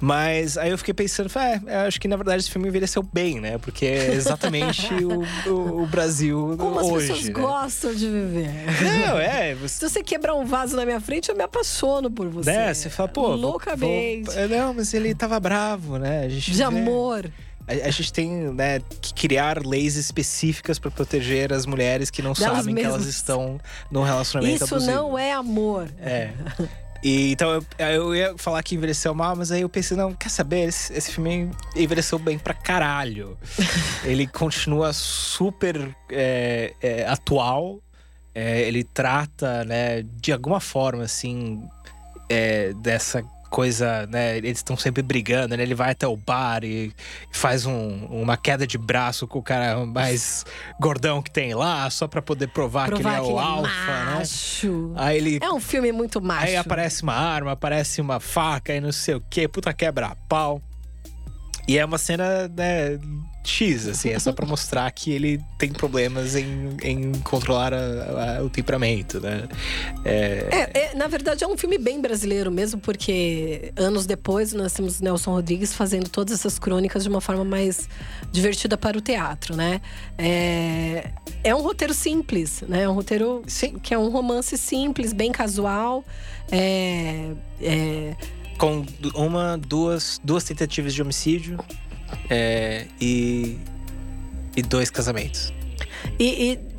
Mas 0.00 0.58
aí 0.58 0.70
eu 0.70 0.78
fiquei 0.78 0.92
pensando, 0.92 1.30
é, 1.68 1.86
acho 1.86 2.00
que 2.00 2.08
na 2.08 2.16
verdade 2.16 2.40
esse 2.42 2.50
filme 2.50 2.66
envelheceu 2.68 3.02
bem, 3.02 3.40
né? 3.40 3.58
Porque 3.58 3.86
é 3.86 4.12
exatamente 4.12 4.92
o, 5.04 5.22
o- 5.48 5.82
o 5.82 5.86
Brasil 5.86 6.56
Como 6.58 6.78
as 6.80 6.86
hoje. 6.86 7.06
pessoas 7.08 7.24
né? 7.26 7.32
gostam 7.32 7.94
de 7.94 8.08
viver. 8.08 8.50
Não, 8.82 9.18
é, 9.18 9.54
você 9.60 9.78
Se 9.86 9.88
você 9.88 10.02
quebrar 10.02 10.34
um 10.34 10.44
vaso 10.44 10.74
na 10.76 10.84
minha 10.84 11.00
frente, 11.00 11.28
eu 11.30 11.36
me 11.36 11.42
apaixono 11.44 12.10
por 12.10 12.28
você. 12.28 12.50
Né? 12.50 12.74
Você 12.74 12.90
fala, 12.90 13.08
pô. 13.08 13.22
vou- 13.28 13.36
Loucamente. 13.36 14.28
vou- 14.30 14.48
Não, 14.48 14.74
mas 14.74 14.92
ele 14.92 15.14
tava 15.14 15.38
bravo, 15.38 15.98
né? 15.98 16.24
A 16.24 16.28
gente 16.28 16.50
De 16.50 16.56
vê- 16.58 16.64
amor. 16.64 17.30
A, 17.64 17.90
gente 17.90 18.12
tem, 18.12 18.28
né, 18.52 18.80
que 19.00 19.14
criar 19.14 19.64
leis 19.64 19.94
específicas 19.94 20.80
pra 20.80 20.90
proteger 20.90 21.52
as 21.52 21.64
mulheres 21.64 22.10
que 22.10 22.20
não 22.20 22.32
Delas 22.32 22.56
sabem 22.58 22.74
que 22.74 22.80
elas 22.82 22.96
mesmas. 22.98 23.14
estão 23.14 23.60
num 23.88 24.02
relacionamento 24.02 24.64
Isso 24.64 24.74
abusivo. 24.74 24.92
não 24.96 25.16
é 25.16 25.32
amor. 25.32 25.88
É. 26.00 26.30
E, 27.02 27.32
então 27.32 27.50
eu, 27.50 27.64
eu 27.78 28.14
ia 28.14 28.34
falar 28.38 28.62
que 28.62 28.74
envelheceu 28.74 29.14
mal, 29.14 29.34
mas 29.34 29.50
aí 29.50 29.62
eu 29.62 29.68
pensei, 29.68 29.96
não, 29.96 30.14
quer 30.14 30.28
saber? 30.28 30.68
Esse, 30.68 30.92
esse 30.92 31.12
filme 31.12 31.50
envelheceu 31.74 32.18
bem 32.18 32.38
pra 32.38 32.54
caralho. 32.54 33.36
ele 34.04 34.26
continua 34.26 34.92
super 34.92 35.94
é, 36.10 36.72
é, 36.80 37.06
atual. 37.06 37.80
É, 38.34 38.62
ele 38.62 38.82
trata, 38.82 39.64
né, 39.64 40.02
de 40.02 40.32
alguma 40.32 40.58
forma, 40.58 41.02
assim, 41.02 41.62
é, 42.30 42.72
dessa 42.74 43.22
coisa, 43.52 44.06
né? 44.06 44.38
Eles 44.38 44.58
estão 44.58 44.78
sempre 44.78 45.02
brigando, 45.02 45.54
né? 45.54 45.62
Ele 45.62 45.74
vai 45.74 45.90
até 45.92 46.06
o 46.08 46.16
bar 46.16 46.64
e 46.64 46.90
faz 47.30 47.66
um- 47.66 48.06
uma 48.06 48.34
queda 48.34 48.66
de 48.66 48.78
braço 48.78 49.28
com 49.28 49.38
o 49.38 49.42
cara 49.42 49.84
mais 49.84 50.42
gordão 50.80 51.20
que 51.20 51.30
tem 51.30 51.52
lá, 51.54 51.88
só 51.90 52.08
pra 52.08 52.22
poder 52.22 52.48
provar, 52.48 52.88
Provar 52.88 53.02
que 53.02 53.08
ele 53.08 53.14
é 53.14 53.20
que 53.20 53.26
o 53.26 53.38
ele 53.38 53.38
é 53.38 53.50
alfa, 53.50 54.04
né? 54.06 54.24
Aí 54.96 55.18
ele 55.18 55.38
É 55.42 55.52
um 55.52 55.60
filme 55.60 55.92
muito 55.92 56.18
macho. 56.22 56.46
Aí 56.46 56.56
aparece 56.56 57.02
uma 57.02 57.14
arma, 57.14 57.52
aparece 57.52 58.00
uma 58.00 58.18
faca 58.18 58.74
e 58.74 58.80
não 58.80 58.90
sei 58.90 59.16
o 59.16 59.20
que, 59.20 59.46
puta 59.46 59.72
quebra-pau. 59.74 60.62
E 61.68 61.78
é 61.78 61.84
uma 61.84 61.98
cena, 61.98 62.48
né, 62.48 62.98
X, 63.44 63.88
assim, 63.88 64.10
é 64.10 64.18
só 64.18 64.32
pra 64.32 64.46
mostrar 64.46 64.90
que 64.92 65.10
ele 65.10 65.40
tem 65.58 65.70
problemas 65.72 66.36
em, 66.36 66.76
em 66.82 67.12
controlar 67.22 67.74
a- 67.74 68.38
a- 68.38 68.42
o 68.44 68.48
temperamento, 68.48 69.20
né? 69.20 69.48
É, 70.04 70.48
É, 70.50 70.78
é, 70.92 70.94
na 70.94 71.08
verdade, 71.08 71.42
é 71.42 71.46
um 71.48 71.56
filme 71.56 71.76
bem 71.76 72.00
brasileiro 72.00 72.52
mesmo, 72.52 72.80
porque 72.80 73.72
anos 73.76 74.06
depois 74.06 74.52
nós 74.52 74.72
temos 74.72 75.00
Nelson 75.00 75.32
Rodrigues 75.32 75.74
fazendo 75.74 76.08
todas 76.08 76.34
essas 76.38 76.58
crônicas 76.58 77.02
de 77.02 77.08
uma 77.08 77.20
forma 77.20 77.44
mais 77.44 77.88
divertida 78.30 78.76
para 78.78 78.96
o 78.96 79.00
teatro, 79.00 79.56
né? 79.56 79.80
É, 80.16 81.10
é 81.42 81.54
um 81.54 81.62
roteiro 81.62 81.92
simples, 81.94 82.62
né? 82.68 82.82
É 82.82 82.88
um 82.88 82.94
roteiro 82.94 83.42
Sim. 83.46 83.78
que 83.78 83.92
é 83.92 83.98
um 83.98 84.08
romance 84.08 84.56
simples, 84.56 85.12
bem 85.12 85.32
casual. 85.32 86.04
É, 86.50 87.30
é, 87.60 88.16
com 88.58 88.84
uma, 89.14 89.56
duas, 89.58 90.20
duas 90.22 90.44
tentativas 90.44 90.94
de 90.94 91.02
homicídio 91.02 91.58
é, 92.28 92.86
e, 93.00 93.58
e 94.56 94.62
dois 94.62 94.90
casamentos. 94.90 95.52
e, 96.18 96.52
e 96.52 96.72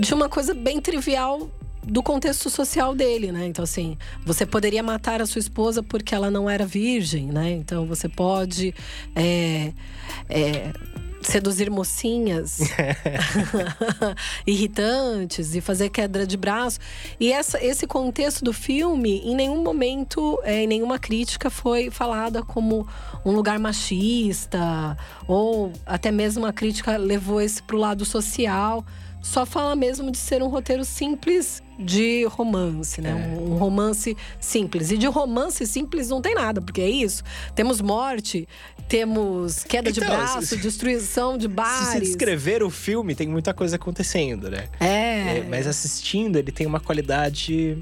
de 0.00 0.12
uma 0.12 0.28
coisa 0.28 0.54
bem 0.54 0.80
trivial 0.80 1.50
do 1.86 2.02
contexto 2.02 2.50
social 2.50 2.94
dele, 2.94 3.30
né? 3.30 3.46
Então, 3.46 3.62
assim, 3.62 3.96
você 4.24 4.44
poderia 4.44 4.82
matar 4.82 5.22
a 5.22 5.26
sua 5.26 5.38
esposa 5.38 5.82
porque 5.82 6.14
ela 6.14 6.30
não 6.30 6.50
era 6.50 6.66
virgem, 6.66 7.26
né? 7.26 7.52
Então, 7.52 7.86
você 7.86 8.08
pode 8.08 8.74
é, 9.14 9.72
é, 10.28 10.72
seduzir 11.26 11.70
mocinhas 11.70 12.60
irritantes 14.46 15.54
e 15.54 15.60
fazer 15.60 15.90
queda 15.90 16.26
de 16.26 16.36
braço. 16.36 16.78
E 17.18 17.32
essa, 17.32 17.62
esse 17.62 17.86
contexto 17.86 18.44
do 18.44 18.52
filme, 18.52 19.20
em 19.24 19.34
nenhum 19.34 19.62
momento, 19.62 20.38
é, 20.42 20.62
em 20.62 20.66
nenhuma 20.66 20.98
crítica 20.98 21.50
foi 21.50 21.90
falada 21.90 22.42
como 22.42 22.86
um 23.24 23.32
lugar 23.32 23.58
machista 23.58 24.96
ou 25.26 25.72
até 25.84 26.10
mesmo 26.10 26.46
a 26.46 26.52
crítica 26.52 26.96
levou 26.96 27.40
esse 27.40 27.62
pro 27.62 27.76
lado 27.76 28.04
social. 28.04 28.84
Só 29.26 29.44
fala 29.44 29.74
mesmo 29.74 30.10
de 30.10 30.18
ser 30.18 30.42
um 30.42 30.48
roteiro 30.48 30.84
simples 30.84 31.62
de 31.78 32.24
romance, 32.24 33.00
né? 33.00 33.10
É. 33.10 33.38
Um, 33.38 33.52
um 33.52 33.56
romance 33.58 34.16
simples. 34.40 34.90
E 34.90 34.96
de 34.96 35.06
romance 35.06 35.66
simples 35.66 36.08
não 36.08 36.22
tem 36.22 36.34
nada, 36.34 36.60
porque 36.62 36.80
é 36.80 36.88
isso. 36.88 37.22
Temos 37.54 37.80
morte, 37.82 38.48
temos 38.88 39.62
queda 39.64 39.90
de 39.92 40.00
Então, 40.00 40.16
braço, 40.16 40.46
se- 40.46 40.56
destruição 40.56 41.36
de 41.36 41.42
Se 41.44 41.48
você 41.48 41.54
bares. 41.54 42.08
descrever 42.08 42.62
o 42.62 42.70
filme, 42.70 43.14
tem 43.14 43.26
muita 43.28 43.52
coisa 43.52 43.76
acontecendo, 43.76 44.48
né? 44.50 44.68
É. 44.80 45.38
É, 45.38 45.46
mas 45.50 45.66
assistindo, 45.66 46.36
ele 46.38 46.52
tem 46.52 46.66
uma 46.66 46.80
qualidade. 46.80 47.76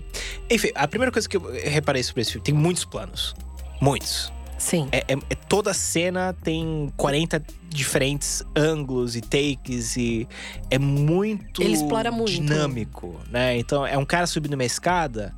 Enfim, 0.50 0.70
a 0.74 0.88
primeira 0.88 1.12
coisa 1.12 1.28
que 1.28 1.36
eu 1.36 1.52
reparei 1.52 2.02
sobre 2.02 2.22
esse 2.22 2.32
filme, 2.32 2.44
tem 2.44 2.54
muitos 2.54 2.84
planos. 2.84 3.34
Muitos. 3.80 4.32
Sim. 4.64 4.88
É, 4.92 4.98
é- 5.08 5.18
é- 5.28 5.34
toda 5.46 5.74
cena 5.74 6.32
tem 6.42 6.90
40 6.96 7.42
diferentes 7.68 8.42
ângulos 8.56 9.14
e 9.14 9.20
takes 9.20 9.94
e 9.96 10.26
é 10.70 10.78
muito 10.78 11.60
Ele 11.62 11.74
explora 11.74 12.10
muito. 12.10 12.30
dinâmico, 12.32 13.14
né? 13.30 13.58
Então 13.58 13.86
é 13.86 13.98
um 13.98 14.06
cara 14.06 14.26
subindo 14.26 14.54
uma 14.54 14.64
escada, 14.64 15.34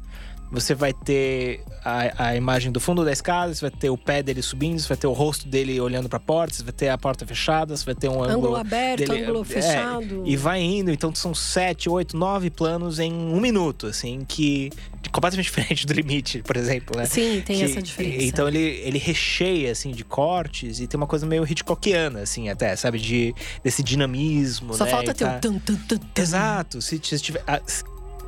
você 0.50 0.74
vai 0.74 0.92
ter 0.92 1.62
a, 1.84 2.28
a 2.28 2.36
imagem 2.36 2.70
do 2.70 2.78
fundo 2.80 3.04
da 3.04 3.12
escada, 3.12 3.54
você 3.54 3.60
vai 3.68 3.70
ter 3.70 3.90
o 3.90 3.96
pé 3.98 4.22
dele 4.22 4.42
subindo, 4.42 4.78
você 4.78 4.88
vai 4.88 4.96
ter 4.96 5.06
o 5.06 5.12
rosto 5.12 5.48
dele 5.48 5.80
olhando 5.80 6.08
pra 6.08 6.20
porta, 6.20 6.54
você 6.54 6.62
vai 6.62 6.72
ter 6.72 6.88
a 6.88 6.96
porta 6.98 7.26
fechada, 7.26 7.76
você 7.76 7.84
vai 7.84 7.94
ter 7.94 8.08
um 8.08 8.22
ângulo, 8.22 8.30
Ângulo 8.32 8.56
aberto, 8.56 8.98
dele- 9.06 9.22
ângulo 9.24 9.42
é, 9.42 9.44
fechado. 9.44 10.22
e 10.24 10.36
vai 10.36 10.60
indo, 10.62 10.90
então 10.90 11.14
são 11.14 11.34
sete, 11.34 11.88
oito, 11.88 12.16
nove 12.16 12.48
planos 12.50 12.98
em 12.98 13.12
um 13.12 13.40
minuto, 13.40 13.86
assim, 13.88 14.24
que 14.26 14.70
completamente 15.12 15.46
diferente 15.46 15.86
do 15.86 15.92
limite, 15.92 16.42
por 16.42 16.56
exemplo, 16.56 16.96
né? 16.96 17.06
Sim, 17.06 17.42
tem 17.44 17.58
Que- 17.58 17.64
essa 17.64 17.80
diferença. 17.82 18.24
Então 18.24 18.46
ele, 18.48 18.58
ele 18.58 18.98
recheia, 18.98 19.72
assim, 19.72 19.90
de 19.90 20.04
cortes 20.04 20.80
e 20.80 20.86
tem 20.86 20.96
uma 20.98 21.06
coisa 21.06 21.24
meio 21.26 21.44
Hitchcockiana, 21.44 22.20
assim, 22.20 22.48
até, 22.48 22.74
sabe? 22.76 22.98
De, 22.98 23.34
desse 23.64 23.82
dinamismo, 23.82 24.74
Só 24.74 24.84
né? 24.84 24.90
falta 24.90 25.14
ter 25.14 25.24
tá- 25.24 25.36
o 25.36 25.40
tum, 25.40 25.58
tum, 25.58 25.76
tum. 25.76 25.98
Exato. 26.16 26.80
Se, 26.82 27.00
se 27.02 27.18
tiver... 27.20 27.42
ah, 27.46 27.60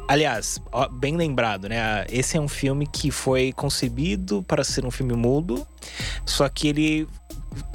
Aliás, 0.09 0.59
ó, 0.73 0.89
bem 0.89 1.17
lembrado, 1.19 1.69
né? 1.69 2.07
Esse 2.11 2.39
é 2.39 2.41
um 2.41 2.49
filme 2.49 2.87
que 2.87 3.11
foi 3.11 3.53
concebido 3.53 4.43
para 4.43 4.65
ser 4.65 4.87
um 4.87 4.91
filme 4.91 5.13
mudo, 5.13 5.67
só 6.25 6.49
que 6.49 6.67
ele 6.67 7.07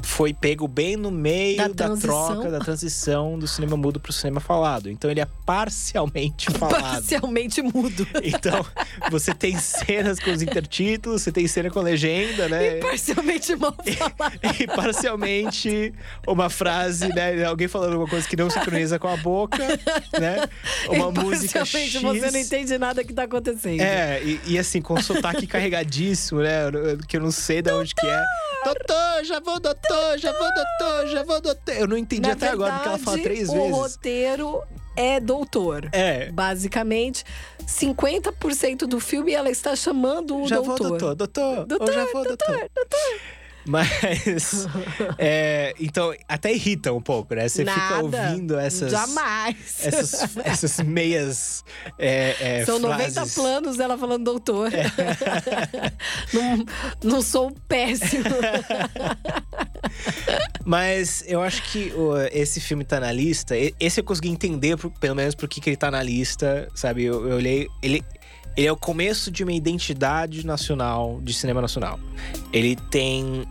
foi 0.03 0.33
pego 0.33 0.67
bem 0.67 0.95
no 0.95 1.09
meio 1.09 1.57
Da 1.57 1.67
da, 1.87 1.97
troca, 1.97 2.51
da 2.51 2.59
transição 2.59 3.39
do 3.39 3.47
cinema 3.47 3.75
mudo 3.75 3.99
para 3.99 4.09
o 4.09 4.13
cinema 4.13 4.39
falado. 4.39 4.89
Então 4.89 5.09
ele 5.09 5.19
é 5.21 5.27
parcialmente 5.45 6.51
falado. 6.57 6.81
Parcialmente 6.81 7.61
mudo. 7.61 8.07
Então, 8.23 8.65
você 9.11 9.33
tem 9.33 9.57
cenas 9.57 10.19
com 10.19 10.31
os 10.31 10.41
intertítulos, 10.41 11.21
você 11.21 11.31
tem 11.31 11.47
cena 11.47 11.69
com 11.69 11.79
legenda, 11.81 12.47
né? 12.49 12.77
E 12.77 12.81
parcialmente 12.81 13.55
mal 13.55 13.73
falado. 13.73 14.39
E 14.59 14.67
parcialmente 14.67 15.93
uma 16.27 16.49
frase, 16.49 17.07
né? 17.09 17.43
Alguém 17.45 17.67
falando 17.67 17.93
alguma 17.93 18.09
coisa 18.09 18.27
que 18.27 18.35
não 18.35 18.49
sincroniza 18.49 18.97
com 18.99 19.07
a 19.07 19.17
boca, 19.17 19.57
né? 20.19 20.47
Uma 20.89 21.09
E 21.09 21.23
música 21.23 21.65
X. 21.65 21.93
você 22.01 22.31
não 22.31 22.39
entende 22.39 22.77
nada 22.77 23.03
que 23.03 23.13
tá 23.13 23.23
acontecendo. 23.23 23.81
É, 23.81 24.21
e, 24.23 24.39
e 24.47 24.59
assim, 24.59 24.81
com 24.81 24.99
sotaque 25.01 25.45
carregadíssimo, 25.47 26.41
né? 26.41 26.63
Que 27.07 27.17
eu 27.17 27.21
não 27.21 27.31
sei 27.31 27.61
de 27.61 27.71
onde 27.71 27.93
que 27.93 28.05
é. 28.05 28.23
Doutor, 28.63 29.25
já 29.25 29.39
vou, 29.41 29.59
doutor, 29.63 30.17
já 30.19 30.31
vou, 30.31 30.49
doutor, 30.53 31.07
já 31.07 31.23
vou, 31.23 31.41
doutor. 31.41 31.73
Eu 31.75 31.87
não 31.87 31.97
entendi 31.97 32.27
Na 32.27 32.33
até 32.33 32.49
agora, 32.49 32.73
porque 32.73 32.87
ela 32.89 32.97
fala 32.99 33.17
verdade, 33.17 33.35
três 33.35 33.49
o 33.49 33.53
vezes. 33.53 33.71
roteiro 33.71 34.61
é 34.95 35.19
doutor. 35.19 35.89
É. 35.91 36.31
Basicamente, 36.31 37.23
50% 37.65 38.79
do 38.85 38.99
filme 38.99 39.31
ela 39.33 39.49
está 39.49 39.75
chamando 39.75 40.37
o 40.37 40.47
já 40.47 40.57
doutor. 40.57 40.77
vou, 40.77 40.89
doutor, 40.89 41.15
doutor, 41.15 41.65
Doutor, 41.65 41.93
já 41.93 42.05
vou, 42.11 42.23
doutor. 42.23 42.69
Mas, 43.65 44.67
é, 45.17 45.73
então, 45.79 46.13
até 46.27 46.53
irrita 46.53 46.91
um 46.91 47.01
pouco, 47.01 47.33
né? 47.33 47.47
Você 47.47 47.65
fica 47.65 47.75
Nada. 47.75 48.03
ouvindo 48.03 48.59
essas. 48.59 48.91
Jamais. 48.91 49.55
Essas, 49.83 50.37
essas 50.43 50.79
meias. 50.85 51.63
é, 51.97 52.59
é, 52.59 52.65
São 52.65 52.79
90 52.79 53.11
frases. 53.11 53.35
planos 53.35 53.79
ela 53.79 53.97
falando 53.97 54.23
doutor. 54.23 54.69
não, 56.33 56.65
não 57.03 57.21
sou 57.21 57.51
péssimo. 57.67 58.25
Mas 60.65 61.23
eu 61.27 61.41
acho 61.41 61.63
que 61.63 61.91
esse 62.31 62.59
filme 62.59 62.83
tá 62.83 62.99
na 62.99 63.11
lista. 63.11 63.55
Esse 63.79 63.99
eu 63.99 64.03
consegui 64.03 64.29
entender, 64.29 64.77
pelo 64.99 65.15
menos, 65.15 65.35
por 65.35 65.47
que 65.47 65.61
que 65.61 65.69
ele 65.69 65.77
tá 65.77 65.89
na 65.89 66.01
lista, 66.03 66.67
sabe? 66.73 67.03
Eu, 67.03 67.27
eu 67.27 67.35
olhei. 67.35 67.67
Ele, 67.81 68.03
ele 68.55 68.67
é 68.67 68.71
o 68.71 68.77
começo 68.77 69.31
de 69.31 69.43
uma 69.43 69.51
identidade 69.53 70.45
nacional, 70.45 71.19
de 71.23 71.33
cinema 71.33 71.61
nacional. 71.61 71.99
Ele 72.51 72.75
tem. 72.89 73.45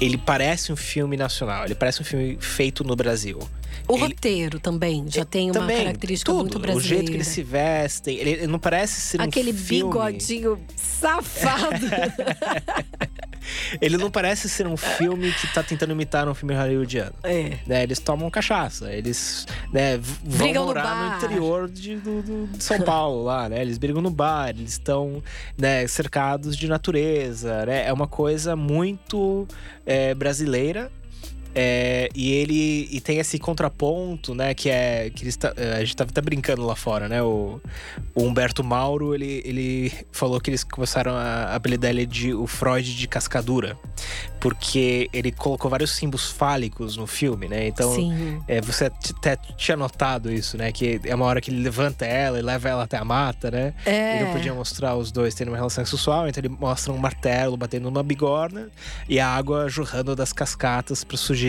Ele 0.00 0.16
parece 0.18 0.72
um 0.72 0.76
filme 0.76 1.16
nacional, 1.16 1.64
ele 1.64 1.74
parece 1.74 2.00
um 2.02 2.04
filme 2.04 2.36
feito 2.40 2.84
no 2.84 2.94
Brasil. 2.94 3.38
O 3.88 3.94
Ele- 3.94 4.02
roteiro 4.02 4.60
também 4.60 5.06
já 5.08 5.24
tem 5.24 5.50
uma 5.50 5.60
Também, 5.60 5.78
característica 5.78 6.30
tudo, 6.30 6.40
muito 6.42 6.56
O 6.56 6.60
brasileira. 6.60 6.96
jeito 6.96 7.10
que 7.10 7.16
eles 7.16 7.26
se 7.28 7.42
vestem, 7.42 8.16
ele, 8.18 8.30
ele 8.30 8.46
não 8.46 8.58
parece 8.58 9.00
ser 9.00 9.20
Aquele 9.20 9.50
um 9.50 9.56
filme. 9.56 9.90
bigodinho 9.92 10.60
safado. 10.76 11.74
Ele 13.80 13.96
não 13.96 14.10
parece 14.10 14.48
ser 14.48 14.66
um 14.66 14.76
filme 14.76 15.32
que 15.32 15.52
tá 15.52 15.62
tentando 15.62 15.92
imitar 15.92 16.28
um 16.28 16.34
filme 16.34 16.54
hollywoodiano. 16.54 17.12
é. 17.22 17.58
né, 17.66 17.82
eles 17.82 17.98
tomam 17.98 18.30
cachaça, 18.30 18.92
eles 18.92 19.46
né, 19.72 19.98
vão 19.98 20.38
Brigam 20.46 20.62
no 20.62 20.66
morar 20.68 20.82
no, 21.04 21.08
bar. 21.10 21.16
interior 21.16 21.68
de, 21.68 21.96
do, 21.96 22.22
do- 22.22 22.48
São 22.62 22.80
Paulo 22.80 23.24
lá, 23.24 23.48
né? 23.48 23.60
Eles 23.60 23.78
brigam 23.78 24.00
no 24.02 24.10
bar, 24.10 24.50
eles 24.50 24.72
estão 24.72 25.22
né, 25.56 25.86
cercados 25.86 26.56
de 26.56 26.68
natureza, 26.68 27.64
né? 27.66 27.86
É 27.86 27.92
uma 27.92 28.06
coisa 28.06 28.54
muito 28.56 29.46
é, 29.86 30.14
brasileira. 30.14 30.90
É, 31.60 32.08
e 32.14 32.30
ele 32.34 32.88
e 32.88 33.00
tem 33.00 33.18
esse 33.18 33.36
contraponto, 33.36 34.32
né? 34.32 34.54
Que 34.54 34.70
é 34.70 35.10
que 35.10 35.36
tá- 35.36 35.52
é, 35.56 35.72
a 35.72 35.80
gente 35.80 35.96
tá, 35.96 36.04
tá 36.06 36.20
brincando 36.22 36.64
lá 36.64 36.76
fora, 36.76 37.08
né? 37.08 37.20
O, 37.20 37.60
o 38.14 38.22
Humberto 38.22 38.62
Mauro 38.62 39.12
ele, 39.12 39.42
ele 39.44 39.92
falou 40.12 40.40
que 40.40 40.50
eles 40.50 40.62
começaram 40.62 41.16
a 41.16 41.56
apelidar 41.56 41.90
ele 41.90 42.06
de 42.06 42.32
o 42.32 42.46
Freud 42.46 42.94
de 42.94 43.08
cascadura, 43.08 43.76
porque 44.38 45.10
ele 45.12 45.32
colocou 45.32 45.68
vários 45.68 45.90
símbolos 45.90 46.30
fálicos 46.30 46.96
no 46.96 47.08
filme, 47.08 47.48
né? 47.48 47.66
Então 47.66 47.92
é, 48.46 48.60
você 48.60 48.84
até 48.84 49.34
tinha 49.56 49.76
notado 49.76 50.32
isso, 50.32 50.56
né? 50.56 50.70
Que 50.70 51.00
é 51.02 51.12
uma 51.12 51.24
hora 51.24 51.40
que 51.40 51.50
ele 51.50 51.60
levanta 51.60 52.06
ela 52.06 52.38
e 52.38 52.42
leva 52.42 52.68
ela 52.68 52.84
até 52.84 52.96
a 52.98 53.04
mata, 53.04 53.50
né? 53.50 53.74
É. 53.84 54.14
Ele 54.16 54.24
não 54.26 54.32
podia 54.32 54.54
mostrar 54.54 54.94
os 54.94 55.10
dois 55.10 55.34
tendo 55.34 55.48
uma 55.48 55.56
relação 55.56 55.84
sexual, 55.84 56.28
então 56.28 56.40
ele 56.40 56.50
mostra 56.50 56.92
um 56.92 56.98
martelo 56.98 57.56
batendo 57.56 57.90
numa 57.90 58.04
bigorna 58.04 58.68
e 59.08 59.18
a 59.18 59.26
água 59.26 59.68
jorrando 59.68 60.14
das 60.14 60.32
cascatas 60.32 61.02
pra 61.02 61.16
sugerir 61.16 61.47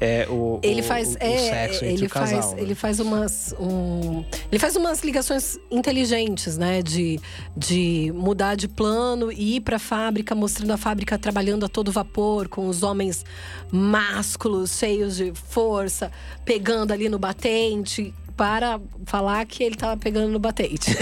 é, 0.00 0.26
o, 0.28 0.60
Ele 0.62 0.82
faz, 0.82 1.14
o, 1.14 1.18
é, 1.20 1.34
o 1.34 1.38
sexo 1.38 1.84
entre 1.84 1.96
ele 1.96 2.06
o 2.06 2.10
casal. 2.10 2.42
faz, 2.42 2.54
né? 2.54 2.62
ele 2.62 2.74
faz 2.74 3.00
umas, 3.00 3.54
um, 3.58 4.24
ele 4.52 4.58
faz 4.58 4.76
umas 4.76 5.02
ligações 5.02 5.58
inteligentes, 5.70 6.58
né? 6.58 6.82
De, 6.82 7.18
de 7.56 8.12
mudar 8.14 8.56
de 8.56 8.68
plano 8.68 9.32
e 9.32 9.56
ir 9.56 9.60
para 9.60 9.76
a 9.76 9.78
fábrica, 9.78 10.34
mostrando 10.34 10.70
a 10.72 10.76
fábrica 10.76 11.18
trabalhando 11.18 11.64
a 11.64 11.68
todo 11.68 11.90
vapor, 11.90 12.46
com 12.48 12.68
os 12.68 12.82
homens 12.82 13.24
másculos, 13.72 14.78
cheios 14.78 15.16
de 15.16 15.32
força, 15.34 16.12
pegando 16.44 16.92
ali 16.92 17.08
no 17.08 17.18
batente. 17.18 18.12
Para 18.36 18.78
falar 19.06 19.46
que 19.46 19.64
ele 19.64 19.76
tava 19.76 19.96
pegando 19.96 20.28
no 20.28 20.38
batente. 20.38 20.90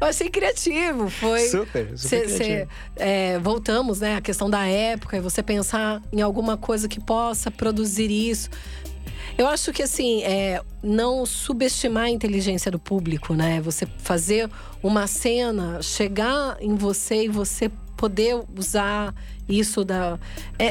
Eu 0.00 0.06
achei 0.06 0.28
criativo. 0.30 1.08
Foi. 1.10 1.40
Super, 1.48 1.86
super 1.96 1.98
Cê- 1.98 2.28
cê- 2.28 2.44
criativo. 2.44 2.70
é, 2.96 3.38
voltamos, 3.38 4.00
né? 4.00 4.16
A 4.16 4.20
questão 4.20 4.48
da 4.48 4.66
época 4.66 5.16
e 5.16 5.20
você 5.20 5.42
pensar 5.42 6.02
em 6.12 6.20
alguma 6.22 6.56
coisa 6.56 6.88
que 6.88 7.00
possa 7.00 7.50
produzir 7.50 8.10
isso. 8.10 8.50
Eu 9.36 9.48
acho 9.48 9.72
que 9.72 9.82
assim, 9.82 10.22
é, 10.22 10.60
não 10.82 11.26
subestimar 11.26 12.04
a 12.04 12.10
inteligência 12.10 12.70
do 12.70 12.78
público, 12.78 13.34
né? 13.34 13.60
Você 13.62 13.86
fazer 13.98 14.48
uma 14.82 15.06
cena, 15.06 15.82
chegar 15.82 16.56
em 16.60 16.74
você 16.76 17.24
e 17.24 17.28
você 17.28 17.68
poder 17.96 18.40
usar 18.56 19.14
isso 19.48 19.84
da. 19.84 20.18
é- 20.58 20.64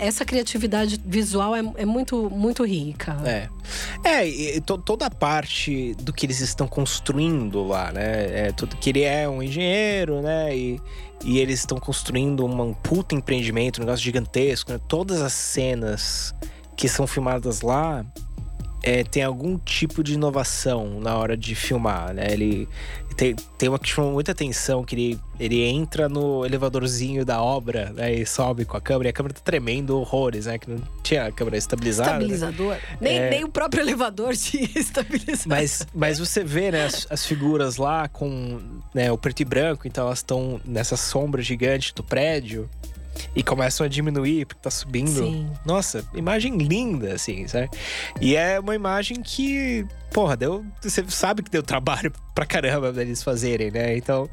é- 0.00 0.06
essa 0.06 0.24
criatividade 0.24 1.00
visual 1.04 1.54
é, 1.54 1.60
é 1.76 1.84
muito, 1.84 2.28
muito 2.30 2.64
rica. 2.64 3.16
É. 3.24 3.48
É, 4.04 4.60
to- 4.60 4.78
toda 4.78 5.06
a 5.06 5.10
parte 5.10 5.94
do 6.00 6.12
que 6.12 6.26
eles 6.26 6.40
estão 6.40 6.66
construindo 6.66 7.62
lá, 7.66 7.92
né? 7.92 8.48
É, 8.48 8.52
tudo 8.52 8.76
que 8.76 8.90
ele 8.90 9.02
é 9.02 9.28
um 9.28 9.42
engenheiro, 9.42 10.20
né? 10.22 10.56
E, 10.56 10.80
e 11.24 11.38
eles 11.38 11.60
estão 11.60 11.78
construindo 11.78 12.44
uma- 12.44 12.64
um 12.64 12.72
puta 12.74 13.14
empreendimento, 13.14 13.78
um 13.78 13.84
negócio 13.84 14.04
gigantesco, 14.04 14.72
né? 14.72 14.80
Todas 14.88 15.20
as 15.22 15.32
cenas 15.32 16.34
que 16.76 16.88
são 16.88 17.06
filmadas 17.06 17.60
lá 17.60 18.04
é, 18.82 19.04
tem 19.04 19.22
algum 19.22 19.58
tipo 19.58 20.02
de 20.02 20.14
inovação 20.14 20.98
na 21.00 21.14
hora 21.16 21.36
de 21.36 21.54
filmar, 21.54 22.14
né? 22.14 22.28
Ele 22.30 22.66
tem, 23.20 23.36
tem 23.58 23.68
uma 23.68 23.78
que 23.78 23.86
chama 23.86 24.10
muita 24.10 24.32
atenção, 24.32 24.82
que 24.82 24.94
ele, 24.94 25.20
ele 25.38 25.62
entra 25.62 26.08
no 26.08 26.42
elevadorzinho 26.42 27.22
da 27.22 27.42
obra, 27.42 27.92
né? 27.92 28.14
E 28.14 28.24
sobe 28.24 28.64
com 28.64 28.78
a 28.78 28.80
câmera, 28.80 29.08
e 29.08 29.10
a 29.10 29.12
câmera 29.12 29.34
tá 29.34 29.42
tremendo 29.44 29.98
horrores, 30.00 30.46
né? 30.46 30.58
Que 30.58 30.70
não 30.70 30.80
tinha 31.02 31.26
a 31.26 31.30
câmera 31.30 31.58
estabilizada. 31.58 32.12
né? 32.12 32.16
Estabilizador. 32.24 32.78
Nem, 32.98 33.18
É. 33.18 33.28
nem 33.28 33.44
o 33.44 33.48
próprio 33.50 33.82
elevador 33.82 34.32
tinha 34.38 34.66
estabilizador. 34.74 35.48
Mas, 35.48 35.86
mas 35.94 36.18
você 36.18 36.42
vê, 36.42 36.70
né, 36.70 36.86
as, 36.86 37.06
as 37.10 37.26
figuras 37.26 37.76
lá 37.76 38.08
com 38.08 38.58
né, 38.94 39.12
o 39.12 39.18
preto 39.18 39.40
e 39.40 39.44
branco, 39.44 39.86
então 39.86 40.06
elas 40.06 40.20
estão 40.20 40.58
nessa 40.64 40.96
sombra 40.96 41.42
gigante 41.42 41.94
do 41.94 42.02
prédio. 42.02 42.70
E 43.34 43.42
começam 43.42 43.84
a 43.84 43.88
diminuir 43.88 44.46
porque 44.46 44.62
tá 44.62 44.70
subindo. 44.70 45.10
Sim. 45.24 45.50
Nossa, 45.64 46.04
imagem 46.14 46.56
linda, 46.58 47.14
assim, 47.14 47.46
sabe? 47.46 47.68
E 48.20 48.36
é 48.36 48.58
uma 48.60 48.74
imagem 48.74 49.22
que, 49.22 49.86
porra, 50.12 50.36
deu. 50.36 50.64
Você 50.80 51.04
sabe 51.08 51.42
que 51.42 51.50
deu 51.50 51.62
trabalho 51.62 52.12
pra 52.34 52.46
caramba 52.46 52.92
deles 52.92 53.22
fazerem, 53.22 53.70
né? 53.70 53.96
Então, 53.96 54.28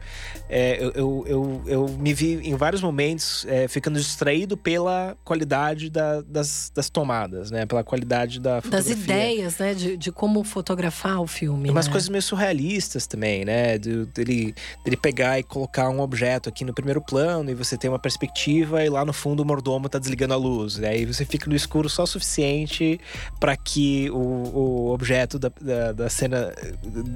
é, 0.49 0.77
eu, 0.81 0.91
eu, 0.95 1.23
eu, 1.27 1.63
eu 1.65 1.89
me 1.99 2.13
vi 2.13 2.35
em 2.47 2.55
vários 2.55 2.81
momentos 2.81 3.45
é, 3.49 3.67
ficando 3.67 3.97
distraído 3.99 4.55
pela 4.55 5.17
qualidade 5.25 5.89
da- 5.89 6.21
das, 6.21 6.71
das 6.73 6.89
tomadas, 6.89 7.51
né? 7.51 7.65
Pela 7.65 7.83
qualidade 7.83 8.39
da 8.39 8.55
Das 8.59 8.65
fotografia. 8.85 8.93
ideias, 9.03 9.57
né? 9.57 9.73
De, 9.73 9.97
de 9.97 10.11
como 10.11 10.43
fotografar 10.43 11.19
o 11.21 11.27
filme. 11.27 11.63
Tem 11.63 11.71
umas 11.71 11.87
né? 11.87 11.91
coisas 11.91 12.07
meio 12.09 12.21
surrealistas 12.21 13.07
também, 13.07 13.43
né? 13.43 13.77
Dele, 13.77 14.53
dele 14.85 14.97
pegar 14.97 15.39
e 15.39 15.43
colocar 15.43 15.89
um 15.89 15.99
objeto 15.99 16.47
aqui 16.49 16.63
no 16.63 16.73
primeiro 16.73 17.01
plano 17.01 17.49
e 17.49 17.55
você 17.55 17.77
tem 17.77 17.89
uma 17.89 17.99
perspectiva 17.99 18.76
e 18.85 18.89
lá 18.89 19.05
no 19.05 19.13
fundo 19.13 19.41
o 19.41 19.45
mordomo 19.45 19.89
tá 19.89 19.99
desligando 19.99 20.33
a 20.33 20.37
luz. 20.37 20.77
Né? 20.77 20.99
E 20.99 21.05
você 21.05 21.25
fica 21.25 21.49
no 21.49 21.55
escuro 21.55 21.89
só 21.89 22.03
o 22.03 22.07
suficiente 22.07 22.99
para 23.39 23.55
que 23.55 24.09
o, 24.11 24.17
o 24.17 24.93
objeto 24.93 25.39
da, 25.39 25.51
da, 25.59 25.91
da 25.91 26.09
cena 26.09 26.53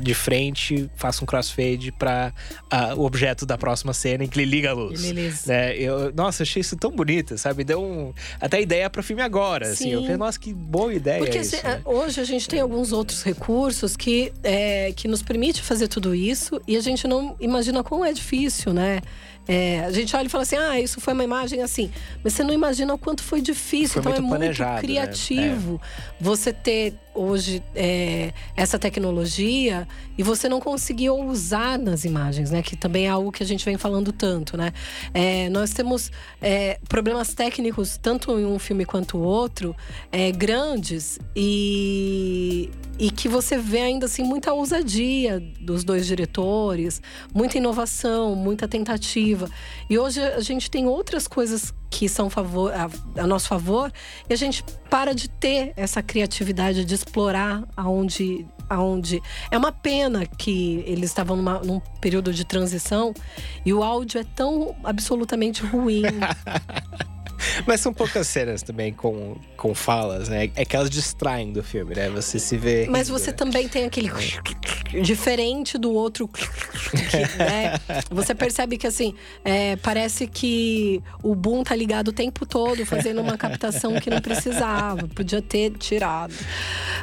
de 0.03 0.13
frente 0.13 0.89
faça 0.95 1.23
um 1.23 1.25
crossfade 1.25 1.91
para 1.91 2.33
o 2.97 3.03
objeto 3.03 3.45
da 3.45 3.57
próxima 3.57 3.93
cena 3.93 4.23
em 4.23 4.27
que 4.27 4.39
ele 4.39 4.49
liga 4.49 4.71
a 4.71 4.73
luz. 4.73 5.01
Né? 5.45 5.75
Eu, 5.77 6.13
nossa, 6.13 6.43
achei 6.43 6.61
isso 6.61 6.75
tão 6.75 6.91
bonito, 6.91 7.37
sabe? 7.37 7.63
Deu 7.63 7.81
um, 7.81 8.13
até 8.39 8.61
ideia 8.61 8.89
pro 8.89 9.03
filme 9.03 9.21
agora, 9.21 9.67
assim. 9.67 9.91
Eu 9.91 9.99
Sim. 9.99 10.05
falei, 10.05 10.17
nossa, 10.17 10.39
que 10.39 10.53
boa 10.53 10.93
ideia 10.93 11.19
Porque 11.19 11.39
isso, 11.39 11.55
assim, 11.55 11.67
né? 11.67 11.81
hoje 11.85 12.19
a 12.19 12.23
gente 12.23 12.47
tem 12.47 12.59
alguns 12.59 12.91
outros 12.91 13.23
recursos 13.23 13.95
que, 13.95 14.31
é, 14.43 14.91
que 14.93 15.07
nos 15.07 15.21
permite 15.21 15.61
fazer 15.61 15.87
tudo 15.87 16.13
isso 16.13 16.61
e 16.67 16.75
a 16.75 16.81
gente 16.81 17.07
não 17.07 17.35
imagina 17.39 17.83
como 17.83 18.05
é 18.05 18.13
difícil, 18.13 18.73
né? 18.73 19.01
É, 19.47 19.81
a 19.81 19.91
gente 19.91 20.15
olha 20.15 20.27
e 20.27 20.29
fala 20.29 20.43
assim, 20.43 20.55
ah, 20.55 20.79
isso 20.79 21.01
foi 21.01 21.13
uma 21.13 21.23
imagem 21.23 21.61
assim. 21.61 21.91
Mas 22.23 22.33
você 22.33 22.43
não 22.43 22.53
imagina 22.53 22.93
o 22.93 22.97
quanto 22.97 23.23
foi 23.23 23.41
difícil. 23.41 24.01
Foi 24.01 24.11
então 24.11 24.25
é 24.25 24.27
muito 24.27 24.59
né? 24.59 24.79
criativo 24.79 25.81
você 26.19 26.53
ter 26.53 26.93
hoje 27.13 27.63
é, 27.75 28.33
essa 28.55 28.79
tecnologia 28.79 29.87
e 30.17 30.23
você 30.23 30.47
não 30.47 30.59
conseguir 30.59 31.09
usar 31.09 31.77
nas 31.77 32.05
imagens, 32.05 32.51
né? 32.51 32.61
Que 32.61 32.75
também 32.75 33.05
é 33.05 33.09
algo 33.09 33.31
que 33.31 33.43
a 33.43 33.45
gente 33.45 33.63
vem 33.65 33.77
falando 33.77 34.11
tanto, 34.11 34.57
né? 34.57 34.71
É, 35.13 35.49
nós 35.49 35.71
temos 35.71 36.11
é, 36.41 36.79
problemas 36.87 37.33
técnicos, 37.33 37.97
tanto 37.97 38.39
em 38.39 38.45
um 38.45 38.59
filme 38.59 38.85
quanto 38.85 39.17
outro, 39.17 39.75
é, 40.11 40.31
grandes 40.31 41.19
e, 41.35 42.69
e 42.97 43.11
que 43.11 43.27
você 43.27 43.57
vê 43.57 43.79
ainda 43.79 44.05
assim 44.05 44.23
muita 44.23 44.53
ousadia 44.53 45.39
dos 45.59 45.83
dois 45.83 46.05
diretores, 46.05 47.01
muita 47.33 47.57
inovação, 47.57 48.35
muita 48.35 48.67
tentativa. 48.67 49.49
E 49.89 49.97
hoje 49.97 50.21
a 50.21 50.41
gente 50.41 50.69
tem 50.69 50.87
outras 50.87 51.27
coisas 51.27 51.73
que 51.91 52.07
são 52.09 52.29
favor, 52.29 52.73
a, 52.73 52.89
a 53.21 53.27
nosso 53.27 53.47
favor 53.47 53.91
e 54.27 54.33
a 54.33 54.37
gente 54.37 54.63
para 54.89 55.13
de 55.13 55.29
ter 55.29 55.73
essa 55.75 56.01
criatividade 56.01 56.83
de 56.85 56.95
explorar 56.95 57.63
aonde 57.77 58.47
aonde. 58.69 59.21
É 59.51 59.57
uma 59.57 59.73
pena 59.73 60.25
que 60.25 60.81
eles 60.87 61.09
estavam 61.09 61.35
numa- 61.35 61.59
num 61.59 61.81
período 61.99 62.33
de 62.33 62.45
transição 62.45 63.13
e 63.65 63.73
o 63.73 63.83
áudio 63.83 64.21
é 64.21 64.23
tão 64.23 64.73
absolutamente 64.85 65.61
ruim 65.65 66.03
Mas 67.65 67.81
são 67.81 67.93
poucas 67.93 68.27
cenas 68.27 68.61
também 68.61 68.93
com, 68.93 69.35
com 69.57 69.73
falas, 69.73 70.29
né? 70.29 70.49
É 70.55 70.65
que 70.65 70.75
elas 70.75 70.89
distraem 70.89 71.51
do 71.51 71.63
filme, 71.63 71.95
né? 71.95 72.09
Você 72.09 72.39
se 72.39 72.57
vê. 72.57 72.87
Mas 72.89 73.07
rindo, 73.07 73.19
você 73.19 73.31
né? 73.31 73.37
também 73.37 73.67
tem 73.67 73.85
aquele 73.85 74.11
diferente 75.01 75.77
do 75.77 75.91
outro, 75.91 76.29
né? 77.37 77.79
Você 78.09 78.35
percebe 78.35 78.77
que 78.77 78.87
assim 78.87 79.13
é, 79.43 79.75
parece 79.77 80.27
que 80.27 81.01
o 81.23 81.35
boom 81.35 81.63
tá 81.63 81.75
ligado 81.75 82.09
o 82.09 82.13
tempo 82.13 82.45
todo 82.45 82.85
fazendo 82.85 83.21
uma 83.21 83.37
captação 83.37 83.99
que 83.99 84.09
não 84.09 84.19
precisava, 84.21 85.07
podia 85.07 85.41
ter 85.41 85.71
tirado, 85.77 86.33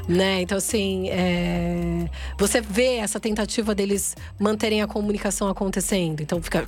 né? 0.07 0.43
Então 0.43 0.59
assim 0.59 1.09
é, 1.11 2.09
você 2.39 2.61
vê 2.61 2.97
essa 2.97 3.18
tentativa 3.18 3.74
deles 3.74 4.16
manterem 4.39 4.82
a 4.82 4.86
comunicação 4.86 5.49
acontecendo. 5.49 6.20
Então 6.20 6.43
fica 6.43 6.66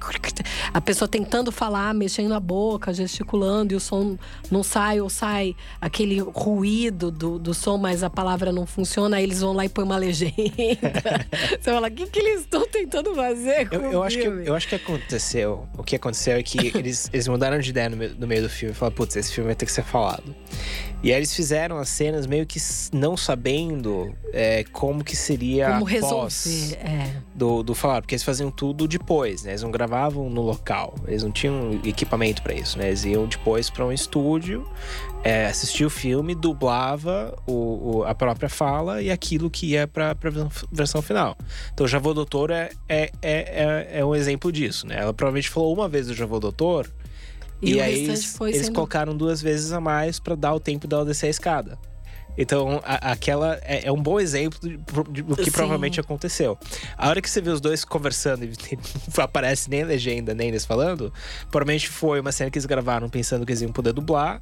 a 0.73 0.81
pessoa 0.81 1.09
tentando 1.09 1.53
falar, 1.53 1.93
mexendo 1.95 2.35
a 2.35 2.41
boca, 2.41 2.93
gesticulando 2.93 3.60
e 3.69 3.75
o 3.75 3.81
som 3.81 4.17
não 4.51 4.63
sai 4.63 5.01
ou 5.01 5.09
sai 5.09 5.55
aquele 5.81 6.21
ruído 6.21 7.11
do, 7.11 7.39
do 7.39 7.55
som, 7.55 7.77
mas 7.77 8.03
a 8.03 8.11
palavra 8.11 8.53
não 8.53 8.67
funciona. 8.67 9.17
Aí 9.17 9.25
eles 9.25 9.41
vão 9.41 9.53
lá 9.53 9.65
e 9.65 9.69
põem 9.69 9.85
uma 9.85 9.97
legenda. 9.97 10.33
Você 11.61 11.71
fala, 11.71 11.89
o 11.89 11.91
que, 11.91 12.07
que 12.07 12.19
eles 12.19 12.41
estão 12.41 12.67
tentando 12.67 13.15
fazer 13.15 13.69
Eu, 13.71 13.81
eu 13.93 14.03
acho 14.03 14.17
que, 14.17 14.23
filme?" 14.23 14.47
eu 14.47 14.55
acho 14.55 14.69
que 14.69 14.75
aconteceu. 14.75 15.67
O 15.77 15.83
que 15.83 15.97
aconteceu 15.97 16.37
é 16.37 16.43
que 16.43 16.73
eles, 16.77 17.09
eles 17.13 17.29
mudaram 17.29 17.59
de 17.59 17.71
ideia 17.71 17.89
no 17.89 17.97
meio, 17.97 18.15
no 18.19 18.27
meio 18.27 18.43
do 18.43 18.49
filme. 18.49 18.75
Falaram, 18.75 18.97
putz, 18.97 19.17
esse 19.17 19.33
filme 19.33 19.49
vai 19.49 19.55
ter 19.55 19.67
que 19.67 19.73
ser 19.73 19.85
falado. 19.85 20.35
E 21.03 21.11
aí 21.11 21.17
eles 21.19 21.35
fizeram 21.35 21.79
as 21.79 21.89
cenas 21.89 22.27
meio 22.27 22.45
que 22.45 22.59
não 22.93 23.17
sabendo 23.17 24.15
é, 24.35 24.65
como 24.65 25.03
que 25.03 25.17
seria 25.17 25.71
Como 25.73 25.87
a 25.87 25.89
resolver. 25.89 26.17
pós 26.21 26.73
É. 26.75 27.11
do, 27.35 27.63
do 27.63 27.75
falar, 27.75 28.03
porque 28.03 28.15
eles 28.15 28.23
faziam 28.23 28.51
tudo 28.51 28.87
depois, 28.87 29.43
né? 29.45 29.53
Eles 29.53 29.63
não 29.63 29.71
gravavam 29.71 30.29
no 30.29 30.43
local, 30.43 30.95
eles 31.09 31.23
não 31.23 31.31
tinham 31.31 31.81
equipamento 31.85 32.43
pra 32.43 32.53
isso, 32.53 32.79
né? 32.79 32.89
Eles 32.89 33.05
iam 33.05 33.27
depois 33.27 33.71
pra 33.71 33.87
um 33.87 33.91
estúdio, 33.93 34.69
é, 35.25 35.47
assistia 35.47 35.87
o 35.87 35.91
filme, 35.91 36.35
dublava 36.35 37.35
o, 37.47 37.99
o- 38.01 38.05
a 38.05 38.15
própria 38.15 38.49
fala 38.51 39.01
e 39.01 39.11
aquilo 39.11 39.49
que 39.51 39.69
ia 39.69 39.89
pra, 39.89 40.15
pra 40.15 40.31
versão 40.71 41.01
final. 41.01 41.35
Então, 41.73 41.87
o 41.87 41.89
Javô 41.89 42.13
Doutor 42.13 42.51
é, 42.51 42.71
é, 42.89 43.11
é, 43.23 43.89
é, 43.93 43.99
é 44.01 44.05
um 44.05 44.15
exemplo 44.15 44.53
disso, 44.53 44.87
né? 44.87 44.97
Ela 44.99 45.15
provavelmente 45.15 45.49
falou 45.49 45.73
uma 45.73 45.89
vez 45.89 46.11
o 46.11 46.15
Javô 46.15 46.39
Doutor. 46.39 46.91
E 47.63 47.75
E, 47.75 47.81
aí 47.81 48.05
eles, 48.05 48.39
eles 48.41 48.69
colocaram 48.69 49.17
duas 49.17 49.43
vezes 49.43 49.73
a 49.73 49.81
mais 49.81 50.19
pra 50.19 50.35
dar 50.35 50.55
o 50.55 50.61
tempo 50.61 50.87
dela 50.87 51.05
descer 51.05 51.27
a 51.27 51.31
escada. 51.31 51.79
Então, 52.39 52.81
a- 52.85 53.13
aquela 53.13 53.59
é, 53.63 53.87
é 53.87 53.93
um 53.93 54.01
bom 54.03 54.19
exemplo 54.19 54.59
do 54.61 55.37
que 55.37 55.45
Sim. 55.47 55.51
provavelmente 55.51 56.01
aconteceu. 56.01 56.57
A 56.97 57.09
hora 57.09 57.21
que 57.21 57.29
você 57.29 57.41
vê 57.41 57.51
os 57.51 57.61
dois 57.61 57.85
conversando 57.85 58.45
e 58.45 58.49
não 58.49 59.25
aparece 59.25 59.69
nem 59.69 59.83
legenda, 59.85 60.35
nem 60.35 60.49
eles 60.49 60.65
falando, 60.65 61.13
provavelmente 61.51 61.89
foi 61.89 62.21
uma 62.21 62.33
cena 62.33 62.51
que 62.51 62.57
eles 62.59 62.67
gravaram 62.67 63.09
pensando 63.09 63.45
que 63.45 63.53
eles 63.53 63.61
iam 63.63 63.73
poder 63.73 63.93
dublar. 63.93 64.41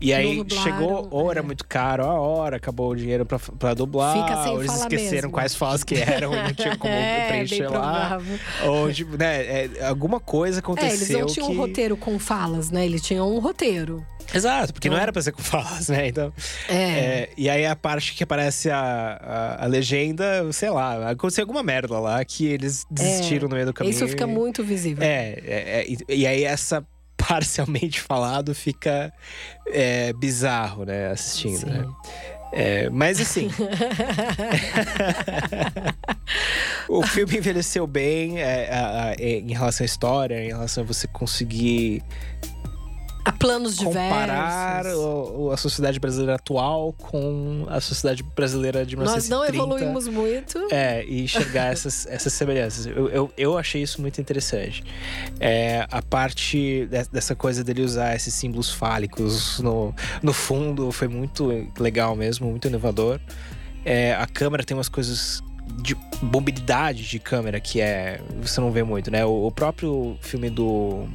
E 0.00 0.12
aí 0.14 0.36
dublaram, 0.36 0.62
chegou, 0.62 1.08
ou 1.10 1.30
era 1.30 1.40
é. 1.40 1.42
muito 1.42 1.64
caro 1.66 2.04
a 2.04 2.14
hora, 2.14 2.56
acabou 2.56 2.90
o 2.90 2.96
dinheiro 2.96 3.26
pra, 3.26 3.38
pra 3.38 3.74
dublar, 3.74 4.16
Fica 4.16 4.42
sem 4.44 4.52
ou 4.52 4.60
eles 4.62 4.74
esqueceram 4.74 5.12
mesmo. 5.12 5.30
quais 5.32 5.54
falas 5.56 5.82
que 5.82 5.96
eram 5.96 6.32
e 6.32 6.36
não 6.42 6.54
tinha 6.54 6.76
como 6.78 6.92
É, 6.92 7.28
preencher 7.28 7.68
lá. 7.68 8.20
Ou, 8.64 8.92
tipo, 8.92 9.16
né, 9.16 9.44
é, 9.64 9.70
alguma 9.88 10.20
coisa 10.20 10.58
É, 10.58 10.60
aconteceu 10.60 10.88
eles 10.94 11.08
não 11.10 11.26
tinham 11.26 11.48
que... 11.48 11.54
um 11.54 11.58
roteiro 11.58 11.96
com 11.96 12.18
falas, 12.18 12.70
né? 12.70 12.84
Eles 12.86 13.02
tinham 13.02 13.28
um 13.32 13.38
roteiro. 13.40 14.04
Exato, 14.32 14.72
porque 14.72 14.90
não 14.90 14.98
era 14.98 15.12
pra 15.12 15.22
ser 15.22 15.32
com 15.32 15.42
falas, 15.42 15.88
né? 15.88 16.08
Então. 16.08 16.32
É. 16.68 16.74
é, 16.74 17.30
e 17.36 17.48
aí 17.48 17.64
a 17.64 17.74
parte 17.74 18.14
que 18.14 18.22
aparece 18.22 18.70
a, 18.70 18.78
a, 19.58 19.64
a 19.64 19.66
legenda, 19.66 20.52
sei 20.52 20.70
lá, 20.70 21.10
aconteceu 21.10 21.42
alguma 21.42 21.62
merda 21.62 21.98
lá 21.98 22.22
que 22.24 22.46
eles 22.46 22.86
desistiram 22.90 23.48
no 23.48 23.54
meio 23.54 23.66
do 23.66 23.72
caminho. 23.72 23.92
É, 23.92 23.96
Isso 23.96 24.06
fica 24.08 24.24
e- 24.24 24.26
muito 24.26 24.62
visível. 24.62 25.02
É, 25.02 25.38
é, 25.44 25.80
é, 25.80 25.86
e, 25.88 25.98
e 26.08 26.26
aí 26.26 26.44
essa 26.44 26.84
parcialmente 27.16 28.00
falado 28.00 28.54
fica 28.54 29.12
é, 29.66 30.12
bizarro, 30.12 30.84
né? 30.84 31.10
Assistindo, 31.10 31.66
né? 31.66 31.86
É, 32.52 32.88
mas 32.90 33.20
assim. 33.20 33.50
o 36.88 37.02
filme 37.06 37.36
envelheceu 37.36 37.86
bem 37.86 38.40
é, 38.40 39.14
em 39.18 39.52
relação 39.52 39.84
à 39.84 39.86
história, 39.86 40.42
em 40.42 40.48
relação 40.48 40.82
a 40.82 40.86
você 40.86 41.06
conseguir 41.06 42.02
planos 43.38 43.76
comparar 43.78 44.82
diversos. 44.82 44.94
o- 45.04 45.50
a 45.52 45.56
sociedade 45.56 46.00
brasileira 46.00 46.34
atual 46.36 46.92
com 46.94 47.66
a 47.68 47.80
sociedade 47.80 48.22
brasileira 48.22 48.84
de 48.86 48.96
Nós 48.96 49.28
não 49.28 49.40
1930. 49.42 49.56
evoluímos 49.56 50.08
muito. 50.08 50.58
É, 50.72 51.04
e 51.04 51.22
enxergar 51.24 51.72
essas, 51.72 52.06
essas 52.10 52.32
semelhanças. 52.32 52.86
Eu, 52.86 53.08
eu, 53.08 53.32
eu 53.36 53.58
achei 53.58 53.82
isso 53.82 54.00
muito 54.00 54.20
interessante. 54.20 54.82
É, 55.40 55.86
a 55.90 56.00
parte 56.02 56.86
de- 56.90 57.08
dessa 57.12 57.34
coisa 57.34 57.62
dele 57.62 57.82
usar 57.82 58.14
esses 58.16 58.32
símbolos 58.34 58.70
fálicos 58.70 59.58
no, 59.60 59.94
no 60.22 60.32
fundo 60.32 60.90
foi 60.90 61.08
muito 61.08 61.66
legal 61.78 62.16
mesmo, 62.16 62.48
muito 62.48 62.68
inovador. 62.68 63.20
É, 63.84 64.14
a 64.14 64.26
câmera 64.26 64.64
tem 64.64 64.76
umas 64.76 64.88
coisas 64.88 65.42
de 65.82 65.96
mobilidade 66.22 67.06
de 67.08 67.18
câmera 67.18 67.60
que 67.60 67.80
é 67.80 68.20
você 68.42 68.60
não 68.60 68.70
vê 68.72 68.82
muito, 68.82 69.10
né? 69.10 69.24
O, 69.24 69.46
o 69.46 69.52
próprio 69.52 70.16
filme 70.20 70.48
do, 70.50 71.06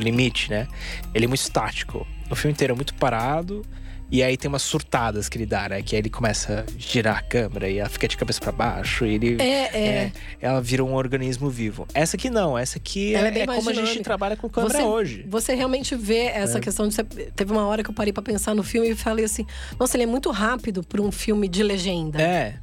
do 0.00 0.04
Limite, 0.04 0.50
né? 0.50 0.66
Ele 1.14 1.24
é 1.24 1.28
muito 1.28 1.40
estático. 1.40 2.06
O 2.30 2.34
filme 2.34 2.52
inteiro 2.52 2.72
é 2.72 2.76
muito 2.76 2.94
parado. 2.94 3.62
E 4.08 4.22
aí 4.22 4.36
tem 4.36 4.48
umas 4.48 4.62
surtadas 4.62 5.28
que 5.28 5.36
ele 5.36 5.46
dá, 5.46 5.68
né? 5.68 5.82
Que 5.82 5.96
aí 5.96 6.00
ele 6.00 6.08
começa 6.10 6.64
a 6.64 6.72
girar 6.78 7.18
a 7.18 7.22
câmera 7.22 7.68
e 7.68 7.78
ela 7.78 7.88
fica 7.88 8.06
de 8.06 8.16
cabeça 8.16 8.40
pra 8.40 8.52
baixo. 8.52 9.04
E 9.04 9.14
ele. 9.14 9.36
É, 9.42 9.76
é. 9.76 10.12
ela 10.40 10.60
vira 10.62 10.84
um 10.84 10.94
organismo 10.94 11.50
vivo. 11.50 11.88
Essa 11.92 12.16
aqui 12.16 12.30
não, 12.30 12.56
essa 12.56 12.78
aqui 12.78 13.16
Ela 13.16 13.28
é, 13.30 13.38
é 13.38 13.42
é 13.42 13.46
como 13.46 13.58
a 13.68 13.72
gente 13.72 13.82
dinâmica. 13.82 14.04
trabalha 14.04 14.36
com 14.36 14.48
câmera 14.48 14.78
Você- 14.78 14.84
hoje. 14.84 15.26
Você 15.28 15.54
realmente 15.56 15.96
vê 15.96 16.26
essa 16.26 16.58
É. 16.58 16.60
questão 16.60 16.86
de. 16.86 16.94
você- 16.94 17.02
Teve 17.02 17.50
uma 17.50 17.66
hora 17.66 17.82
que 17.82 17.90
eu 17.90 17.94
parei 17.94 18.12
pra 18.12 18.22
pensar 18.22 18.54
no 18.54 18.62
filme 18.62 18.90
e 18.90 18.94
falei 18.94 19.24
assim: 19.24 19.44
nossa, 19.76 19.96
ele 19.96 20.04
é 20.04 20.06
muito 20.06 20.30
rápido 20.30 20.84
pra 20.84 21.02
um 21.02 21.10
filme 21.10 21.48
de 21.48 21.64
legenda. 21.64 22.22
É. 22.22 22.54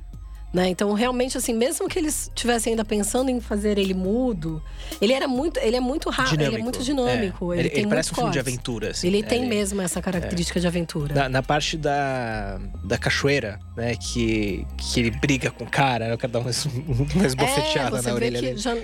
Né? 0.53 0.69
Então, 0.69 0.93
realmente, 0.93 1.35
assim, 1.35 1.51
mesmo 1.51 1.89
que 1.89 1.97
eles 1.97 2.27
estivessem 2.27 2.73
ainda 2.73 2.85
pensando 2.85 3.29
em 3.31 3.41
fazer 3.41 3.75
ele 3.79 3.95
mudo, 3.95 4.61
ele 5.01 5.11
era 5.11 5.27
muito, 5.27 5.59
ele 5.59 5.75
é 5.75 5.79
muito 5.79 6.11
rápido, 6.11 6.41
ele 6.43 6.57
é 6.57 6.59
muito 6.59 6.83
dinâmico. 6.83 7.51
É. 7.51 7.55
Ele, 7.57 7.61
Ele- 7.63 7.69
tem 7.71 7.79
ele 7.79 7.89
parece 7.89 8.11
um 8.11 8.15
filme 8.15 8.29
de 8.31 8.37
aventura, 8.39 8.91
assim. 8.91 9.07
Ele 9.07 9.21
É, 9.21 9.23
tem 9.23 9.39
ele- 9.39 9.47
mesmo 9.49 9.81
essa 9.81 9.99
característica 9.99 10.59
de 10.59 10.67
aventura. 10.67 11.15
Na, 11.15 11.27
na 11.27 11.41
parte 11.41 11.75
da, 11.75 12.59
da 12.83 12.99
cachoeira, 12.99 13.59
né? 13.75 13.95
Que, 13.95 14.67
que 14.77 14.99
ele 14.99 15.09
briga 15.11 15.49
com 15.49 15.63
o 15.63 15.67
cara, 15.69 16.07
né, 16.09 16.13
o 16.13 16.17
cara 16.19 16.31
dá 16.33 16.39
umas, 16.39 16.65
umas 16.65 17.33
é, 17.33 17.35
bofeteadas 17.35 18.03
você 18.03 18.09
na 18.09 18.15
orelha 18.15 18.39
dele. 18.39 18.57
já, 18.57 18.77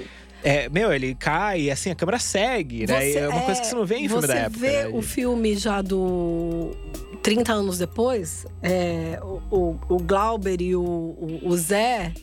É, 0.44 0.70
meu, 0.70 0.94
ele 0.94 1.16
cai 1.16 1.62
e 1.62 1.72
assim, 1.72 1.92
a 1.92 1.96
câmera 1.96 2.20
segue, 2.20 2.88
né? 2.88 3.00
Você- 3.12 3.18
é 3.20 3.28
uma 3.28 3.42
coisa 3.42 3.60
que 3.62 3.68
você 3.68 3.76
não 3.76 3.86
vê 3.86 3.96
em 3.96 4.08
filme 4.08 4.22
você 4.22 4.28
da 4.28 4.36
época. 4.36 4.60
vê 4.60 4.84
né? 4.84 4.90
o 4.94 5.02
filme 5.02 5.56
já 5.56 5.82
do 5.82 6.72
30 7.22 7.54
anos 7.54 7.78
depois, 7.78 8.46
é, 8.62 9.20
o, 9.22 9.78
o, 9.90 9.98
Glauber 9.98 10.62
e 10.62 10.76
o, 10.76 10.82
o, 10.82 11.40
o 11.44 11.58
Zé 11.58 12.14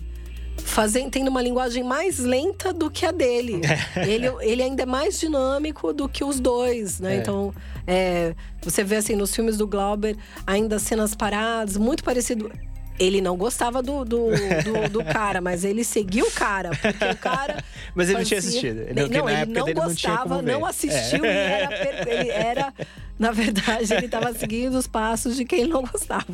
fazem, 0.58 1.08
tendo 1.10 1.28
uma 1.28 1.42
linguagem 1.42 1.82
mais 1.84 2.18
lenta 2.18 2.72
do 2.72 2.90
que 2.90 3.04
a 3.04 3.12
dele. 3.12 3.60
ele, 4.06 4.26
ele 4.40 4.62
ainda 4.62 4.82
é 4.82 4.86
mais 4.86 5.20
dinâmico 5.20 5.92
do 5.92 6.08
que 6.08 6.24
os 6.24 6.40
dois, 6.40 6.98
né? 7.00 7.16
É. 7.16 7.18
Então, 7.18 7.52
é, 7.86 8.34
você 8.62 8.82
vê 8.82 8.96
assim, 8.96 9.14
nos 9.14 9.34
filmes 9.34 9.56
do 9.56 9.66
Glauber, 9.66 10.16
ainda 10.46 10.78
cenas 10.78 11.14
paradas, 11.14 11.76
muito 11.76 12.02
parecido. 12.02 12.50
Ele 12.98 13.20
não 13.20 13.36
gostava 13.36 13.82
do, 13.82 14.04
do, 14.04 14.28
do, 14.30 14.88
do 14.90 15.04
cara, 15.12 15.40
mas 15.40 15.64
ele 15.64 15.84
seguiu 15.84 16.26
o 16.26 16.30
cara, 16.30 16.70
porque 16.70 17.04
o 17.04 17.16
cara. 17.16 17.62
Mas 17.94 18.08
ele 18.10 18.18
não 18.18 18.24
tinha 18.24 18.38
assistido. 18.38 18.80
Ele- 18.80 19.08
não, 19.08 19.28
ele 19.28 19.46
não 19.52 19.66
não 19.66 19.72
gostava, 19.74 20.42
ver. 20.42 20.52
não 20.52 20.66
assistiu 20.66 21.24
É. 21.24 21.28
e 21.28 21.52
era, 21.62 21.68
per- 21.68 22.08
ele 22.08 22.30
era. 22.30 22.74
Na 23.18 23.30
verdade, 23.32 23.94
ele 23.94 24.04
estava 24.06 24.32
seguindo 24.34 24.74
os 24.76 24.86
passos 24.86 25.36
de 25.36 25.44
quem 25.46 25.60
ele 25.62 25.70
não 25.72 25.82
gostava. 25.82 26.26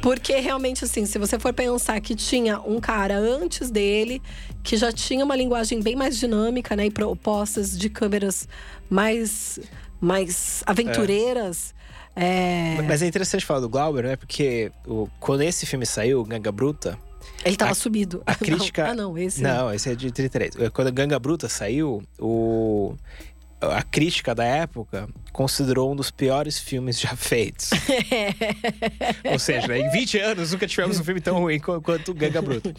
Porque 0.00 0.36
realmente, 0.40 0.84
assim, 0.84 1.04
se 1.04 1.18
você 1.18 1.38
for 1.38 1.52
pensar 1.52 2.00
que 2.00 2.14
tinha 2.14 2.58
um 2.60 2.80
cara 2.80 3.18
antes 3.18 3.70
dele, 3.70 4.22
que 4.62 4.76
já 4.78 4.90
tinha 4.90 5.22
uma 5.24 5.36
linguagem 5.36 5.82
bem 5.82 5.94
mais 5.96 6.18
dinâmica, 6.18 6.74
né? 6.74 6.86
E 6.86 6.90
propostas 6.90 7.76
de 7.78 7.90
câmeras 7.90 8.48
mais, 8.88 9.60
mais 10.00 10.62
aventureiras. 10.66 11.74
é, 11.76 11.79
Mas 12.86 13.02
é 13.02 13.06
interessante 13.06 13.44
falar 13.46 13.60
do 13.60 13.68
Glauber, 13.68 14.04
né? 14.04 14.16
Porque 14.16 14.70
o- 14.86 15.08
quando 15.18 15.42
esse 15.42 15.64
filme 15.66 15.86
saiu, 15.86 16.22
Ganga 16.24 16.52
Bruta, 16.52 16.98
ele 17.44 17.54
estava 17.54 17.72
a- 17.72 17.74
subido. 17.74 18.22
a 18.26 18.34
crítica. 18.34 18.84
Não, 18.88 18.90
ah, 18.90 18.94
não, 18.94 19.18
esse. 19.18 19.42
Não, 19.42 19.72
esse 19.72 19.90
é 19.90 19.94
de 19.94 20.10
33. 20.10 20.54
Quando 20.72 20.92
Ganga 20.92 21.18
Bruta 21.18 21.48
saiu, 21.48 22.02
o. 22.18 22.94
A 23.60 23.82
crítica 23.82 24.34
da 24.34 24.44
época 24.44 25.08
considerou 25.32 25.92
um 25.92 25.96
dos 25.96 26.10
piores 26.10 26.58
filmes 26.58 26.98
já 26.98 27.14
feitos. 27.14 27.70
Ou 29.30 29.38
seja, 29.38 29.76
em 29.76 29.88
20 29.90 30.18
anos 30.18 30.52
nunca 30.52 30.66
tivemos 30.66 30.98
um 30.98 31.04
filme 31.04 31.20
tão 31.20 31.38
ruim 31.38 31.58
qu- 31.58 31.80
quanto 31.80 32.14
Ganga 32.14 32.40
Bruta. 32.42 32.74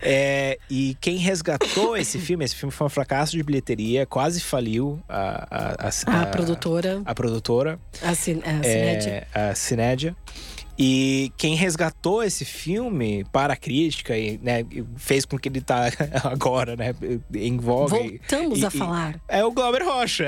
É, 0.00 0.58
e 0.68 0.96
quem 1.00 1.16
resgatou 1.16 1.96
esse 1.96 2.18
filme, 2.18 2.44
esse 2.44 2.54
filme 2.56 2.72
foi 2.72 2.86
um 2.86 2.90
fracasso 2.90 3.32
de 3.32 3.42
bilheteria, 3.42 4.06
quase 4.06 4.40
faliu 4.40 5.00
a, 5.08 5.46
a, 5.50 5.88
a, 5.88 6.22
A 6.22 6.26
produtora, 6.26 7.02
a 7.04 7.14
produtora. 7.14 7.78
a, 8.02 8.14
Cin 8.14 8.40
a 8.44 8.62
Cinédia. 8.62 9.28
é, 9.34 9.40
a 9.50 9.54
Cinédia. 9.54 10.16
E 10.78 11.32
quem 11.36 11.54
resgatou 11.54 12.22
esse 12.22 12.44
filme 12.44 13.24
para 13.32 13.52
a 13.52 13.56
crítica 13.56 14.16
e 14.18 14.38
né, 14.42 14.64
fez 14.96 15.24
com 15.24 15.38
que 15.38 15.48
ele 15.48 15.60
tá 15.60 15.84
agora, 16.24 16.74
né, 16.76 16.94
em 17.34 17.56
voga. 17.58 17.96
Voltamos 17.96 18.58
e- 18.58 18.64
a 18.64 18.68
e- 18.68 18.70
falar, 18.78 19.20
É 19.28 19.44
o 19.44 19.52
Glauber 19.52 19.84
Rocha, 19.84 20.26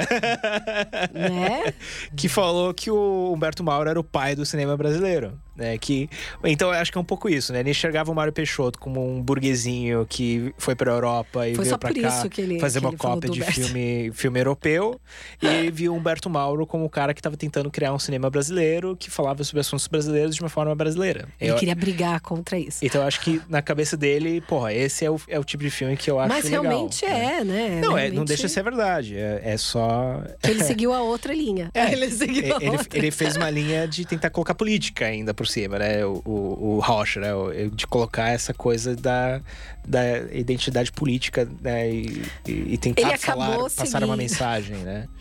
né? 1.13 1.75
que 2.17 2.29
falou 2.29 2.73
que 2.73 2.91
o 2.91 3.33
Humberto 3.35 3.65
Mauro 3.65 3.91
era 3.91 3.99
o 3.99 4.05
pai 4.05 4.35
do 4.37 4.47
cinema 4.47 4.77
brasileiro. 4.77 5.39
Né, 5.57 5.79
que, 5.79 6.09
então, 6.45 6.69
eu 6.69 6.75
acho 6.79 6.93
que 6.93 6.99
é 6.99 7.01
um 7.01 7.05
pouco 7.05 7.31
isso, 7.31 7.51
né? 7.53 7.61
Ele 7.61 7.71
enxergava 7.71 8.13
o 8.13 8.15
Mário 8.15 8.31
Peixoto 8.33 8.79
como 8.79 9.03
um 9.17 9.23
burguesinho 9.23 10.05
que 10.07 10.53
foi 10.59 10.75
pra 10.75 10.93
Europa 10.93 11.49
e 11.49 11.55
Foi 11.55 11.65
veio 11.65 11.79
pra 11.79 11.95
cá 11.95 12.09
isso 12.09 12.29
que 12.29 12.41
ele- 12.43 12.61
fazer 12.61 12.79
uma 12.81 12.93
cópia 12.93 13.31
de 13.31 13.41
filme, 13.43 14.11
filme 14.13 14.39
europeu. 14.41 15.01
e 15.41 15.71
viu 15.71 15.95
Humberto 15.95 16.29
Mauro 16.29 16.67
como 16.67 16.85
o 16.85 16.91
cara 16.91 17.15
que 17.15 17.21
estava 17.21 17.37
tentando 17.37 17.71
criar 17.71 17.93
um 17.95 17.99
cinema 17.99 18.29
brasileiro 18.29 18.97
que 18.97 19.11
falava 19.11 19.43
sobre 19.45 19.61
assuntos 19.61 19.87
brasileiros 19.87 20.35
de 20.35 20.43
uma 20.43 20.49
forma 20.51 20.75
brasileira. 20.75 21.27
Ele 21.41 21.53
Eu- 21.53 21.57
queria 21.57 21.75
brigar 21.75 22.21
contra 22.21 22.59
isso. 22.59 22.85
então 22.85 23.01
eu 23.01 23.07
acho 23.07 23.21
que 23.21 23.41
na 23.49 23.63
cabeça 23.63 23.97
dele, 23.97 24.41
porra, 24.43 24.73
esse 24.75 25.05
é 25.07 25.11
o, 25.11 25.19
é 25.29 25.39
o 25.39 25.45
tipo 25.45 25.63
de 25.63 25.71
filme 25.71 25.97
que 25.97 26.11
eu 26.11 26.19
acho 26.21 26.29
Mas 26.29 26.45
legal. 26.45 26.63
realmente 26.63 27.05
é, 27.05 27.43
né? 27.45 27.81
Não, 27.81 27.97
é, 27.97 28.03
Realmente 28.03 28.15
não 28.15 28.25
deixa 28.27 28.47
de 28.47 28.53
ser 28.53 28.63
verdade. 28.63 29.17
É, 29.17 29.41
é 29.43 29.57
só. 29.57 30.23
que 30.43 30.51
Ele 30.51 30.63
seguiu 30.65 30.93
a 30.93 31.01
outra 31.01 31.33
linha. 31.35 31.71
É, 31.73 31.93
ele 31.93 32.11
seguiu 32.11 32.43
ele, 32.57 32.69
outra. 32.69 32.99
ele 32.99 33.11
fez 33.11 33.37
uma 33.37 33.49
linha 33.49 33.87
de 33.89 34.05
tentar 34.05 34.29
colocar 34.31 34.55
política 34.55 35.07
ainda 35.07 35.33
por 35.33 35.46
cima, 35.47 35.79
né? 35.79 36.05
O, 36.05 36.21
o, 36.25 36.75
o 36.77 36.81
Rocha, 36.81 37.21
né? 37.21 37.29
De 37.73 37.87
colocar 37.87 38.29
essa 38.31 38.53
coisa 38.53 38.95
da, 38.97 39.41
da 39.87 40.03
identidade 40.33 40.91
política, 40.93 41.49
né? 41.61 41.91
E, 41.91 42.23
e- 42.47 42.75
e 42.75 42.79
tentar 42.79 43.17
falar, 43.19 43.57
passar 43.59 43.83
uma 43.85 43.87
seguindo. 43.87 44.17
mensagem, 44.17 44.77
né? 44.79 45.07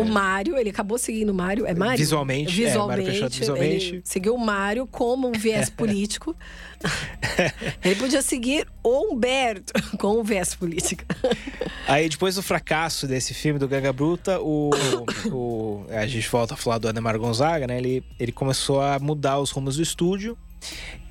O 0.00 0.04
Mário, 0.04 0.56
ele 0.56 0.70
acabou 0.70 0.96
seguindo 0.98 1.30
o 1.30 1.34
Mário. 1.34 1.66
É 1.66 1.74
Mário? 1.74 1.98
Visualmente, 1.98 2.50
é, 2.50 2.64
Mário 2.64 2.66
visualmente, 3.04 3.10
Peixoto 3.10 3.36
visualmente. 3.36 4.00
Seguiu 4.04 4.34
o 4.34 4.38
Mário 4.38 4.86
como 4.86 5.28
um 5.28 5.32
viés 5.32 5.68
político. 5.70 6.34
ele 7.84 7.96
podia 7.96 8.22
seguir 8.22 8.66
o 8.82 9.12
Humberto 9.12 9.72
com 9.98 10.20
um 10.20 10.22
viés 10.22 10.54
político. 10.54 11.04
Aí 11.86 12.08
depois 12.08 12.34
do 12.36 12.42
fracasso 12.42 13.06
desse 13.06 13.34
filme 13.34 13.58
do 13.58 13.66
Gaga 13.68 13.92
Bruta, 13.92 14.40
o, 14.40 14.70
o- 15.32 15.84
a 15.90 16.06
gente 16.06 16.28
volta 16.28 16.54
a 16.54 16.56
falar 16.56 16.78
do 16.78 16.88
Ademar 16.88 17.18
Gonzaga, 17.18 17.66
né? 17.66 17.78
Ele, 17.78 18.04
ele 18.18 18.32
começou 18.32 18.80
a 18.80 18.98
mudar 18.98 19.38
os 19.38 19.50
rumos 19.50 19.76
do 19.76 19.82
estúdio 19.82 20.36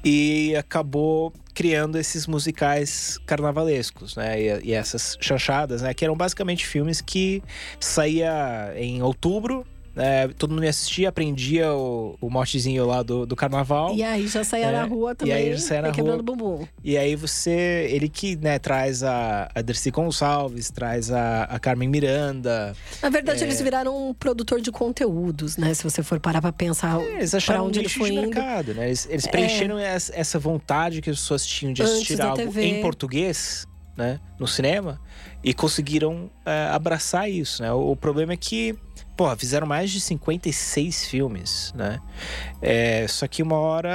e 0.04 0.56
acabou 0.56 1.34
criando 1.54 1.98
esses 1.98 2.28
musicais 2.28 3.18
carnavalescos, 3.26 4.16
né? 4.16 4.40
E, 4.40 4.68
e 4.70 4.74
essas 4.74 5.18
chanchadas, 5.20 5.82
né? 5.82 5.94
Que 5.94 6.06
eram 6.06 6.16
basicamente 6.16 6.66
filmes 6.66 7.02
que 7.02 7.42
saía 7.80 8.74
em 8.76 9.02
outubro. 9.02 9.66
Né? 9.98 10.28
todo 10.38 10.52
mundo 10.52 10.64
ia 10.64 10.70
assistir, 10.70 11.06
aprendia 11.06 11.74
o, 11.74 12.16
o 12.22 12.30
motezinho 12.30 12.86
lá 12.86 13.02
do, 13.04 13.26
do 13.26 13.36
carnaval. 13.36 13.94
E 13.96 14.04
aí 14.04 14.28
já 14.28 14.44
saía 14.44 14.68
É, 14.68 14.72
na 14.72 14.84
rua 14.86 15.12
e 15.12 15.16
também. 15.16 15.34
aí 15.34 15.52
já 15.54 15.60
saía 15.60 15.82
na 15.82 15.92
quebrando 15.92 16.24
rua. 16.24 16.38
bumbum. 16.38 16.68
E 16.84 16.98
aí 16.98 17.16
você. 17.16 17.88
Ele 17.92 18.08
que 18.08 18.36
né, 18.36 18.60
traz 18.60 19.04
a, 19.04 19.50
a 19.54 19.62
Dercy 19.62 19.92
Gonçalves, 19.92 20.70
traz 20.70 21.12
a, 21.12 21.44
a 21.44 21.60
Carmen 21.60 21.90
Miranda. 21.90 22.76
Na 23.02 23.10
verdade, 23.10 23.42
É. 23.44 23.48
eles 23.48 23.60
viraram 23.62 24.10
um 24.10 24.14
produtor 24.14 24.62
de 24.62 24.72
conteúdos, 24.72 25.58
né? 25.58 25.74
Se 25.74 25.84
você 25.84 26.02
for 26.04 26.20
parar 26.20 26.42
pra 26.42 26.52
pensar 26.54 27.02
É, 27.02 27.16
Eles 27.18 27.32
pra 27.32 27.38
acharam 27.38 27.64
um 27.64 27.68
onde 27.68 27.80
ele 27.80 27.88
nicho 27.88 28.00
foi 28.00 28.12
de 28.12 28.16
indo. 28.18 28.28
mercado, 28.30 28.74
né? 28.74 28.88
Eles, 28.88 29.08
eles 29.10 29.26
preencheram 29.28 29.78
essa, 29.80 30.38
vontade 30.40 31.02
que 31.02 31.10
as 31.10 31.18
pessoas 31.20 31.46
tinham 31.46 31.74
de 31.74 31.82
Antes 31.82 31.94
assistir 31.96 32.22
algo 32.22 32.38
TV. 32.38 32.64
em 32.66 32.82
português, 32.82 33.68
né? 33.96 34.20
No 34.40 34.48
cinema. 34.48 35.02
E 35.44 35.54
conseguiram 35.54 36.30
é, 36.46 36.68
abraçar 36.72 37.30
isso, 37.30 37.62
né? 37.64 37.72
O, 37.74 37.92
o 37.92 37.96
problema 37.96 38.34
é 38.34 38.38
que, 38.38 38.76
porra, 39.18 39.36
fizeram 39.36 39.66
mais 39.68 39.90
de 39.92 40.00
56 40.00 41.06
filmes, 41.08 41.74
né? 41.76 42.00
É, 42.62 43.06
só 43.08 43.28
que 43.28 43.42
uma 43.44 43.58
hora 43.58 43.90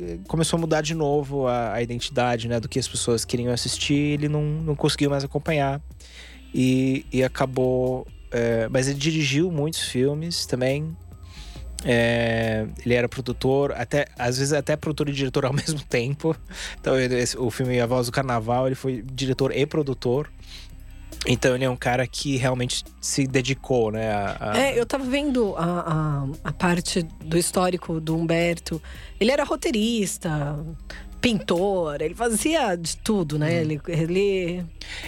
eh, 0.00 0.18
começou 0.28 0.56
a 0.58 0.60
mudar 0.60 0.82
de 0.82 0.94
novo 0.94 1.46
a, 1.48 1.72
a 1.72 1.82
identidade, 1.82 2.46
né? 2.46 2.60
Do 2.60 2.68
que 2.68 2.78
as 2.78 2.86
pessoas 2.86 3.24
queriam 3.24 3.52
assistir. 3.52 3.94
Ele 4.14 4.28
não, 4.28 4.42
não 4.42 4.76
conseguiu 4.76 5.08
mais 5.10 5.24
acompanhar. 5.24 5.80
E, 6.54 7.06
e 7.12 7.24
acabou... 7.24 8.06
é, 8.30 8.68
mas 8.68 8.86
ele 8.88 8.98
dirigiu 8.98 9.50
muitos 9.50 9.80
filmes 9.80 10.44
também. 10.46 10.96
É, 11.84 12.66
ele 12.84 12.92
era 12.94 13.08
produtor, 13.08 13.72
até 13.72 14.06
às 14.18 14.36
vezes 14.36 14.52
até 14.52 14.76
produtor 14.76 15.08
e 15.08 15.12
diretor 15.12 15.46
ao 15.46 15.52
mesmo 15.54 15.80
tempo. 15.88 16.36
Então, 16.78 16.98
esse- 17.00 17.38
o 17.38 17.50
filme 17.50 17.80
A 17.80 17.86
Voz 17.86 18.06
do 18.06 18.12
Carnaval, 18.12 18.66
ele 18.66 18.74
foi 18.74 19.02
diretor 19.02 19.56
e 19.56 19.64
produtor. 19.64 20.30
Então, 21.26 21.54
ele 21.54 21.64
é 21.64 21.70
um 21.70 21.76
cara 21.76 22.06
que 22.06 22.36
realmente 22.38 22.82
se 23.00 23.26
dedicou, 23.26 23.90
né? 23.90 24.10
A, 24.10 24.52
a- 24.52 24.58
É, 24.58 24.78
eu 24.78 24.86
tava 24.86 25.04
vendo 25.04 25.54
a, 25.56 25.64
a, 25.64 26.48
a 26.48 26.52
parte 26.52 27.02
do 27.02 27.36
histórico 27.36 28.00
do 28.00 28.16
Humberto. 28.16 28.80
Ele 29.20 29.30
era 29.30 29.44
roteirista, 29.44 30.58
pintor, 31.20 32.00
ele 32.00 32.14
fazia 32.14 32.74
de 32.74 32.96
tudo, 32.96 33.38
né? 33.38 33.60
Ele, 33.60 33.80
ele 33.88 34.64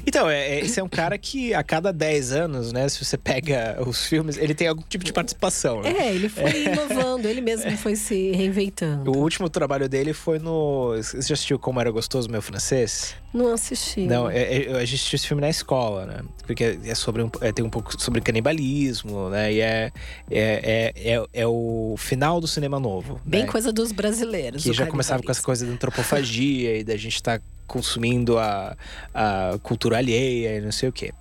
Então, 0.06 0.28
é, 0.28 0.58
é- 0.58 0.60
esse 0.60 0.78
é 0.78 0.82
um 0.82 0.88
cara 0.88 1.16
que 1.16 1.54
a 1.54 1.62
cada 1.62 1.92
10 1.92 2.32
anos, 2.32 2.72
né? 2.72 2.88
Se 2.88 3.04
você 3.04 3.16
pega 3.16 3.78
os 3.86 4.06
filmes, 4.06 4.36
ele 4.36 4.54
tem 4.54 4.68
algum 4.68 4.82
tipo 4.82 5.04
de 5.04 5.12
participação, 5.12 5.82
né? 5.82 5.90
É, 5.90 6.14
ele 6.14 6.28
foi 6.28 6.64
inovando, 6.64 7.26
ele 7.26 7.40
mesmo 7.40 7.76
foi 7.76 7.96
se 7.96 8.32
reinventando. 8.32 9.10
O 9.10 9.18
último 9.18 9.48
trabalho 9.48 9.88
dele 9.88 10.12
foi 10.12 10.38
no. 10.38 10.94
Você 10.96 11.22
já 11.22 11.34
assistiu 11.34 11.58
Como 11.58 11.80
Era 11.80 11.90
Gostoso 11.90 12.30
Meu 12.30 12.42
Francês? 12.42 13.14
Não 13.32 13.52
assisti. 13.52 14.02
Não, 14.02 14.28
é, 14.28 14.64
é, 14.64 14.72
a 14.72 14.84
gente 14.84 14.96
assistiu 14.96 15.16
esse 15.16 15.26
filme 15.26 15.40
na 15.40 15.48
escola, 15.48 16.04
né? 16.04 16.20
Porque 16.46 16.78
é 16.84 16.94
sobre 16.94 17.22
um, 17.22 17.30
é, 17.40 17.50
tem 17.50 17.64
um 17.64 17.70
pouco 17.70 17.98
sobre 18.00 18.20
canibalismo, 18.20 19.30
né? 19.30 19.52
E 19.52 19.60
é, 19.60 19.90
é, 20.30 20.92
é, 21.00 21.14
é, 21.14 21.24
é 21.32 21.46
o 21.46 21.94
final 21.96 22.40
do 22.40 22.46
cinema 22.46 22.78
novo. 22.78 23.20
Bem 23.24 23.42
né? 23.42 23.46
coisa 23.46 23.72
dos 23.72 23.90
brasileiros. 23.90 24.62
Que 24.62 24.72
já 24.72 24.86
começava 24.86 25.22
com 25.22 25.30
essa 25.30 25.42
coisa 25.42 25.64
da 25.64 25.72
antropofagia 26.02 26.78
e 26.78 26.84
da 26.84 26.96
gente 26.96 27.14
estar 27.14 27.40
consumindo 27.66 28.38
a, 28.38 28.76
a 29.14 29.58
cultura 29.62 29.96
alheia 29.96 30.58
e 30.58 30.60
não 30.60 30.72
sei 30.72 30.88
o 30.88 30.92
quê. 30.92 31.12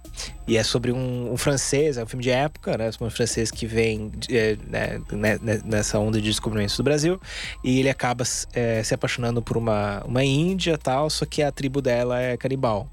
E 0.46 0.58
é 0.58 0.64
sobre 0.64 0.92
um, 0.92 1.32
um 1.32 1.38
francês, 1.38 1.96
é 1.98 2.04
um 2.04 2.06
filme 2.06 2.24
de 2.24 2.30
época, 2.30 2.78
né? 2.78 2.90
Um 3.00 3.10
francês 3.10 3.50
que 3.50 3.66
vem 3.66 4.12
é, 4.30 4.58
né, 4.68 5.02
né, 5.40 5.62
nessa 5.64 5.98
onda 5.98 6.20
de 6.20 6.28
descobrimentos 6.28 6.76
do 6.76 6.84
Brasil. 6.84 7.20
E 7.64 7.80
ele 7.80 7.90
acaba 7.90 8.26
é, 8.54 8.84
se 8.84 8.94
apaixonando 8.94 9.42
por 9.42 9.56
uma, 9.56 10.04
uma 10.04 10.24
índia 10.24 10.78
tal, 10.78 11.10
só 11.10 11.26
que 11.26 11.42
a 11.42 11.52
tribo 11.52 11.82
dela 11.82 12.20
é 12.20 12.36
canibal. 12.36 12.90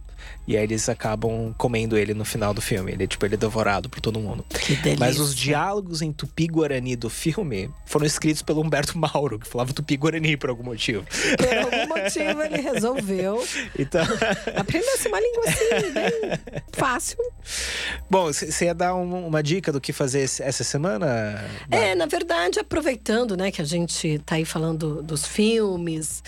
E 0.49 0.57
aí 0.57 0.63
eles 0.63 0.89
acabam 0.89 1.55
comendo 1.59 1.99
ele 1.99 2.15
no 2.15 2.25
final 2.25 2.55
do 2.55 2.63
filme. 2.63 2.91
Ele, 2.91 3.07
tipo, 3.07 3.27
ele 3.27 3.35
é 3.35 3.37
devorado 3.37 3.87
por 3.91 4.01
todo 4.01 4.19
mundo. 4.19 4.47
Que 4.49 4.75
delícia. 4.77 4.97
Mas 4.99 5.21
os 5.21 5.37
diálogos 5.37 6.01
em 6.01 6.11
tupi-guarani 6.11 6.97
do 6.97 7.11
filme 7.11 7.71
foram 7.85 8.07
escritos 8.07 8.41
pelo 8.41 8.63
Humberto 8.63 8.97
Mauro, 8.97 9.39
que 9.39 9.47
falava 9.47 9.75
tupi-guarani 9.75 10.39
por 10.39 10.49
algum 10.49 10.65
motivo. 10.65 11.05
Por 11.37 11.55
algum 11.55 11.89
motivo 11.89 12.43
ele 12.43 12.63
resolveu. 12.63 13.47
Então... 13.79 14.03
Aprendesse 14.57 15.09
uma 15.09 15.21
língua 15.21 15.45
assim, 15.47 15.93
bem 15.93 16.63
fácil. 16.73 17.19
Bom, 18.09 18.33
você 18.33 18.65
ia 18.65 18.75
dar 18.75 18.95
um, 18.95 19.27
uma 19.27 19.43
dica 19.43 19.71
do 19.71 19.81
que 19.81 19.93
fazer 19.93 20.21
essa 20.21 20.65
semana? 20.65 21.45
É, 21.71 21.95
na 21.95 22.07
verdade, 22.07 22.59
aproveitando, 22.59 23.37
né, 23.37 23.51
que 23.51 23.61
a 23.61 23.65
gente 23.65 24.19
tá 24.21 24.37
aí 24.37 24.45
falando 24.45 25.03
dos 25.03 25.27
filmes, 25.27 26.23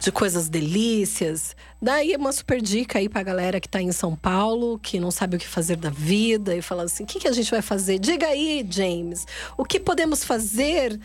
de 0.00 0.10
coisas 0.10 0.48
delícias, 0.48 1.54
daí 1.80 2.16
uma 2.16 2.32
super 2.32 2.62
dica 2.62 2.98
aí 2.98 3.08
pra 3.08 3.22
galera 3.22 3.60
que 3.60 3.65
está 3.66 3.80
em 3.80 3.92
São 3.92 4.16
Paulo, 4.16 4.78
que 4.78 4.98
não 4.98 5.10
sabe 5.10 5.36
o 5.36 5.38
que 5.38 5.46
fazer 5.46 5.76
da 5.76 5.90
vida 5.90 6.56
e 6.56 6.62
fala 6.62 6.84
assim: 6.84 7.04
o 7.04 7.06
que, 7.06 7.20
que 7.20 7.28
a 7.28 7.32
gente 7.32 7.50
vai 7.50 7.62
fazer? 7.62 7.98
Diga 7.98 8.26
aí, 8.26 8.66
James, 8.68 9.26
o 9.56 9.64
que 9.64 9.78
podemos 9.78 10.24
fazer? 10.24 10.98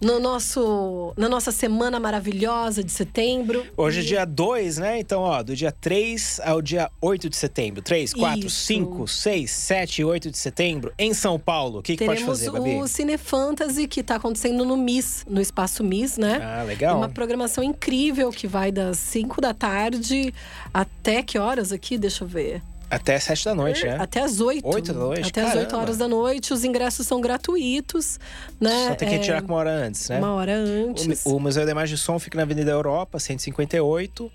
No 0.00 0.18
nosso, 0.18 1.12
na 1.16 1.28
nossa 1.28 1.52
semana 1.52 2.00
maravilhosa 2.00 2.82
de 2.82 2.90
setembro. 2.90 3.64
Hoje 3.76 4.00
é 4.00 4.02
dia 4.02 4.24
2, 4.24 4.78
né? 4.78 4.98
Então, 4.98 5.20
ó, 5.20 5.42
do 5.42 5.54
dia 5.54 5.70
3 5.70 6.40
ao 6.42 6.62
dia 6.62 6.90
8 7.00 7.28
de 7.28 7.36
setembro. 7.36 7.82
3, 7.82 8.14
4, 8.14 8.46
Isso. 8.46 8.64
5, 8.64 9.06
6, 9.06 9.50
7 9.50 10.00
e 10.00 10.04
8 10.04 10.30
de 10.30 10.38
setembro, 10.38 10.92
em 10.98 11.12
São 11.12 11.38
Paulo. 11.38 11.80
O 11.80 11.82
que, 11.82 11.96
que 11.96 12.04
pode 12.04 12.24
fazer, 12.24 12.50
Babi? 12.50 12.64
Teremos 12.64 12.90
o 12.90 12.94
Cine 12.94 13.18
Fantasy, 13.18 13.86
que 13.86 14.00
está 14.00 14.16
acontecendo 14.16 14.64
no 14.64 14.76
MIS, 14.76 15.24
no 15.28 15.40
Espaço 15.40 15.84
MIS, 15.84 16.16
né? 16.16 16.40
Ah, 16.42 16.62
legal. 16.62 16.94
É 16.94 16.96
uma 16.96 17.08
programação 17.08 17.62
incrível 17.62 18.30
que 18.30 18.46
vai 18.46 18.72
das 18.72 18.96
5 18.98 19.40
da 19.40 19.52
tarde 19.52 20.32
até 20.72 21.22
que 21.22 21.38
horas 21.38 21.72
aqui? 21.72 21.98
Deixa 21.98 22.24
eu 22.24 22.28
ver. 22.28 22.62
Até 22.90 23.18
7 23.18 23.44
da 23.44 23.54
noite, 23.54 23.84
né? 23.86 23.96
Até 24.00 24.20
as 24.20 24.40
8. 24.40 24.66
8 24.66 24.92
da 24.92 24.98
noite? 24.98 25.28
Até 25.28 25.42
as 25.42 25.54
8 25.54 25.66
Caramba. 25.66 25.76
horas 25.78 25.98
da 25.98 26.08
noite. 26.08 26.52
Os 26.52 26.64
ingressos 26.64 27.06
são 27.06 27.20
gratuitos, 27.20 28.18
né? 28.60 28.88
Só 28.88 28.94
tem 28.96 29.08
que 29.08 29.14
É, 29.14 29.18
retirar 29.18 29.42
com 29.42 29.48
uma 29.48 29.58
hora 29.58 29.70
antes, 29.70 30.08
né? 30.08 30.18
Uma 30.18 30.34
hora 30.34 30.56
antes. 30.56 31.24
O, 31.24 31.36
o 31.36 31.40
Museu 31.40 31.64
da 31.64 31.70
Imagem 31.70 31.94
de 31.94 32.00
Som 32.00 32.18
fica 32.18 32.36
na 32.36 32.42
Avenida 32.42 32.70
Europa, 32.72 33.18
158. 33.20 34.30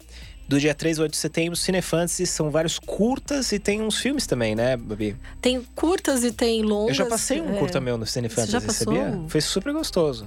Do 0.47 0.59
dia 0.59 0.75
3 0.75 0.99
ao 0.99 1.03
8 1.03 1.11
de 1.11 1.17
setembro, 1.17 1.55
Cinefantasy, 1.55 2.27
são 2.27 2.51
vários 2.51 2.77
curtas 2.77 3.51
e 3.51 3.57
tem 3.57 3.81
uns 3.81 3.97
filmes 3.97 4.27
também, 4.27 4.55
né, 4.55 4.77
Babi? 4.77 5.17
Tem 5.41 5.59
curtas 5.75 6.23
e 6.23 6.31
tem 6.31 6.61
longas. 6.61 6.89
Eu 6.89 7.03
já 7.03 7.05
passei 7.07 7.41
um 7.41 7.55
é. 7.55 7.57
curta 7.57 7.81
meu 7.81 7.97
no 7.97 8.05
Cinefantasy, 8.05 8.71
sabia? 8.71 9.19
Foi 9.27 9.41
super 9.41 9.73
gostoso. 9.73 10.25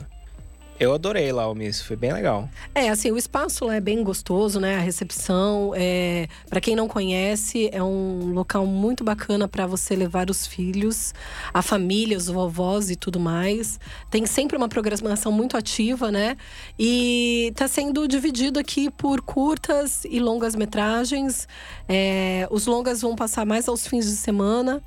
Eu 0.81 0.95
adorei 0.95 1.33
lá 1.33 1.51
o 1.51 1.55
Miss, 1.57 1.83
foi 1.83 1.97
bem 1.97 2.13
legal. 2.13 2.49
É, 2.73 2.89
assim, 2.89 3.11
o 3.11 3.19
espaço 3.19 3.65
lá 3.65 3.75
é 3.75 3.81
bem 3.81 4.01
gostoso, 4.05 4.61
né? 4.61 4.77
A 4.77 4.81
recepção, 4.81 5.73
é, 5.75 6.29
para 6.49 6.61
quem 6.61 6.77
não 6.77 6.87
conhece, 6.87 7.69
é 7.73 7.83
um 7.83 8.33
local 8.33 8.65
muito 8.65 9.03
bacana 9.03 9.49
para 9.49 9.67
você 9.67 9.97
levar 9.97 10.31
os 10.31 10.47
filhos, 10.47 11.13
a 11.53 11.63
família, 11.63 12.17
os 12.17 12.29
vovós 12.29 12.91
e 12.91 12.97
tudo 12.97 13.19
mais. 13.19 13.81
Tem 14.09 14.25
sempre 14.25 14.57
uma 14.57 14.69
programação 14.69 15.33
muito 15.33 15.57
ativa, 15.57 16.13
né? 16.13 16.37
E 16.79 17.53
tá 17.57 17.67
sendo 17.67 18.07
dividido 18.07 18.61
aqui 18.61 18.89
por 18.89 19.21
curtas 19.21 20.05
e 20.05 20.21
longas 20.21 20.55
metragens. 20.55 21.49
É, 21.89 22.47
os 22.53 22.67
longas 22.67 23.03
vão 23.03 23.17
passar 23.17 23.45
mais 23.45 23.69
aos 23.69 23.85
fins 23.85 24.07
de 24.07 24.17
semana. 24.17 24.81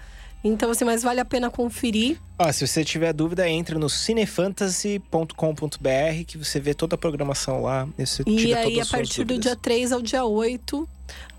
Então, 0.44 0.72
assim, 0.72 0.84
mas 0.84 1.04
vale 1.04 1.20
a 1.20 1.26
pena 1.26 1.52
conferir. 1.52 2.18
Ó, 2.39 2.52
se 2.52 2.68
você 2.68 2.84
tiver 2.84 3.14
dúvida, 3.14 3.48
entre 3.48 3.78
no 3.78 3.89
cinefantasy.com.br 3.89 6.24
que 6.26 6.38
você 6.38 6.60
vê 6.60 6.74
toda 6.74 6.96
a 6.96 6.98
programação 6.98 7.62
lá. 7.62 7.88
E, 8.26 8.48
E 8.48 8.54
aí, 8.54 8.80
a 8.80 8.86
partir 8.86 9.24
do 9.24 9.38
dia 9.38 9.56
3 9.56 9.92
ao 9.92 10.02
dia 10.02 10.26
8, 10.26 10.88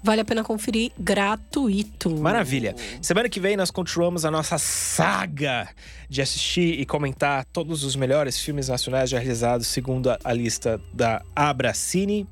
vale 0.03 0.20
a 0.20 0.24
pena 0.24 0.42
conferir 0.44 0.92
gratuito. 0.98 2.11
Maravilha. 2.11 2.74
Semana 3.00 3.28
que 3.28 3.38
vem 3.40 3.57
nós 3.57 3.70
continuamos 3.70 4.24
a 4.24 4.30
nossa 4.30 4.59
saga 4.59 5.68
de 6.09 6.20
assistir 6.20 6.78
e 6.78 6.84
comentar 6.84 7.44
todos 7.46 7.84
os 7.84 7.96
melhores 7.96 8.38
filmes 8.38 8.68
nacionais 8.68 9.09
já 9.09 9.18
realizados 9.18 9.66
segundo 9.66 10.11
a, 10.11 10.18
a 10.22 10.32
lista 10.32 10.78
da 10.92 11.22
Abracine. 11.34 12.26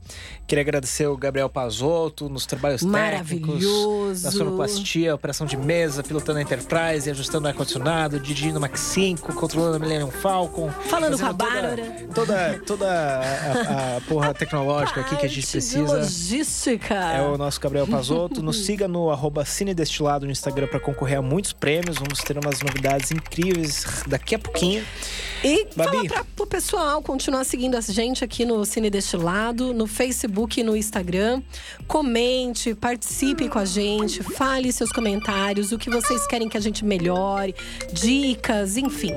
Queria 0.47 0.63
agradecer 0.63 1.07
o 1.07 1.17
Gabriel 1.17 1.49
Pazotto 1.49 2.29
nos 2.29 2.45
trabalhos 2.45 2.83
técnicos, 2.83 4.23
na 4.23 4.31
sonoplastia, 4.33 5.15
operação 5.15 5.47
de 5.47 5.57
mesa, 5.57 6.03
pilotando 6.03 6.41
a 6.41 6.43
Enterprise, 6.43 7.09
ajustando 7.09 7.47
o 7.47 7.49
ar-condicionado, 7.49 8.19
dirigindo 8.19 8.59
o 8.59 8.61
Max 8.61 8.81
5, 8.81 9.33
controlando 9.35 9.77
a 9.77 9.79
Millennium 9.79 10.11
Falcon. 10.11 10.69
Falando 10.89 11.17
com 11.19 11.25
a 11.25 11.29
fazendo 11.29 11.39
toda- 11.39 11.51
Bárbara. 11.51 12.07
Toda, 12.15 12.59
toda 12.67 12.87
a, 12.91 13.97
a 13.97 14.01
porra 14.03 14.35
tecnológica 14.35 15.01
aqui 15.03 15.17
que 15.17 15.27
a 15.27 15.29
gente 15.29 15.47
precisa. 15.47 15.81
logística. 15.81 16.95
É 16.95 17.23
o 17.23 17.39
nosso 17.39 17.60
Gabriel 17.61 17.87
Pazotto. 17.87 18.43
Nos 18.43 18.65
siga 18.65 18.89
no 18.89 19.11
arroba 19.11 19.45
Cine 19.45 19.75
Destilado 19.75 20.25
no 20.25 20.33
Instagram 20.33 20.67
para 20.67 20.81
concorrer 20.81 21.19
a 21.19 21.23
muitos 21.23 21.53
prêmios. 21.53 21.97
Vamos 21.99 22.21
ter 22.21 22.39
umas 22.39 22.61
novidades 22.61 23.11
incríveis 23.11 24.03
daqui 24.07 24.35
a 24.35 24.39
pouquinho. 24.39 24.85
E 25.45 25.67
Babi. 25.77 25.91
falar 25.91 26.09
pra, 26.09 26.25
pro 26.37 26.47
pessoal 26.47 27.03
continuar 27.03 27.45
seguindo 27.45 27.77
a 27.77 27.81
gente 27.81 28.25
aqui 28.25 28.45
no 28.45 28.65
Cine 28.65 28.91
Destilado, 28.91 29.73
no 29.73 29.87
Facebook 29.87 30.61
e 30.61 30.63
no 30.63 30.77
Instagram. 30.77 31.43
Comente, 31.87 32.75
participe 32.75 33.49
com 33.49 33.59
a 33.59 33.65
gente, 33.65 34.23
fale 34.23 34.73
seus 34.73 34.91
comentários, 34.91 35.73
o 35.73 35.79
que 35.79 35.91
vocês 35.91 36.27
querem 36.27 36.49
que 36.49 36.57
a 36.57 36.61
gente 36.61 36.85
melhore, 36.85 37.55
dicas, 37.93 38.77
enfim. 38.77 39.15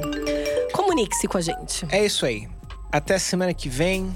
Comunique-se 0.71 1.27
com 1.27 1.37
a 1.37 1.41
gente. 1.41 1.85
É 1.89 2.05
isso 2.05 2.25
aí. 2.25 2.47
Até 2.91 3.17
semana 3.17 3.53
que 3.53 3.69
vem. 3.69 4.15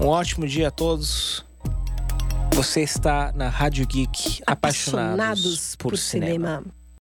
Um 0.00 0.06
ótimo 0.06 0.46
dia 0.46 0.68
a 0.68 0.70
todos. 0.70 1.44
Você 2.54 2.82
está 2.82 3.32
na 3.34 3.48
Rádio 3.48 3.84
Geek, 3.84 4.40
apaixonados, 4.46 5.74
por, 5.74 5.98
cinema. 5.98 6.60
cinema. 6.60 6.83